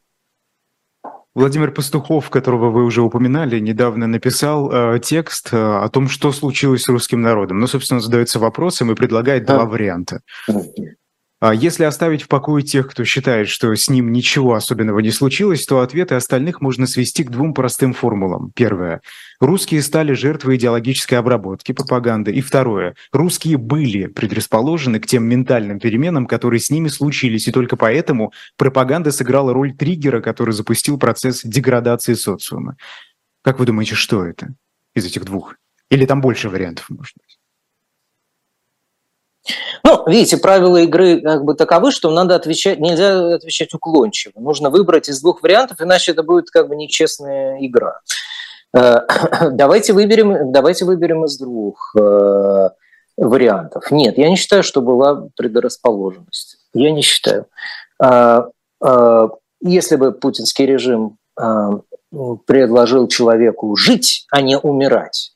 Владимир 1.35 1.71
Пастухов, 1.71 2.29
которого 2.29 2.71
вы 2.71 2.85
уже 2.85 3.03
упоминали, 3.03 3.61
недавно 3.61 4.09
написал 4.09 4.71
э, 4.73 4.99
текст 4.99 5.53
э, 5.53 5.57
о 5.57 5.89
том, 5.89 6.09
что 6.09 6.33
случилось 6.33 6.83
с 6.83 6.89
русским 6.89 7.23
народом. 7.23 7.61
Ну, 7.61 7.69
собственно, 7.69 8.01
задается 8.01 8.41
вопросом 8.41 8.91
и 8.91 8.97
предлагает 8.97 9.47
два 9.47 9.65
варианта. 9.65 10.23
А 11.41 11.55
если 11.55 11.85
оставить 11.85 12.23
в 12.23 12.29
покое 12.29 12.63
тех, 12.63 12.91
кто 12.91 13.03
считает, 13.05 13.49
что 13.49 13.75
с 13.75 13.89
ним 13.89 14.13
ничего 14.13 14.53
особенного 14.53 14.99
не 14.99 15.11
случилось, 15.11 15.65
то 15.65 15.81
ответы 15.81 16.15
остальных 16.15 16.61
можно 16.61 16.87
свести 16.87 17.25
к 17.25 17.31
двум 17.31 17.55
простым 17.55 17.95
формулам. 17.95 18.53
Первое. 18.55 19.01
Русские 19.41 19.81
стали 19.81 20.13
жертвой 20.13 20.57
идеологической 20.57 21.19
обработки, 21.19 21.73
пропаганды. 21.73 22.31
И 22.31 22.43
второе. 22.43 22.95
Русские 23.11 23.57
были 23.57 24.07
предрасположены 24.07 25.01
к 25.01 25.07
тем 25.07 25.25
ментальным 25.25 25.81
переменам, 25.81 26.27
которые 26.27 26.61
с 26.61 26.69
ними 26.69 26.89
случились, 26.89 27.49
и 27.49 27.53
только 27.53 27.77
поэтому 27.77 28.35
пропаганда 28.59 29.11
сыграла 29.11 29.55
роль 29.55 29.75
триггера, 29.75 30.21
который 30.21 30.53
запустил 30.53 30.99
процесс 30.99 31.41
деградации 31.43 32.13
социума. 32.13 32.77
Как 33.41 33.59
вы 33.59 33.65
думаете, 33.65 33.95
что 33.95 34.27
это 34.27 34.55
из 34.95 35.07
этих 35.07 35.25
двух? 35.25 35.57
Или 35.89 36.05
там 36.05 36.21
больше 36.21 36.51
вариантов, 36.51 36.91
может 36.91 37.15
быть? 37.17 37.40
Ну, 39.85 40.05
видите, 40.07 40.37
правила 40.37 40.79
игры 40.79 41.21
как 41.21 41.45
бы 41.45 41.55
таковы, 41.55 41.91
что 41.91 42.11
надо 42.11 42.35
отвечать, 42.35 42.79
нельзя 42.81 43.35
отвечать 43.35 43.75
уклончиво. 43.75 44.33
Нужно 44.41 44.71
выбрать 44.71 45.09
из 45.09 45.21
двух 45.21 45.43
вариантов, 45.43 45.81
иначе 45.81 46.13
это 46.13 46.23
будет 46.23 46.51
как 46.51 46.69
бы 46.69 46.77
нечестная 46.77 47.59
игра. 47.61 48.01
Э, 48.75 49.01
давайте 49.51 49.93
выберем, 49.93 50.53
давайте 50.53 50.85
выберем 50.85 51.25
из 51.25 51.39
двух 51.39 51.95
э, 51.99 52.69
вариантов. 53.17 53.91
Нет, 53.91 54.19
я 54.19 54.29
не 54.29 54.37
считаю, 54.37 54.63
что 54.63 54.81
была 54.81 55.29
предрасположенность. 55.37 56.59
Я 56.73 56.91
не 56.93 57.03
считаю. 57.03 57.47
А, 58.01 58.47
а, 58.83 59.29
если 59.61 59.97
бы 59.97 60.13
путинский 60.13 60.67
режим 60.67 61.19
а, 61.37 61.81
предложил 62.47 63.09
человеку 63.09 63.77
жить, 63.77 64.27
а 64.31 64.41
не 64.41 64.59
умирать, 64.59 65.33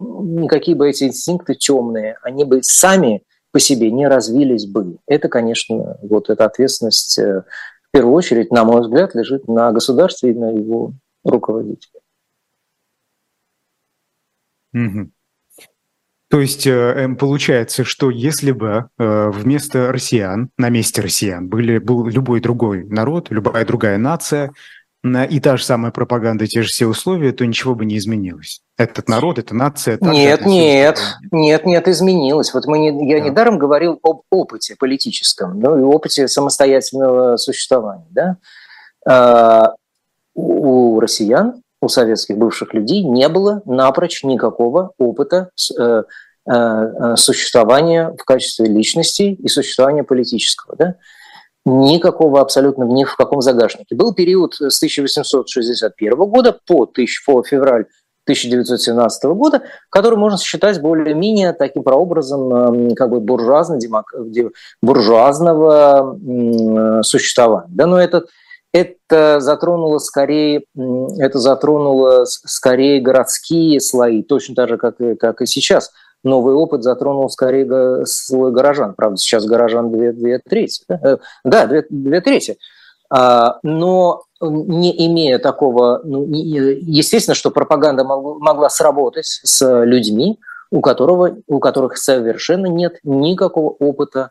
никакие 0.00 0.76
бы 0.76 0.88
эти 0.88 1.04
инстинкты 1.04 1.54
темные, 1.54 2.16
они 2.22 2.44
бы 2.44 2.62
сами 2.62 3.22
по 3.52 3.60
себе 3.60 3.90
не 3.90 4.08
развились 4.08 4.66
бы. 4.66 4.96
Это, 5.06 5.28
конечно, 5.28 5.98
вот 6.02 6.30
эта 6.30 6.44
ответственность 6.44 7.18
э, 7.18 7.42
в 7.42 7.90
первую 7.92 8.14
очередь, 8.14 8.50
на 8.50 8.64
мой 8.64 8.82
взгляд, 8.82 9.14
лежит 9.14 9.48
на 9.48 9.72
государстве 9.72 10.30
и 10.30 10.34
на 10.34 10.50
его 10.50 10.92
руководителе. 11.24 12.00
Угу. 14.72 15.10
То 16.30 16.40
есть 16.40 16.64
э, 16.64 16.70
эм, 16.70 17.16
получается, 17.16 17.82
что 17.82 18.08
если 18.08 18.52
бы 18.52 18.88
э, 18.98 19.30
вместо 19.30 19.90
россиян, 19.90 20.50
на 20.56 20.68
месте 20.68 21.02
россиян, 21.02 21.48
были, 21.48 21.78
был 21.78 22.06
любой 22.06 22.40
другой 22.40 22.84
народ, 22.84 23.30
любая 23.30 23.66
другая 23.66 23.98
нация, 23.98 24.52
и 25.02 25.40
та 25.40 25.56
же 25.56 25.64
самая 25.64 25.92
пропаганда, 25.92 26.46
те 26.46 26.62
же 26.62 26.68
все 26.68 26.86
условия, 26.86 27.32
то 27.32 27.46
ничего 27.46 27.74
бы 27.74 27.86
не 27.86 27.96
изменилось. 27.96 28.60
Этот 28.76 29.08
народ, 29.08 29.38
эта 29.38 29.54
нация... 29.54 29.96
Нет, 30.00 30.44
нет, 30.44 31.00
нет, 31.32 31.64
нет, 31.64 31.88
изменилось. 31.88 32.52
Вот 32.52 32.66
мы 32.66 32.78
не, 32.78 33.08
я 33.08 33.20
да. 33.20 33.28
недаром 33.28 33.58
говорил 33.58 33.98
об 34.02 34.22
опыте 34.30 34.76
политическом, 34.78 35.58
ну 35.58 35.78
и 35.78 35.82
опыте 35.82 36.28
самостоятельного 36.28 37.36
существования. 37.36 38.08
Да? 38.10 38.36
А, 39.06 39.74
у 40.34 41.00
россиян 41.00 41.62
у 41.82 41.88
советских 41.88 42.36
бывших 42.36 42.74
людей 42.74 43.02
не 43.02 43.28
было 43.28 43.62
напрочь 43.64 44.22
никакого 44.22 44.92
опыта 44.98 45.50
э, 45.78 45.82
э, 45.82 46.52
э, 46.52 47.16
существования 47.16 48.14
в 48.18 48.24
качестве 48.24 48.66
личности 48.66 49.22
и 49.22 49.48
существования 49.48 50.04
политического. 50.04 50.76
Да? 50.76 50.94
Никакого 51.66 52.40
абсолютно 52.40 52.84
ни 52.84 53.04
в 53.04 53.14
каком 53.16 53.42
загашнике. 53.42 53.94
Был 53.94 54.14
период 54.14 54.54
с 54.54 54.78
1861 54.78 56.16
года 56.16 56.58
по, 56.66 56.86
тысяч, 56.86 57.22
по 57.24 57.42
февраль 57.42 57.84
1917 58.24 59.24
года, 59.24 59.62
который 59.90 60.18
можно 60.18 60.38
считать 60.38 60.80
более-менее 60.80 61.52
таким 61.52 61.82
прообразом 61.82 62.94
как 62.94 63.10
бы 63.10 63.20
буржуазного 63.20 66.18
существования. 67.02 67.68
Да, 67.70 67.86
но 67.86 68.00
этот 68.00 68.28
это 68.72 69.40
затронуло 69.40 69.98
скорее, 69.98 70.62
это 71.18 71.38
затронуло 71.38 72.24
скорее 72.24 73.00
городские 73.00 73.80
слои, 73.80 74.22
точно 74.22 74.54
так 74.54 74.68
же, 74.68 74.76
как 74.76 75.00
и, 75.00 75.16
как 75.16 75.42
и 75.42 75.46
сейчас. 75.46 75.90
Новый 76.22 76.54
опыт 76.54 76.82
затронул 76.82 77.28
скорее 77.30 78.04
слой 78.04 78.52
горожан. 78.52 78.94
Правда, 78.94 79.16
сейчас 79.16 79.46
горожан 79.46 79.90
две, 79.90 80.12
две 80.12 80.38
трети. 80.38 80.84
Э, 80.88 81.18
да 81.44 81.66
две, 81.66 81.86
две 81.88 82.20
трети. 82.20 82.58
А, 83.12 83.58
но 83.62 84.22
не 84.40 85.06
имея 85.06 85.38
такого, 85.38 86.00
ну, 86.04 86.26
естественно, 86.30 87.34
что 87.34 87.50
пропаганда 87.50 88.04
могла 88.04 88.68
сработать 88.70 89.26
с 89.26 89.84
людьми, 89.84 90.38
у, 90.70 90.80
которого, 90.80 91.36
у 91.48 91.58
которых 91.58 91.96
совершенно 91.96 92.66
нет 92.66 92.98
никакого 93.02 93.70
опыта 93.70 94.30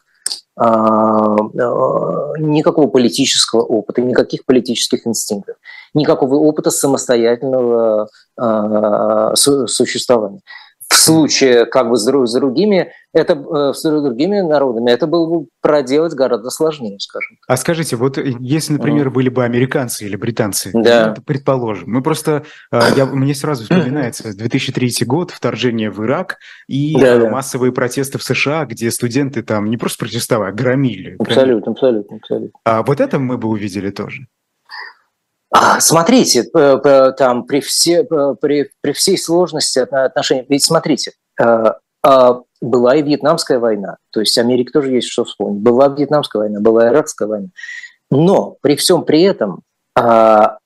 а, 0.56 1.36
а, 1.36 2.38
никакого 2.38 2.88
политического 2.88 3.62
опыта, 3.62 4.02
никаких 4.02 4.46
политических 4.46 5.08
инстинктов, 5.08 5.56
никакого 5.94 6.36
опыта 6.36 6.70
самостоятельного 6.70 8.10
а, 8.38 9.36
существования. 9.36 10.42
Случае 11.00 11.66
как 11.66 11.90
бы 11.90 11.98
с 11.98 12.06
другими, 12.06 12.92
это, 13.14 13.34
э, 13.34 13.74
с 13.74 13.82
другими 13.82 14.42
народами 14.42 14.92
это 14.92 15.08
было 15.08 15.26
бы 15.28 15.48
проделать 15.62 16.14
гораздо 16.14 16.50
сложнее, 16.50 17.00
скажем. 17.00 17.38
А 17.48 17.58
скажите, 17.58 17.96
вот 17.96 18.18
э, 18.18 18.34
если, 18.40 18.74
например, 18.74 19.08
mm. 19.08 19.12
были 19.12 19.30
бы 19.30 19.44
американцы 19.44 20.06
или 20.06 20.16
британцы, 20.16 20.72
да. 20.74 21.14
Ну, 21.16 21.24
предположим, 21.24 21.92
мы 21.92 22.02
просто, 22.02 22.44
э, 22.72 22.80
я, 22.96 23.06
мне 23.06 23.34
сразу 23.34 23.64
вспоминается 23.64 24.36
2003 24.36 25.06
год, 25.06 25.32
вторжение 25.32 25.90
в 25.90 26.04
Ирак 26.04 26.38
и 26.68 26.96
да, 27.00 27.18
да. 27.18 27.30
массовые 27.30 27.72
протесты 27.72 28.18
в 28.18 28.24
США, 28.24 28.66
где 28.66 28.92
студенты 28.92 29.44
там 29.44 29.70
не 29.70 29.78
просто 29.78 30.06
протестовали, 30.06 30.52
а 30.52 30.54
громили. 30.54 31.16
Абсолютно, 31.20 31.72
абсолютно, 31.72 32.18
абсолютно. 32.18 32.60
А 32.64 32.84
вот 32.84 33.00
это 33.00 33.20
мы 33.20 33.38
бы 33.38 33.48
увидели 33.48 33.90
тоже. 33.90 34.28
А, 35.52 35.80
смотрите, 35.80 36.44
там 36.44 37.44
при, 37.46 37.60
все, 37.60 38.04
при, 38.04 38.70
при 38.82 38.92
всей 38.92 39.18
сложности 39.18 39.80
отношений, 39.80 40.46
ведь 40.48 40.64
смотрите, 40.64 41.14
э, 41.42 41.74
а, 42.04 42.42
была 42.62 42.96
и 42.96 43.02
Вьетнамская 43.02 43.58
война, 43.58 43.98
то 44.12 44.20
есть 44.20 44.38
Америка 44.38 44.72
тоже 44.74 44.92
есть 44.92 45.08
что 45.08 45.24
вспомнить. 45.24 45.62
Была 45.62 45.88
Вьетнамская 45.88 46.44
война, 46.44 46.60
была 46.60 46.90
Иракская 46.90 47.28
война. 47.28 47.48
Но 48.12 48.58
при 48.62 48.76
всем 48.76 49.04
при 49.04 49.24
этом 49.24 49.62
а, 49.96 50.58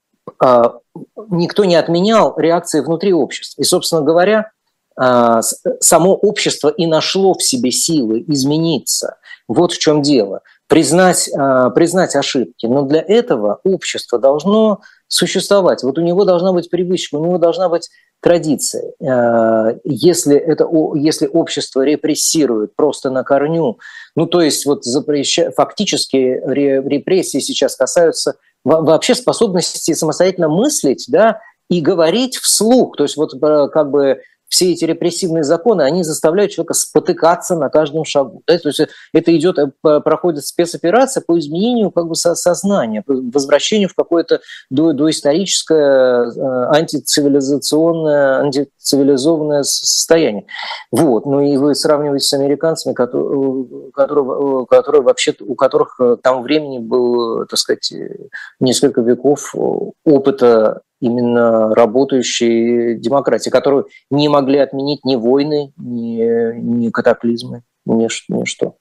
никто 1.29 1.63
не 1.63 1.75
отменял 1.75 2.37
реакции 2.37 2.81
внутри 2.81 3.13
общества. 3.13 3.61
И, 3.61 3.65
собственно 3.65 4.01
говоря, 4.01 4.51
само 4.95 6.13
общество 6.13 6.69
и 6.69 6.85
нашло 6.85 7.33
в 7.33 7.41
себе 7.41 7.71
силы 7.71 8.23
измениться. 8.27 9.17
Вот 9.47 9.71
в 9.71 9.79
чем 9.79 10.03
дело 10.03 10.41
признать, 10.73 11.29
а, 11.37 11.69
признать 11.69 12.15
ошибки. 12.15 12.65
Но 12.65 12.81
для 12.81 12.99
этого 12.99 13.59
общество 13.63 14.17
должно 14.17 14.79
существовать. 15.07 15.83
Вот 15.83 15.99
у 15.99 16.01
него 16.01 16.25
должна 16.25 16.51
быть 16.51 16.71
привычка, 16.71 17.15
у 17.15 17.23
него 17.23 17.37
должна 17.37 17.69
быть 17.69 17.91
традиция. 18.21 18.91
А, 18.99 19.75
если, 19.83 20.35
это, 20.35 20.67
если 20.95 21.27
общество 21.27 21.81
репрессирует 21.83 22.75
просто 22.75 23.11
на 23.11 23.23
корню, 23.23 23.77
ну 24.15 24.25
то 24.25 24.41
есть 24.41 24.65
вот 24.65 24.83
запреща, 24.83 25.51
фактически 25.51 26.41
репрессии 26.43 27.37
сейчас 27.37 27.75
касаются 27.75 28.37
вообще 28.63 29.13
способности 29.13 29.93
самостоятельно 29.93 30.49
мыслить, 30.49 31.05
да, 31.07 31.39
и 31.69 31.81
говорить 31.81 32.37
вслух. 32.37 32.97
То 32.97 33.03
есть 33.03 33.15
вот 33.15 33.35
э, 33.35 33.67
как 33.71 33.91
бы 33.91 34.21
все 34.53 34.71
эти 34.71 34.85
репрессивные 34.85 35.43
законы, 35.43 35.81
они 35.81 36.03
заставляют 36.03 36.51
человека 36.51 36.75
спотыкаться 36.75 37.55
на 37.55 37.69
каждом 37.69 38.05
шагу. 38.05 38.43
Да? 38.45 38.55
То 38.59 38.69
есть 38.69 38.81
это 39.11 39.35
идет, 39.35 39.57
э, 39.57 39.71
проходит 39.81 40.45
спецоперация 40.45 41.23
по 41.25 41.39
изменению 41.39 41.89
как 41.89 42.05
бы 42.05 42.13
сознания, 42.13 43.01
по 43.01 43.15
возвращению 43.15 43.89
в 43.89 43.95
какое-то 43.95 44.41
до, 44.69 44.93
доисторическое 44.93 46.29
э, 46.29 46.65
антицивилизационное, 46.71 48.41
антицивилизованное 48.41 49.63
состояние. 49.63 50.45
Вот. 50.91 51.25
Ну 51.25 51.41
и 51.41 51.57
вы 51.57 51.73
сравниваете 51.73 52.25
с 52.27 52.33
американцами, 52.33 52.93
которые, 52.93 53.91
которые, 53.91 54.67
которые 54.67 55.01
вообще, 55.01 55.33
у 55.39 55.55
которых 55.55 55.99
тому 56.21 56.43
времени 56.43 56.77
был, 56.77 57.47
так 57.47 57.57
сказать, 57.57 57.91
несколько 58.59 59.01
веков 59.01 59.55
опыта 60.05 60.81
именно 61.03 61.75
работающей 61.75 62.95
демократии, 62.95 63.49
которую 63.49 63.87
не 64.09 64.29
могли 64.29 64.59
отменить 64.59 65.03
ни 65.03 65.17
войны, 65.17 65.73
ни, 65.77 66.59
ни 66.59 66.89
катаклизмы, 66.89 67.63
ни, 67.85 68.07
ни 68.31 68.45
что. 68.45 68.77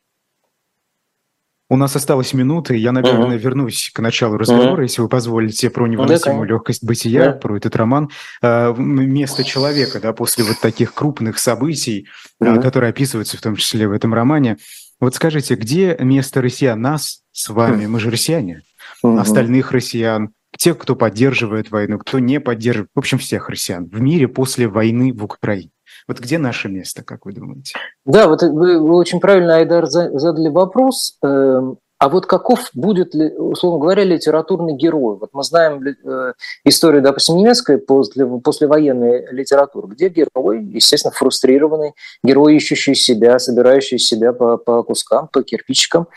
У 1.68 1.76
нас 1.76 1.96
осталось 1.96 2.34
минуты. 2.34 2.76
Я, 2.76 2.92
наверное, 2.92 3.38
uh-huh. 3.38 3.40
вернусь 3.40 3.90
к 3.94 3.98
началу 4.00 4.36
разговора, 4.36 4.82
uh-huh. 4.82 4.88
если 4.88 5.00
вы 5.00 5.08
позволите, 5.08 5.70
про 5.70 5.86
невыносимую 5.86 6.46
да, 6.46 6.54
легкость 6.54 6.84
бытия, 6.84 7.24
да. 7.24 7.32
про 7.32 7.56
этот 7.56 7.74
роман. 7.76 8.10
А, 8.42 8.74
место 8.74 9.42
человека, 9.42 9.98
да, 9.98 10.12
после 10.12 10.44
вот 10.44 10.60
таких 10.60 10.92
крупных 10.92 11.38
событий, 11.38 12.08
uh-huh. 12.42 12.60
которые 12.60 12.90
описываются 12.90 13.38
в 13.38 13.40
том 13.40 13.56
числе 13.56 13.88
в 13.88 13.92
этом 13.92 14.12
романе. 14.12 14.58
Вот 15.00 15.14
скажите, 15.14 15.54
где 15.54 15.96
место 15.98 16.42
россиян, 16.42 16.80
нас 16.80 17.22
с 17.32 17.48
вами, 17.48 17.84
uh-huh. 17.84 17.88
мы 17.88 18.00
же 18.00 18.10
россияне, 18.10 18.62
остальных 19.02 19.72
россиян, 19.72 20.34
тех, 20.56 20.78
кто 20.78 20.96
поддерживает 20.96 21.70
войну, 21.70 21.98
кто 21.98 22.18
не 22.18 22.40
поддерживает, 22.40 22.90
в 22.94 22.98
общем, 22.98 23.18
всех 23.18 23.48
россиян 23.48 23.86
в 23.86 24.00
мире 24.00 24.28
после 24.28 24.68
войны 24.68 25.12
в 25.12 25.24
Украине. 25.24 25.70
Вот 26.08 26.18
где 26.20 26.38
наше 26.38 26.68
место, 26.68 27.02
как 27.04 27.26
вы 27.26 27.32
думаете? 27.32 27.74
Да, 28.04 28.26
вот 28.28 28.42
вы, 28.42 28.78
вы 28.78 28.96
очень 28.96 29.20
правильно, 29.20 29.56
Айдар, 29.56 29.86
задали 29.86 30.48
вопрос. 30.48 31.16
Эм, 31.22 31.78
а 32.02 32.08
вот 32.08 32.26
каков 32.26 32.68
будет, 32.74 33.14
условно 33.14 33.78
говоря, 33.78 34.02
литературный 34.02 34.74
герой? 34.74 35.18
Вот 35.18 35.30
мы 35.32 35.44
знаем 35.44 35.80
э, 35.84 36.32
историю, 36.64 37.00
допустим, 37.00 37.36
немецкой 37.36 37.78
после, 37.78 38.26
послевоенной 38.26 39.28
литературы, 39.30 39.86
где 39.86 40.08
герой, 40.08 40.64
естественно, 40.64 41.12
фрустрированный, 41.12 41.92
герой, 42.24 42.56
ищущий 42.56 42.96
себя, 42.96 43.38
собирающий 43.38 44.00
себя 44.00 44.32
по, 44.32 44.56
по 44.56 44.82
кускам, 44.82 45.28
по 45.28 45.44
кирпичикам. 45.44 46.08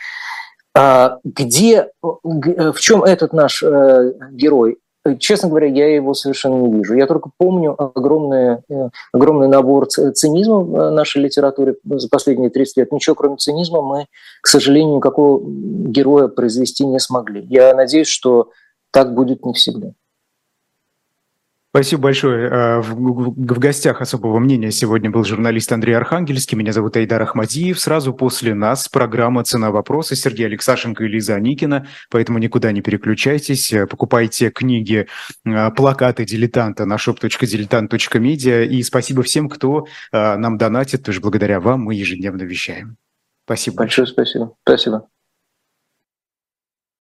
А, 0.76 1.18
где, 1.24 1.88
э, 2.02 2.72
в 2.72 2.78
чем 2.80 3.02
этот 3.02 3.32
наш 3.32 3.62
э, 3.62 4.12
герой? 4.32 4.78
честно 5.20 5.48
говоря, 5.48 5.68
я 5.68 5.94
его 5.94 6.14
совершенно 6.14 6.56
не 6.56 6.78
вижу. 6.78 6.94
Я 6.94 7.06
только 7.06 7.30
помню 7.38 7.80
огромный, 7.80 8.58
огромный 9.12 9.46
набор 9.46 9.86
цинизма 9.86 10.58
в 10.60 10.90
нашей 10.90 11.22
литературе 11.22 11.76
за 11.84 12.08
последние 12.08 12.50
30 12.50 12.76
лет. 12.78 12.92
Ничего, 12.92 13.14
кроме 13.14 13.36
цинизма, 13.36 13.82
мы, 13.82 14.06
к 14.42 14.48
сожалению, 14.48 14.96
никакого 14.96 15.40
героя 15.44 16.26
произвести 16.26 16.84
не 16.84 16.98
смогли. 16.98 17.46
Я 17.48 17.72
надеюсь, 17.74 18.08
что 18.08 18.50
так 18.90 19.14
будет 19.14 19.44
не 19.44 19.52
всегда. 19.52 19.92
Спасибо 21.76 22.04
большое. 22.04 22.48
Э, 22.48 22.80
в 22.80 23.58
гостях 23.58 24.00
особого 24.00 24.38
мнения 24.38 24.70
сегодня 24.70 25.10
был 25.10 25.24
журналист 25.24 25.70
Андрей 25.72 25.92
Архангельский. 25.92 26.56
Меня 26.56 26.72
зовут 26.72 26.96
Айдар 26.96 27.20
Ахмадиев. 27.20 27.78
Сразу 27.78 28.14
после 28.14 28.54
нас 28.54 28.88
программа 28.88 29.44
«Цена 29.44 29.70
вопроса» 29.70 30.16
Сергей 30.16 30.46
Алексашенко 30.46 31.04
и 31.04 31.08
Лиза 31.08 31.34
Аникина. 31.34 31.86
Поэтому 32.08 32.38
никуда 32.38 32.72
не 32.72 32.80
переключайтесь. 32.80 33.74
Э, 33.74 33.86
покупайте 33.86 34.48
книги, 34.48 35.06
э, 35.44 35.70
плакаты 35.72 36.24
дилетанта 36.24 36.86
на 36.86 36.94
shop.diletant.media. 36.94 38.64
И 38.64 38.82
спасибо 38.82 39.22
всем, 39.22 39.50
кто 39.50 39.84
нам 40.12 40.56
донатит. 40.56 41.02
Тоже 41.02 41.20
благодаря 41.20 41.60
вам 41.60 41.82
мы 41.82 41.94
ежедневно 41.94 42.44
вещаем. 42.44 42.96
Спасибо. 43.44 43.76
Большое 43.76 44.06
спасибо. 44.06 44.54
Спасибо. 44.64 45.08